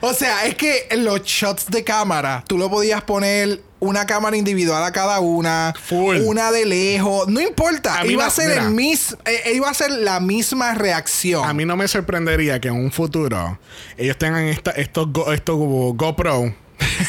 [0.00, 4.36] O sea, es que en los shots de cámara, tú lo podías poner una cámara
[4.36, 6.18] individual a cada una, Full.
[6.24, 8.62] una de lejos, no importa, A iba no- a ser mira.
[8.64, 11.46] el mis, eh, iba a ser la misma reacción.
[11.46, 13.58] A mí no me sorprendería que en un futuro
[13.98, 16.54] ellos tengan esta, estos, Go- estos GoPro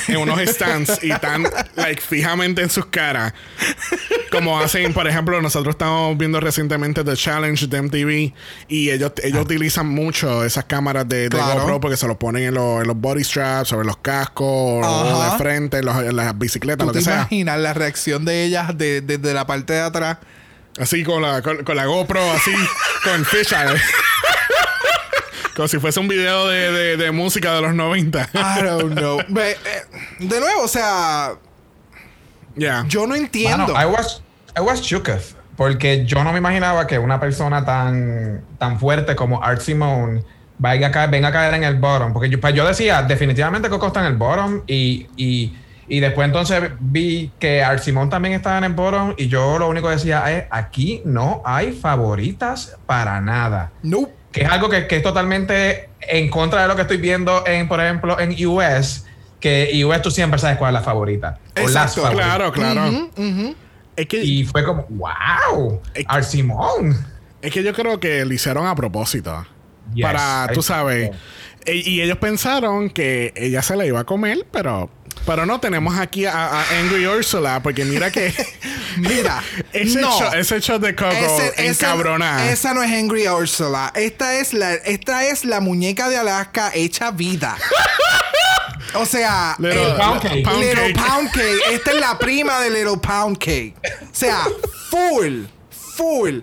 [0.08, 1.44] en unos stands y tan
[1.76, 3.34] like fijamente en sus caras.
[4.32, 8.34] Como hacen, por ejemplo, nosotros estamos viendo recientemente The Challenge de MTV
[8.68, 11.62] y ellos, ellos utilizan mucho esas cámaras de, de Claro.
[11.62, 14.46] GoPro porque se los ponen en, los- en los body straps, sobre los cascos,
[14.86, 17.16] o de frente, en, los- en las bicicletas, ¿Tú lo te que sea.
[17.16, 20.18] imaginas la reacción de ellas de- desde la parte de atrás?
[20.78, 22.52] Así con la, con, con la GoPro, así,
[23.06, 23.80] con fisheye.
[25.56, 28.30] Como si fuese un video de, de- de música de los 90.
[28.34, 29.20] I don't know.
[29.38, 29.56] Eh,
[30.20, 31.34] de nuevo, o sea,
[32.56, 32.84] Ya.
[32.88, 33.74] yo no entiendo.
[33.74, 34.22] Mano, I was,
[34.58, 35.36] I was shooketh.
[35.56, 40.22] Porque yo no me imaginaba que una persona tan, tan fuerte como Art Simone
[40.58, 42.12] vaya a caer, venga a caer en el bottom.
[42.12, 44.64] Porque yo, pues yo decía, definitivamente Coco está en el bottom.
[44.68, 45.56] Y, y,
[45.88, 49.14] y después entonces vi que Art Simone también estaba en el bottom.
[49.18, 53.72] Y yo lo único que decía es, aquí no hay favoritas para nada.
[53.82, 54.14] Nope.
[54.36, 57.70] Que es algo que, que es totalmente en contra de lo que estoy viendo en,
[57.70, 59.06] por ejemplo, en US.
[59.40, 61.40] Que US tú siempre sabes cuál es la favorita.
[61.56, 62.02] O las Exacto.
[62.02, 62.26] favoritas.
[62.36, 63.10] Claro, claro.
[63.96, 66.96] Es, que, Y fue como, wow, Es- Art Simone.
[67.42, 69.46] es que yo creo que lo hicieron a propósito.
[69.94, 71.12] Yes, para, tú I- sabes.
[71.66, 74.90] E- Y ellos pensaron que ella se la iba a comer, pero.
[75.26, 78.32] Pero no, tenemos aquí a, a Angry Ursula, porque mira que
[78.98, 79.42] Mira,
[79.74, 80.18] ese, no.
[80.20, 82.50] shot, ese shot de Coco esa, encabronada.
[82.52, 83.92] esa no es Angry Ursula.
[83.96, 87.58] Esta es la, esta es la muñeca de Alaska hecha vida.
[88.94, 90.44] o sea, Little- el- Pound cake.
[90.44, 91.08] pound Little cake.
[91.08, 91.60] Pound Cake.
[91.72, 93.74] Esta es la prima de Little Pound Cake.
[94.04, 94.44] O sea,
[94.90, 95.46] full,
[95.98, 96.40] full.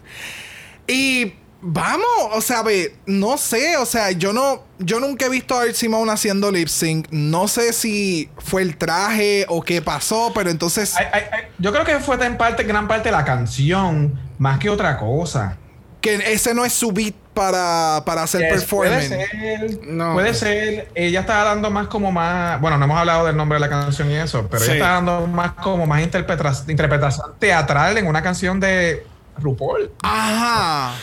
[0.86, 1.32] Y
[1.62, 5.62] vamos, o sea, ve, no sé, o sea, yo no, yo nunca he visto a
[5.62, 7.06] Art Simone haciendo lip sync.
[7.10, 10.94] No sé si fue el traje o qué pasó, pero entonces.
[10.96, 14.58] Ay, ay, ay, Yo creo que fue en parte, gran parte de la canción, más
[14.58, 15.56] que otra cosa.
[16.00, 19.08] que ese no es su beat para, para hacer Yes, puede performance.
[19.08, 20.14] ser, No.
[20.14, 20.88] puede ser.
[20.96, 22.60] Ella estaba dando más como más.
[22.60, 24.72] Bueno, no hemos hablado del nombre de la canción y eso, pero Sí.
[24.72, 29.06] ella está dando más como más interpreta- interpretación teatral en una canción de
[29.38, 29.92] RuPaul.
[30.02, 30.94] Ajá.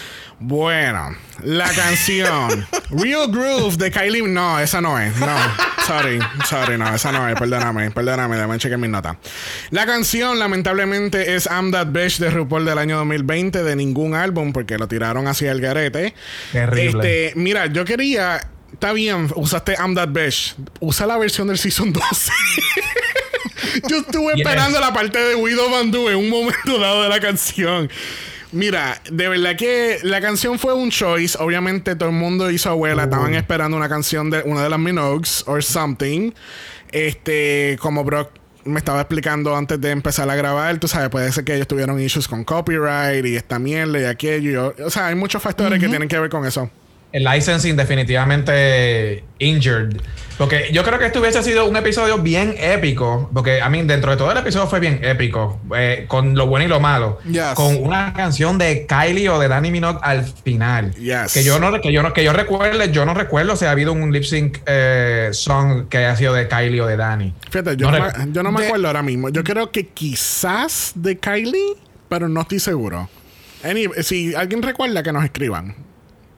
[0.41, 4.21] Bueno, la canción Real Groove de Kylie.
[4.23, 5.15] No, esa no es.
[5.17, 5.35] No,
[5.85, 6.17] sorry,
[6.47, 7.35] sorry, no, esa no es.
[7.35, 9.17] Perdóname, perdóname, déjame chequear mis notas.
[9.71, 14.53] La canción, lamentablemente, es I'm That Bitch de RuPaul del año 2020, de ningún álbum,
[14.53, 16.13] porque lo tiraron hacia el garete.
[16.53, 17.27] Terrible.
[17.27, 18.39] Este, mira, yo quería.
[18.71, 20.55] Está bien, usaste I'm That Bitch.
[20.79, 22.31] Usa la versión del Season 12.
[23.89, 24.45] Yo estuve Yes.
[24.45, 27.89] esperando la parte de Widow Bandu en un momento dado de la canción.
[28.51, 31.37] Mira, de verdad que la canción fue un choice.
[31.39, 33.03] Obviamente todo el mundo hizo abuela.
[33.03, 36.31] Estaban esperando una canción de una de las Minogues or something.
[36.91, 38.31] Este, como Brock
[38.65, 41.99] me estaba explicando antes de empezar a grabar, tú sabes, puede ser que ellos tuvieron
[41.99, 44.75] issues con copyright y esta mierda y aquello.
[44.83, 46.69] O sea, hay muchos factores que tienen que ver con eso.
[47.11, 49.97] El licensing definitivamente injured.
[50.37, 53.29] Porque yo creo que este hubiese sido un episodio bien épico.
[53.33, 55.59] Porque, a mí, dentro de todo el episodio fue bien épico.
[55.75, 57.17] eh, con lo bueno y lo malo.
[57.29, 57.55] Yes.
[57.55, 60.93] Con una canción de Kylie o de Danny Minogue al final.
[60.95, 61.33] Yes.
[61.33, 63.91] Que yo no, que yo no, que yo recuerde, yo no recuerdo si ha habido
[63.91, 67.33] un lip sync eh, song que haya sido de Kylie o de Danny.
[67.49, 69.27] Fíjate, yo no, No me, yo no me de- acuerdo ahora mismo.
[69.29, 71.75] Yo creo que quizás de Kylie,
[72.07, 73.09] pero no estoy seguro.
[73.63, 75.75] Any- si alguien recuerda, que nos escriban.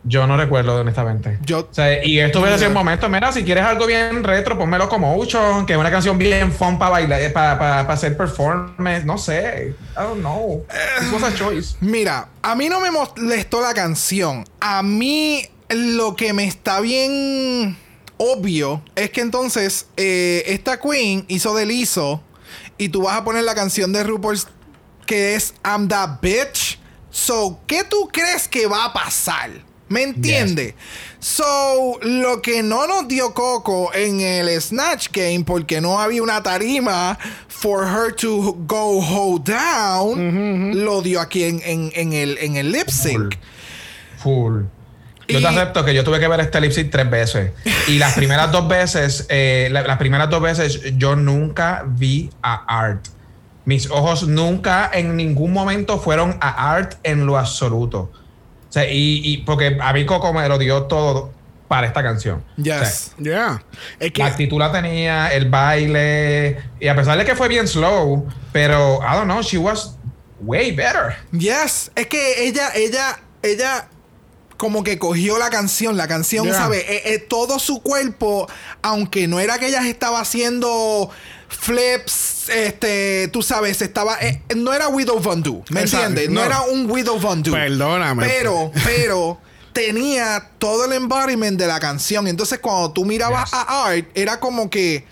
[0.03, 1.37] Yo no recuerdo, honestamente.
[1.45, 4.57] Yo- O sea, y esto hubiera sido un momento, mira, si quieres algo bien retro,
[4.57, 8.17] ponmelo como Motion, que es una canción bien fun para bailar, para, para, para hacer
[8.17, 9.75] performance, no sé.
[9.95, 10.65] I don't know.
[10.99, 11.75] This was a choice.
[11.81, 14.43] Mira, a mí no me molestó la canción.
[14.59, 17.77] A mí lo que me está bien
[18.17, 22.21] obvio es que entonces eh, esta queen hizo del ISO
[22.77, 24.47] y tú vas a poner la canción de RuPaul's
[25.05, 26.79] que es I'm That Bitch.
[27.09, 29.49] So, ¿qué tú crees que va a pasar?
[29.91, 30.73] ¿Me entiendes?
[31.19, 36.41] So, lo que no nos dio Coco en el Snatch Game, porque no había una
[36.41, 42.55] tarima for her to go hold down, lo dio aquí en, en- en el, en
[42.55, 43.35] el lip sync.
[44.17, 44.63] Full.
[45.27, 47.51] Yo te acepto que yo tuve que ver este lip sync tres veces.
[47.87, 52.63] Y las primeras dos veces, eh, la- las primeras dos veces, yo nunca vi a
[52.81, 53.07] Art.
[53.63, 58.11] Mis ojos nunca en ningún momento fueron a Art en lo absoluto.
[58.71, 61.33] O sea, y, y porque a mí Coco me lo dio todo
[61.67, 62.41] para esta canción.
[62.57, 63.11] O sea, Yes.
[63.17, 63.61] Yeah.
[63.99, 64.23] Es que.
[64.23, 66.57] la actitud la tenía, el baile.
[66.79, 69.95] Y a pesar de que fue bien slow, pero I don't know, she was
[70.39, 71.17] way better.
[71.33, 71.91] Yes.
[71.95, 73.89] Es que ella, ella, ella
[74.55, 76.55] como que cogió la canción, la canción, Yeah.
[76.55, 76.85] ¿sabes?
[76.87, 78.47] Eh, eh, todo su cuerpo,
[78.81, 81.09] aunque no era que ella estaba haciendo
[81.51, 86.29] flips, este, tú sabes, estaba, eh, no era Widow Von Du, ¿me entiendes?
[86.29, 86.39] No.
[86.39, 86.45] no.
[86.45, 87.51] era un Widow Von Du.
[87.51, 88.25] Perdóname.
[88.25, 89.39] Pero, pero
[89.73, 92.27] tenía todo el embodiment de la canción.
[92.27, 93.59] Entonces, cuando tú mirabas Yes.
[93.59, 95.05] a Art, era como que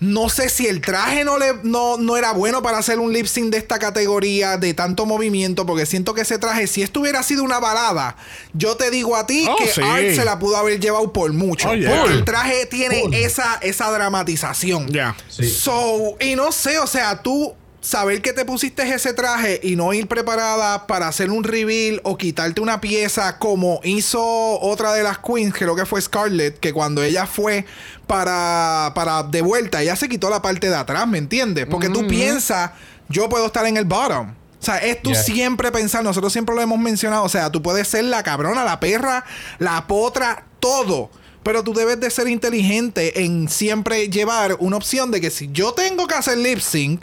[0.00, 3.26] no sé si el traje no, le, no, no era bueno para hacer un lip
[3.26, 7.22] sync de esta categoría, de tanto movimiento, porque siento que ese traje, si esto hubiera
[7.22, 8.16] sido una balada,
[8.54, 9.82] yo te digo a ti Oh, que sí.
[9.82, 11.70] Art se la pudo haber llevado por mucho.
[11.70, 11.90] Oh, yeah.
[11.90, 14.88] Porque el traje tiene esa, esa dramatización.
[14.88, 15.14] Ya.
[15.28, 15.48] Sí.
[15.48, 19.92] So, y no sé, o sea, tú saber que te pusiste ese traje y no
[19.92, 24.20] ir preparada para hacer un reveal o quitarte una pieza como hizo
[24.60, 27.64] otra de las queens, creo que fue Scarlett, que cuando ella fue
[28.06, 31.66] para, para de vuelta, ella se quitó la parte de atrás, ¿me entiendes?
[31.70, 32.72] Porque tú piensas,
[33.08, 34.34] yo puedo estar en el bottom.
[34.60, 35.22] O sea, es tú Yeah.
[35.22, 38.78] siempre pensar, nosotros siempre lo hemos mencionado, o sea, tú puedes ser la cabrona, la
[38.78, 39.24] perra,
[39.58, 41.10] la potra, todo.
[41.42, 45.72] Pero tú debes de ser inteligente en siempre llevar una opción de que si yo
[45.72, 47.00] tengo que hacer lip sync,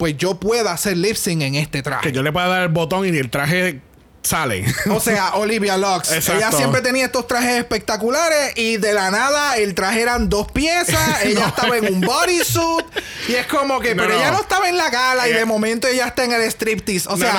[0.00, 2.08] pues yo pueda hacer lip sync en este traje.
[2.08, 3.82] Que yo le pueda dar el botón y el traje
[4.22, 4.64] sale.
[4.90, 6.10] O sea, Olivia Lux.
[6.10, 6.38] Exacto.
[6.38, 11.22] Ella siempre tenía estos trajes espectaculares y de la nada el traje eran dos piezas.
[11.24, 12.86] Ella estaba en un bodysuit.
[13.28, 14.20] Y es como que, No, pero no.
[14.20, 15.34] ella no estaba en la gala y Eh.
[15.34, 17.06] de momento ella está en el striptease.
[17.10, 17.34] O sea,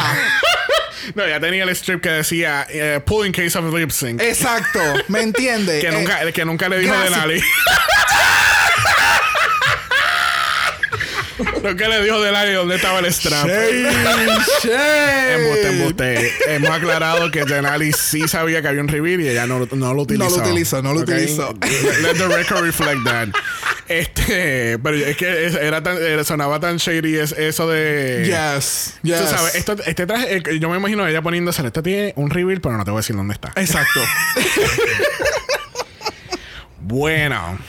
[1.15, 1.27] no.
[1.27, 4.21] Ya tenía el strip que decía eh, Pull in case of lip sync.
[4.21, 4.79] exacto.
[5.07, 5.81] ¿Me entiendes?
[5.81, 7.09] que, Eh, nunca, que nunca le dijo de
[11.63, 11.73] Lali.
[11.73, 13.47] nunca le dijo de Lali dónde estaba el strap.
[13.47, 14.73] Embuste,
[15.69, 16.31] embuste.
[16.47, 19.93] Hemos aclarado que Denali sí sabía que había un reveal y ella no, lo- no
[19.93, 20.29] lo utilizó.
[20.29, 21.09] lo utilizó, no lo ¿Ok?
[21.09, 21.53] utilizó.
[22.01, 23.27] Let the record reflect that.
[23.87, 28.23] Este, pero es que era tan, sonaba tan shady es- eso de.
[28.25, 28.93] Yes.
[29.03, 29.21] Yes.
[29.21, 32.61] Tú sabes, esto, este traje, eh, yo me imagino ella poniéndose, este tiene un reveal,
[32.61, 33.51] pero no te voy a decir dónde está.
[33.55, 33.99] Exacto.
[36.83, 37.59] Bueno,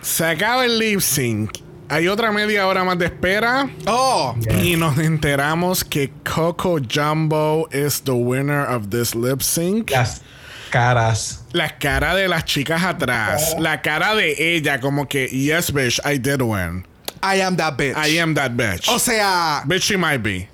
[0.00, 1.50] se acaba el lip sync.
[1.92, 3.68] Hay otra media hora más de espera.
[3.86, 4.34] Oh.
[4.62, 9.90] Y nos enteramos que Coco Jumbo is the winner of this lip sync.
[9.90, 10.22] Las
[10.70, 11.44] caras.
[11.52, 13.56] La cara de las chicas atrás.
[13.58, 16.86] La cara de ella, como que, yes, bitch, I did win.
[17.22, 17.94] I am that bitch.
[17.94, 18.88] I am that bitch.
[18.88, 20.48] O sea, bitch, she might be.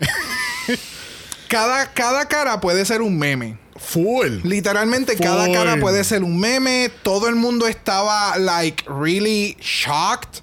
[1.49, 3.57] cada, cada cara puede ser un meme.
[3.77, 4.41] Full.
[4.43, 6.91] Literalmente cada cara puede ser un meme.
[7.05, 10.43] Todo el mundo estaba like really shocked.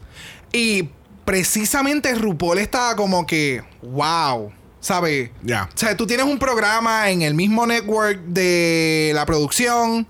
[0.56, 0.90] Y
[1.26, 4.52] precisamente RuPaul estaba como que, wow.
[4.80, 5.32] ¿Sabes?
[5.44, 5.68] Ya.
[5.74, 10.08] O sea, tú tienes un programa en el mismo network de la producción.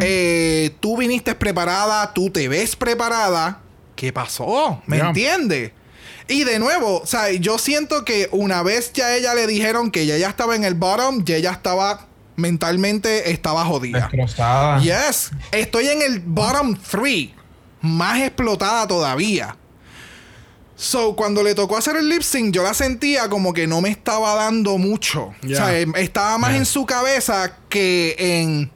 [0.00, 3.60] Eh, tú viniste preparada, tú te ves preparada.
[3.94, 4.82] ¿Qué pasó?
[4.86, 5.08] ¿Me Ya.
[5.08, 5.70] entiendes?
[6.26, 10.02] Y de nuevo, o sea, yo siento que una vez ya ella le dijeron que
[10.02, 14.00] ella ya estaba en el bottom, ya ella estaba mentalmente estaba jodida.
[14.10, 14.80] Destrozada.
[14.80, 17.30] Yes, estoy en el bottom 3,
[17.80, 19.56] más explotada todavía.
[20.82, 23.90] So, cuando le tocó hacer el lip sync, yo la sentía como que no me
[23.90, 25.34] estaba dando mucho.
[25.44, 28.70] O sea, em- estaba más en su cabeza que en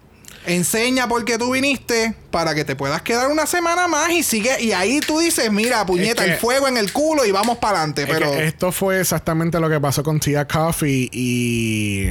[0.44, 4.60] enseña por qué tú viniste para que te puedas quedar una semana más y sigue.
[4.60, 7.78] Y ahí tú dices, mira, puñeta, que- el fuego en el culo y vamos para
[7.78, 8.02] adelante.
[8.02, 12.10] Es Pero que esto fue exactamente lo que pasó con Tia Coffee y.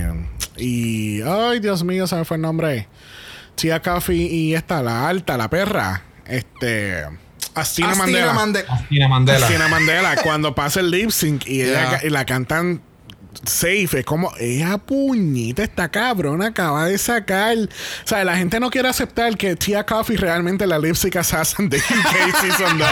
[0.57, 1.22] Y.
[1.22, 2.88] Ay, Dios mío, se me fue el nombre.
[3.53, 6.02] Tia Coffee y esta, la alta, la perra.
[6.26, 7.06] Este.
[7.56, 8.34] Astina Astina Mandela.
[8.34, 9.46] Mande- Tina Mandela.
[9.48, 10.16] Astina Mandela.
[10.18, 12.00] cuando pasa el lip sync y, ella Yeah.
[12.00, 12.82] ca- y la cantan
[13.45, 13.99] safe.
[13.99, 17.57] Es como, ella puñita, esta cabrona acaba de sacar.
[17.57, 21.78] O sea, la gente no quiere aceptar que Tia Coffee realmente la lipstick assassin de
[21.78, 22.90] UK Season 2.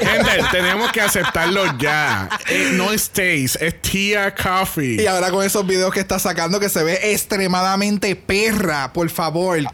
[0.00, 2.28] gente, tenemos que aceptarlo ya.
[2.48, 5.02] Eh, no es Taste, es Tia Coffee.
[5.02, 9.58] Y ahora con esos videos que está sacando que se ve extremadamente perra, por favor.
[9.58, 9.64] I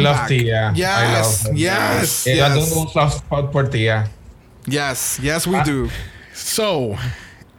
[0.00, 0.28] love back.
[0.28, 0.72] Tia.
[0.72, 1.56] I Yes, love her.
[1.56, 2.54] yes, Eh, Yo yes.
[2.68, 4.10] tengo un soft spot por Tia.
[4.66, 5.50] Yes, yes, Ah.
[5.50, 5.88] we do.
[6.34, 6.94] So,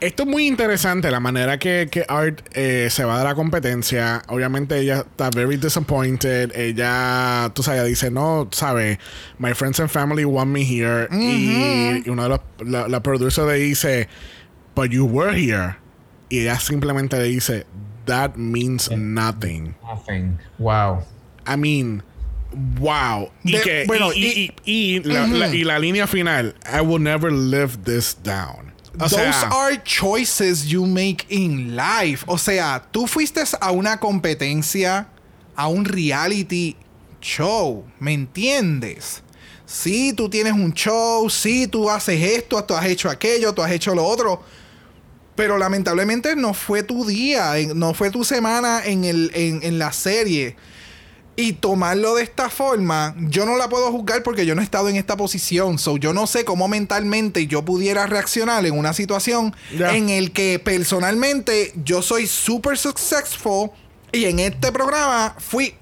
[0.01, 4.21] esto es muy interesante, la manera que, que Art eh, se va de la competencia.
[4.27, 6.51] Obviamente ella está very disappointed.
[6.55, 8.97] Ella, tú sabes, ella dice, no, sabes,
[9.37, 11.07] my friends and family want me here.
[11.11, 14.07] y, y uno de los, la, la producer le dice,
[14.75, 15.75] but you were here.
[16.29, 17.65] Y ella simplemente le dice,
[18.05, 19.75] that means nothing.
[19.83, 20.37] Nothing.
[20.59, 21.03] Wow.
[21.45, 22.03] I mean,
[22.79, 23.31] wow.
[23.43, 26.81] Y, De- que, bueno, y, y- y- y la, la- y la línea final, I
[26.81, 28.68] will never live this down.
[28.95, 32.23] O Those sea, are choices you make in life.
[32.27, 35.07] O sea, tú fuiste a una competencia,
[35.55, 36.75] a un reality
[37.21, 39.21] show, ¿me entiendes?
[39.65, 43.71] Sí, tú tienes un show, sí, tú haces esto, tú has hecho aquello, tú has
[43.71, 44.41] hecho lo otro.
[45.35, 49.93] Pero lamentablemente no fue tu día, no fue tu semana en, el, en, en la
[49.93, 50.55] serie.
[51.41, 54.89] Y tomarlo de esta forma, yo no la puedo juzgar porque yo no he estado
[54.89, 55.79] en esta posición.
[55.79, 60.59] So, yo no sé cómo mentalmente yo pudiera reaccionar en una situación en el que
[60.59, 63.69] personalmente yo soy super successful
[64.11, 65.75] y en este programa fui.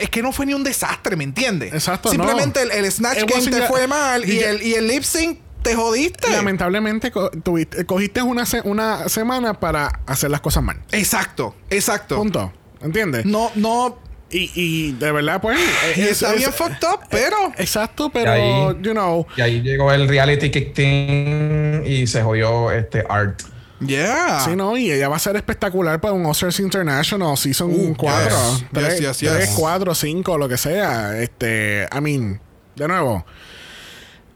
[0.00, 1.72] Es que no fue ni un desastre, ¿me entiendes?
[1.72, 2.72] Exacto, Simplemente no.
[2.72, 5.02] el, el Snatch It Game te ya- fue mal y ya- el, y el lip
[5.04, 6.30] sync te jodiste.
[6.30, 10.82] lamentablemente co- tuviste- cogiste una, se- una semana para hacer las cosas mal.
[10.92, 12.16] Exacto, exacto.
[12.16, 12.52] Punto.
[12.80, 13.24] ¿Entiendes?
[13.26, 13.98] No, no.
[14.38, 15.58] Y, y de verdad, pues.
[15.96, 17.36] Y es- está es- bien fucked up, pero.
[17.56, 19.26] Exacto, pero, ahí- you know.
[19.36, 23.40] Y ahí llegó el reality kick team y se jodió este art.
[23.80, 24.40] Yeah.
[24.40, 28.28] Sí, no, y ella va a ser espectacular para un Oscars International Season Uh, 4.
[28.30, 28.64] yes.
[28.72, 29.54] 3, Yes, yes, yes.
[29.56, 31.20] 4, 5, lo que sea.
[31.20, 32.40] Este, I mean,
[32.74, 33.24] de nuevo,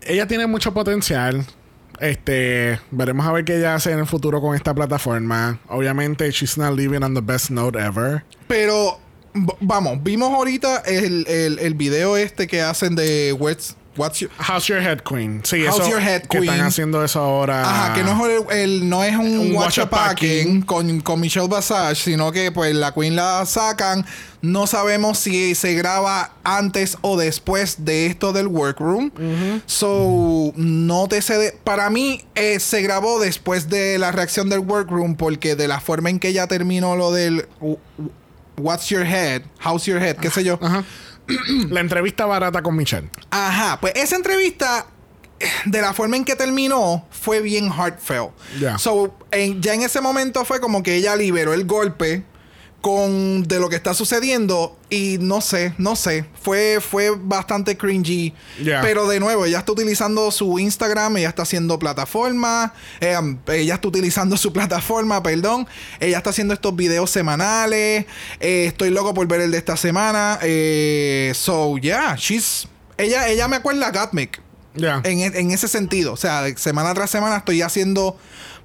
[0.03, 1.45] ella tiene mucho potencial.
[2.01, 5.59] Este, veremos a ver qué ella hace en el futuro con esta plataforma.
[5.69, 8.25] Obviamente, she's not living on the best note ever.
[8.47, 8.99] Pero,
[9.61, 14.31] vamos, vimos ahorita el, el, el video este que hacen de What's, What's Your...
[14.39, 15.43] How's Your Head Queen?
[15.45, 17.63] Sí, How's eso Your Head que están haciendo eso ahora.
[17.63, 21.49] Ajá, que no es, el, no es un, Un watch a packing con, con Michelle
[21.49, 24.07] Basage, sino que pues la Queen la sacan.
[24.43, 29.11] No sabemos si se graba antes o después de esto del workroom.
[29.67, 31.59] So, no te sé.
[31.63, 36.09] para mí, eh, se grabó después de la reacción del workroom, porque de la forma
[36.09, 37.47] en que ella terminó lo del
[38.61, 40.59] What's Your Head, How's Your Head, qué sé yo.
[40.63, 40.85] Ajá.
[41.71, 43.09] La entrevista barata con Michelle.
[43.31, 44.87] Ajá, pues esa entrevista,
[45.65, 48.31] de la forma en que terminó, fue bien heartfelt.
[48.59, 48.79] Ya.
[48.79, 52.25] So, en- ya en ese momento fue como que ella liberó el golpe
[52.81, 58.33] con de lo que está sucediendo y no sé, no sé, fue fue bastante cringy,
[58.81, 63.17] pero de nuevo ella está utilizando su Instagram, ella está haciendo plataforma, eh,
[63.49, 65.67] ella está utilizando su plataforma, perdón,
[66.01, 68.07] ella está haciendo estos videos semanales,
[68.41, 72.67] eh, estoy loco por ver el de esta semana, eh, so yeah, she's
[72.97, 74.41] ella ella me acuerda a Gottmik
[74.75, 75.01] Ya.
[75.05, 76.13] en, e- en ese sentido.
[76.13, 78.17] O sea, semana tras semana estoy haciendo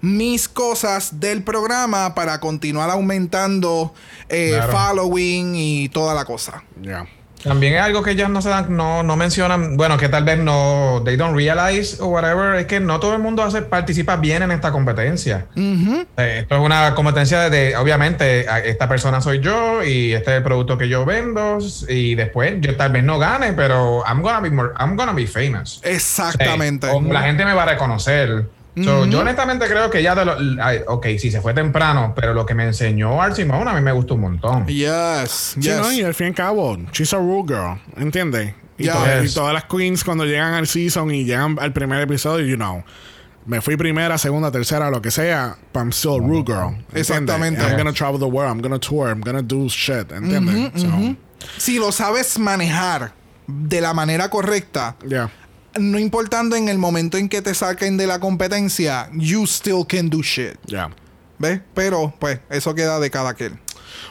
[0.01, 3.93] mis cosas del programa para continuar aumentando
[4.30, 4.72] eh, Claro.
[4.72, 6.63] following y toda la cosa.
[6.81, 7.05] Ya.
[7.43, 10.39] También es algo que ellas no se dan, no, no mencionan, bueno, que tal vez
[10.39, 14.41] no, they don't realize o whatever, es que no todo el mundo hace, participa bien
[14.41, 15.45] en esta competencia.
[15.55, 16.05] Eh,
[16.39, 20.76] esto es una competencia de, obviamente, esta persona soy yo y este es el producto
[20.80, 24.72] que yo vendo y después yo tal vez no gane, pero I'm gonna be, more-
[24.80, 25.80] I'm gonna be famous.
[25.84, 26.88] Exactamente.
[26.89, 28.49] O la gente me va a reconocer.
[28.84, 30.35] So, Yo honestamente creo que ya de lo,
[30.93, 33.91] ok, sí se fue temprano, pero lo que me enseñó Art Simone a mí me
[33.93, 34.68] gustó un montón.
[34.68, 35.77] Yes, Sí, yes.
[35.77, 35.91] ¿no?
[35.93, 38.53] Y al fin y al cabo, she's a rude girl, ¿entiendes?
[38.77, 38.93] Y, Ya.
[38.93, 39.31] todas- Yes.
[39.31, 42.84] y todas las queens cuando llegan al season y llegan al primer episodio, you know,
[43.45, 46.69] me fui primera, segunda, tercera, lo que sea, but I'm still a rude girl.
[46.73, 46.95] ¿entiendes?
[47.10, 47.61] Exactamente.
[47.61, 50.81] I'm gonna travel the world, I'm gonna tour, I'm gonna do shit, ¿entiendes?
[50.81, 51.15] So,
[51.57, 53.14] Si lo sabes manejar
[53.47, 55.30] de la manera correcta, yeah.
[55.80, 60.10] No importando en el momento en que te saquen de la competencia, you still can
[60.10, 60.56] do shit.
[60.65, 60.89] Yeah.
[61.39, 61.61] ¿Ves?
[61.73, 63.60] Pero, pues, eso queda de cada quien.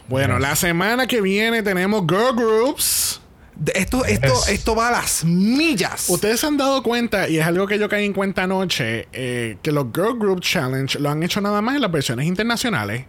[0.09, 3.21] Bueno, la semana que viene tenemos girl groups.
[3.57, 4.49] De- Esto, esto, Yes.
[4.49, 6.07] esto va a las millas.
[6.09, 9.59] Ustedes se han dado cuenta, y es algo que yo caí en cuenta anoche, eh,
[9.63, 13.05] que los Girl Group Challenge lo han hecho nada más en las versiones internacionales.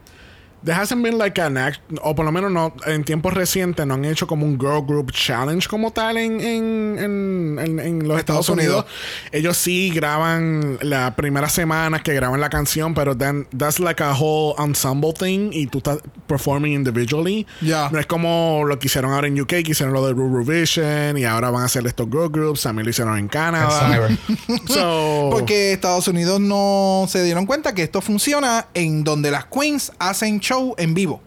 [0.65, 3.93] There hasn't been like an act, o por lo menos no, en tiempos recientes no
[3.93, 8.17] han hecho como un girl group challenge como tal en, en, en, en, en los
[8.17, 8.85] Estados, Estados Unidos.
[8.85, 9.31] Unidos.
[9.31, 14.13] Ellos sí graban la primera semana que graban la canción, pero then that's like a
[14.13, 17.45] whole ensemble thing y tú estás performing individually.
[17.61, 17.89] Ya.
[17.91, 21.25] No es como lo que hicieron ahora en UK, que hicieron lo de Eurovision y
[21.25, 24.09] ahora van a hacer estos girl groups, también lo hicieron en Canadá.
[24.67, 29.91] so, Porque Estados Unidos no se dieron cuenta que esto funciona en donde las queens
[29.99, 31.21] hacen show en vivo.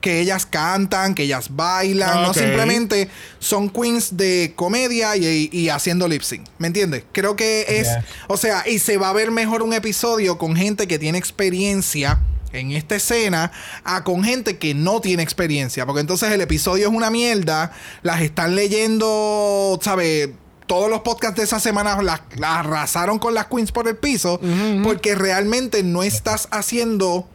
[0.00, 3.08] Que ellas cantan, que ellas bailan, no simplemente
[3.38, 6.46] son queens de comedia y, y haciendo lip sync.
[6.58, 7.04] ¿Me entiendes?
[7.12, 7.88] Creo que es.
[7.88, 8.04] Yeah.
[8.28, 12.20] O sea, y se va a ver mejor un episodio con gente que tiene experiencia
[12.52, 13.50] en esta escena
[13.82, 15.86] a con gente que no tiene experiencia.
[15.86, 17.72] Porque entonces el episodio es una mierda.
[18.02, 20.28] Las están leyendo, ¿sabes?
[20.66, 24.40] Todos los podcasts de esa semana las, las arrasaron con las queens por el piso.
[24.82, 27.28] Porque realmente no estás haciendo.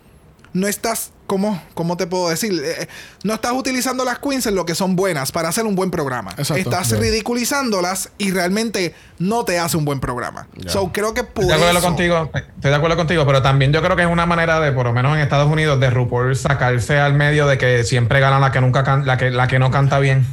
[0.53, 1.11] No estás.
[1.27, 2.59] ¿Cómo, cómo te puedo decir?
[2.65, 2.87] Eh,
[3.23, 6.31] no estás utilizando las queens en lo que son buenas para hacer un buen programa.
[6.31, 6.55] Exacto.
[6.55, 6.99] Estás Yeah.
[7.01, 10.47] ridiculizándolas y realmente no te hace un buen programa.
[10.65, 13.71] So creo que por Estoy de acuerdo eso- contigo, estoy de acuerdo contigo, pero también
[13.71, 16.35] yo creo que es una manera de, por lo menos en Estados Unidos, de RuPaul
[16.35, 19.59] sacarse al medio de que siempre gana la que nunca can- la que la que
[19.59, 20.25] no canta bien.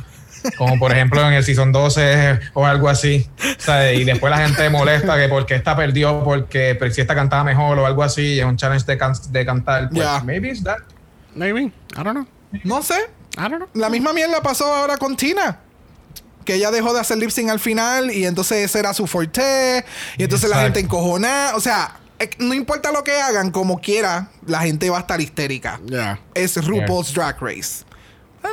[0.59, 3.29] Como por ejemplo en el season 12 o algo así.
[3.59, 7.15] O sea, y después la gente molesta que porque esta perdió, porque pero si esta
[7.15, 9.89] cantaba mejor o algo así, y es un challenge de, can- de cantar.
[9.91, 10.21] Pues, Ya.
[10.25, 10.79] maybe it's that.
[11.35, 12.27] maybe, I don't know.
[12.65, 12.95] No sé.
[13.37, 13.69] I don't know.
[13.75, 15.59] La misma mierda pasó ahora con Tina.
[16.45, 19.85] Que ella dejó de hacer lip sync al final y entonces ese era su forte.
[20.17, 21.57] Y entonces la gente encojonada.
[21.57, 25.21] O sea, eh, no importa lo que hagan, como quiera, la gente va a estar
[25.21, 25.81] histérica.
[25.87, 26.21] Yeah.
[26.35, 27.85] Es RuPaul's Drag Race.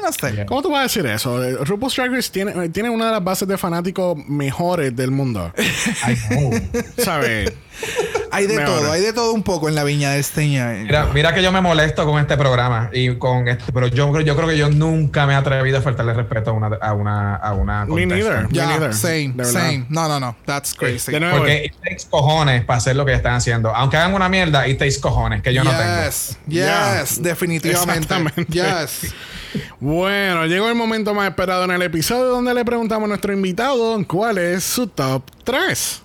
[0.01, 0.33] No sé.
[0.33, 0.45] Yeah.
[0.45, 1.43] ¿Cómo tú vas a decir eso?
[1.43, 5.51] Eh, RuPaul's Drag Race tiene, tiene una de las bases de fanáticos mejores del mundo.
[6.97, 7.53] ¿Sabes?
[8.31, 10.83] Hay de todo, hay de todo un poco en la viña de este año.
[10.85, 14.25] Mira, mira que yo me molesto con este programa y con este, pero yo, creo-
[14.25, 17.35] yo creo que yo nunca me he atrevido a faltarle respeto a una a una
[17.35, 18.47] a una Me neither.
[18.49, 19.85] Me same, same.
[19.89, 20.35] No, no, no.
[20.45, 21.11] That's crazy.
[21.11, 23.75] De nuevo, Porque it takes cojones para hacer lo que están haciendo.
[23.75, 26.03] Aunque hagan una mierda, it takes cojones que yo no tengo.
[26.05, 27.01] yes, Yeah.
[27.01, 28.15] yes, definitivamente.
[28.49, 29.13] Yes.
[29.79, 33.97] Bueno, llegó el momento más esperado en el episodio donde le preguntamos a nuestro invitado
[34.07, 36.01] cuál es su top 3.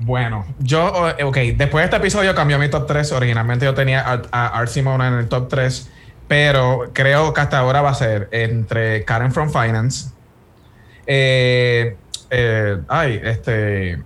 [0.00, 3.12] Bueno, yo, eh, ok, después de este episodio cambió mi top 3.
[3.12, 5.90] Originalmente yo tenía a, a Art Simona en el top 3,
[6.28, 10.10] pero creo que hasta ahora va a ser entre Karen from Finance,
[11.06, 11.96] eh,
[12.30, 14.02] eh, ay, este,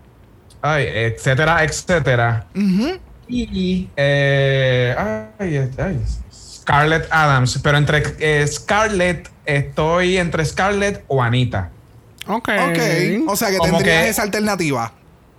[0.63, 2.47] ay, etcétera, etcétera,
[3.29, 6.01] y eh, ay, ay,
[6.63, 11.71] Scarlett Adams, pero entre eh, Scarlett estoy entre Scarlett o Anita.
[12.27, 12.49] Ok.
[12.49, 12.79] Ok.
[13.29, 14.93] O sea que Como tendrías que- esa alternativa.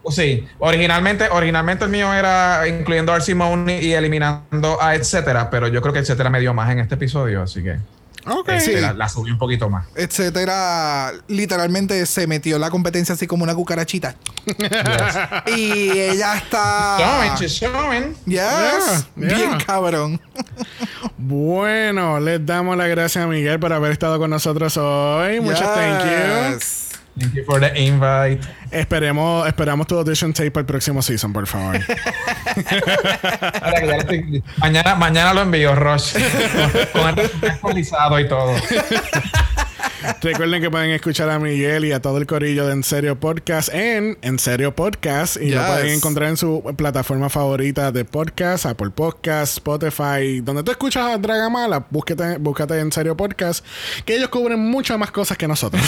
[0.09, 5.81] Sí, originalmente, originalmente el mío era incluyendo a Simone y eliminando a etcétera, pero yo
[5.81, 7.77] creo que etcétera me dio más en este episodio, así que
[8.25, 8.49] Ok.
[8.49, 8.81] este, Sí.
[8.81, 9.85] la, la subí un poquito más.
[9.95, 14.15] etcétera, literalmente se metió en la competencia así como una cucarachita.
[15.55, 16.97] y ella está.
[16.99, 18.15] Showing, she's showing.
[18.25, 18.35] Yes.
[18.35, 18.71] Yeah,
[19.17, 19.35] yeah.
[19.37, 20.21] Bien cabrón.
[21.17, 25.39] Bueno, les damos las gracias a Miguel por haber estado con nosotros hoy.
[25.39, 26.92] Muchas thank you.
[27.19, 28.39] Thank you for the invite.
[28.71, 31.79] Esperemos, esperamos tu audition tape para el próximo season, por favor.
[34.57, 36.19] Mañana, mañana lo envío, Roche.
[36.91, 38.55] con el actualizado y todo.
[40.21, 43.73] Recuerden que pueden escuchar a Miguel y a todo el corillo de En Serio Podcast
[43.73, 48.89] en En Serio Podcast y lo pueden encontrar en su plataforma favorita de podcast, Apple
[48.89, 53.65] Podcast, Spotify, donde tú escuchas a Dragamala, búsquete, búscate En Serio Podcast,
[54.05, 55.83] que ellos cubren muchas más cosas que nosotros.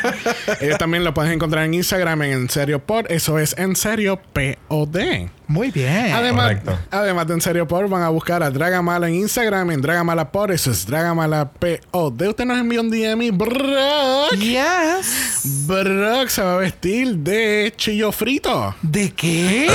[0.60, 4.20] ellos también lo puedes encontrar en Instagram en En Serio Pod, eso es En Serio
[4.32, 5.30] POD.
[5.50, 6.12] Muy bien.
[6.12, 6.78] Además, correcto.
[6.92, 10.52] además de En Serio Pod, van a buscar a Dragamala en Instagram, en Dragamala Pod,
[10.52, 12.28] eso es Dragamala POD.
[12.28, 15.66] Usted nos envió un DM y Brock, Yes.
[15.66, 18.76] Brock se va a vestir de chillo frito.
[18.80, 19.68] ¿De qué?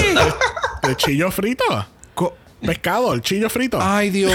[0.82, 1.64] De chillo frito.
[2.14, 3.78] Co- Pescado, el chillo frito.
[3.82, 4.32] Ay, Dios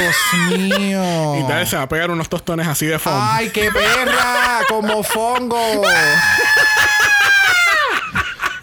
[0.51, 1.37] mío.
[1.41, 3.19] Y tal, se va a pegar unos tostones así de fondo.
[3.23, 5.59] Ay, qué perra, como fongo.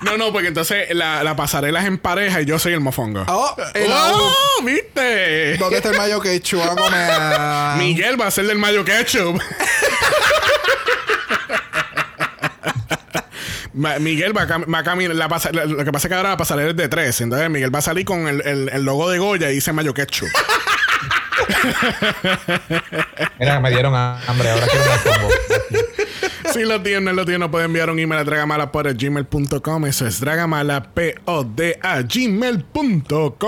[0.01, 3.23] No, no, porque entonces la, la pasarela es en pareja y yo soy el mofongo.
[3.27, 4.61] Oh, el ¡Oh!
[4.63, 5.57] ¿Viste?
[5.57, 6.21] ¿Dónde está el mayo?
[6.21, 7.83] Vamos a comer.
[7.87, 9.41] Miguel va a ser del mayo ketchup.
[13.99, 15.15] Miguel va a, cam- va a caminar.
[15.15, 15.27] La-
[15.65, 17.21] lo que pasa es que ahora la pasarela es de tres.
[17.21, 19.93] Entonces Miguel va a salir con el, el- el logo de Goya y dice mayo
[19.93, 20.29] ketchup.
[23.39, 25.29] Mira, me dieron hambre, ahora quiero un combo.
[26.53, 29.85] si lo tienen, no lo tienen, no pueden enviar un email a dragamala por gmail.com.
[29.85, 33.39] Eso es dragamala, P-O-D a gmail.com.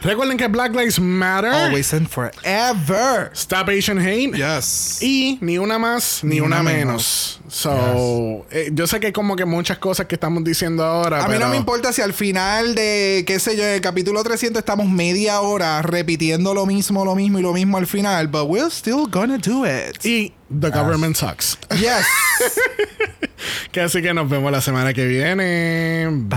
[0.00, 1.50] Recuerden que Black Lives Matter.
[1.50, 3.30] Always and forever.
[3.34, 4.32] Stop Asian Hate.
[4.36, 4.98] Yes.
[5.02, 7.40] Y ni una más ni, una, menos.
[7.56, 11.24] So, eh, yo sé que como que muchas cosas que estamos diciendo ahora.
[11.24, 14.22] A mí no pero- me importa si al final de, qué sé yo, el capítulo
[14.22, 18.42] 300 estamos media hora repitiendo lo mismo, lo mismo y lo mismo al final, but
[18.46, 20.04] we're still gonna do it.
[20.04, 21.56] Y the government sucks.
[21.70, 22.04] Yes.
[23.72, 26.08] que así que nos vemos la semana que viene.
[26.10, 26.36] Bye.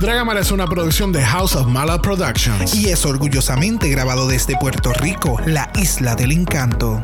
[0.00, 2.74] Dragamala es una producción de House of Mala Productions.
[2.74, 7.02] Y es orgullosamente grabado desde Puerto Rico, la isla del encanto.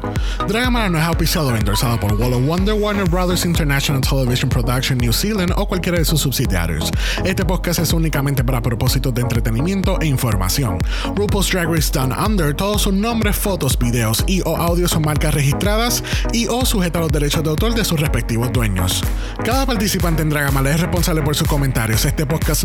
[0.49, 4.99] Dragamala no es auspiciado o endorsado por Wall of Wonder, Warner Brothers International Television Production
[4.99, 6.91] New Zealand o cualquiera de sus subsidiarios.
[7.25, 10.79] Este podcast es únicamente para propósitos de entretenimiento e información.
[11.15, 15.33] RuPaul's Drag Race Down Under, todos sus nombres, fotos, videos y o audios son marcas
[15.33, 16.03] registradas
[16.33, 19.03] y o sujeta a los derechos de autor de sus respectivos dueños.
[19.45, 22.05] Cada participante en Dragamala es responsable por sus comentarios.
[22.05, 22.65] Este podcast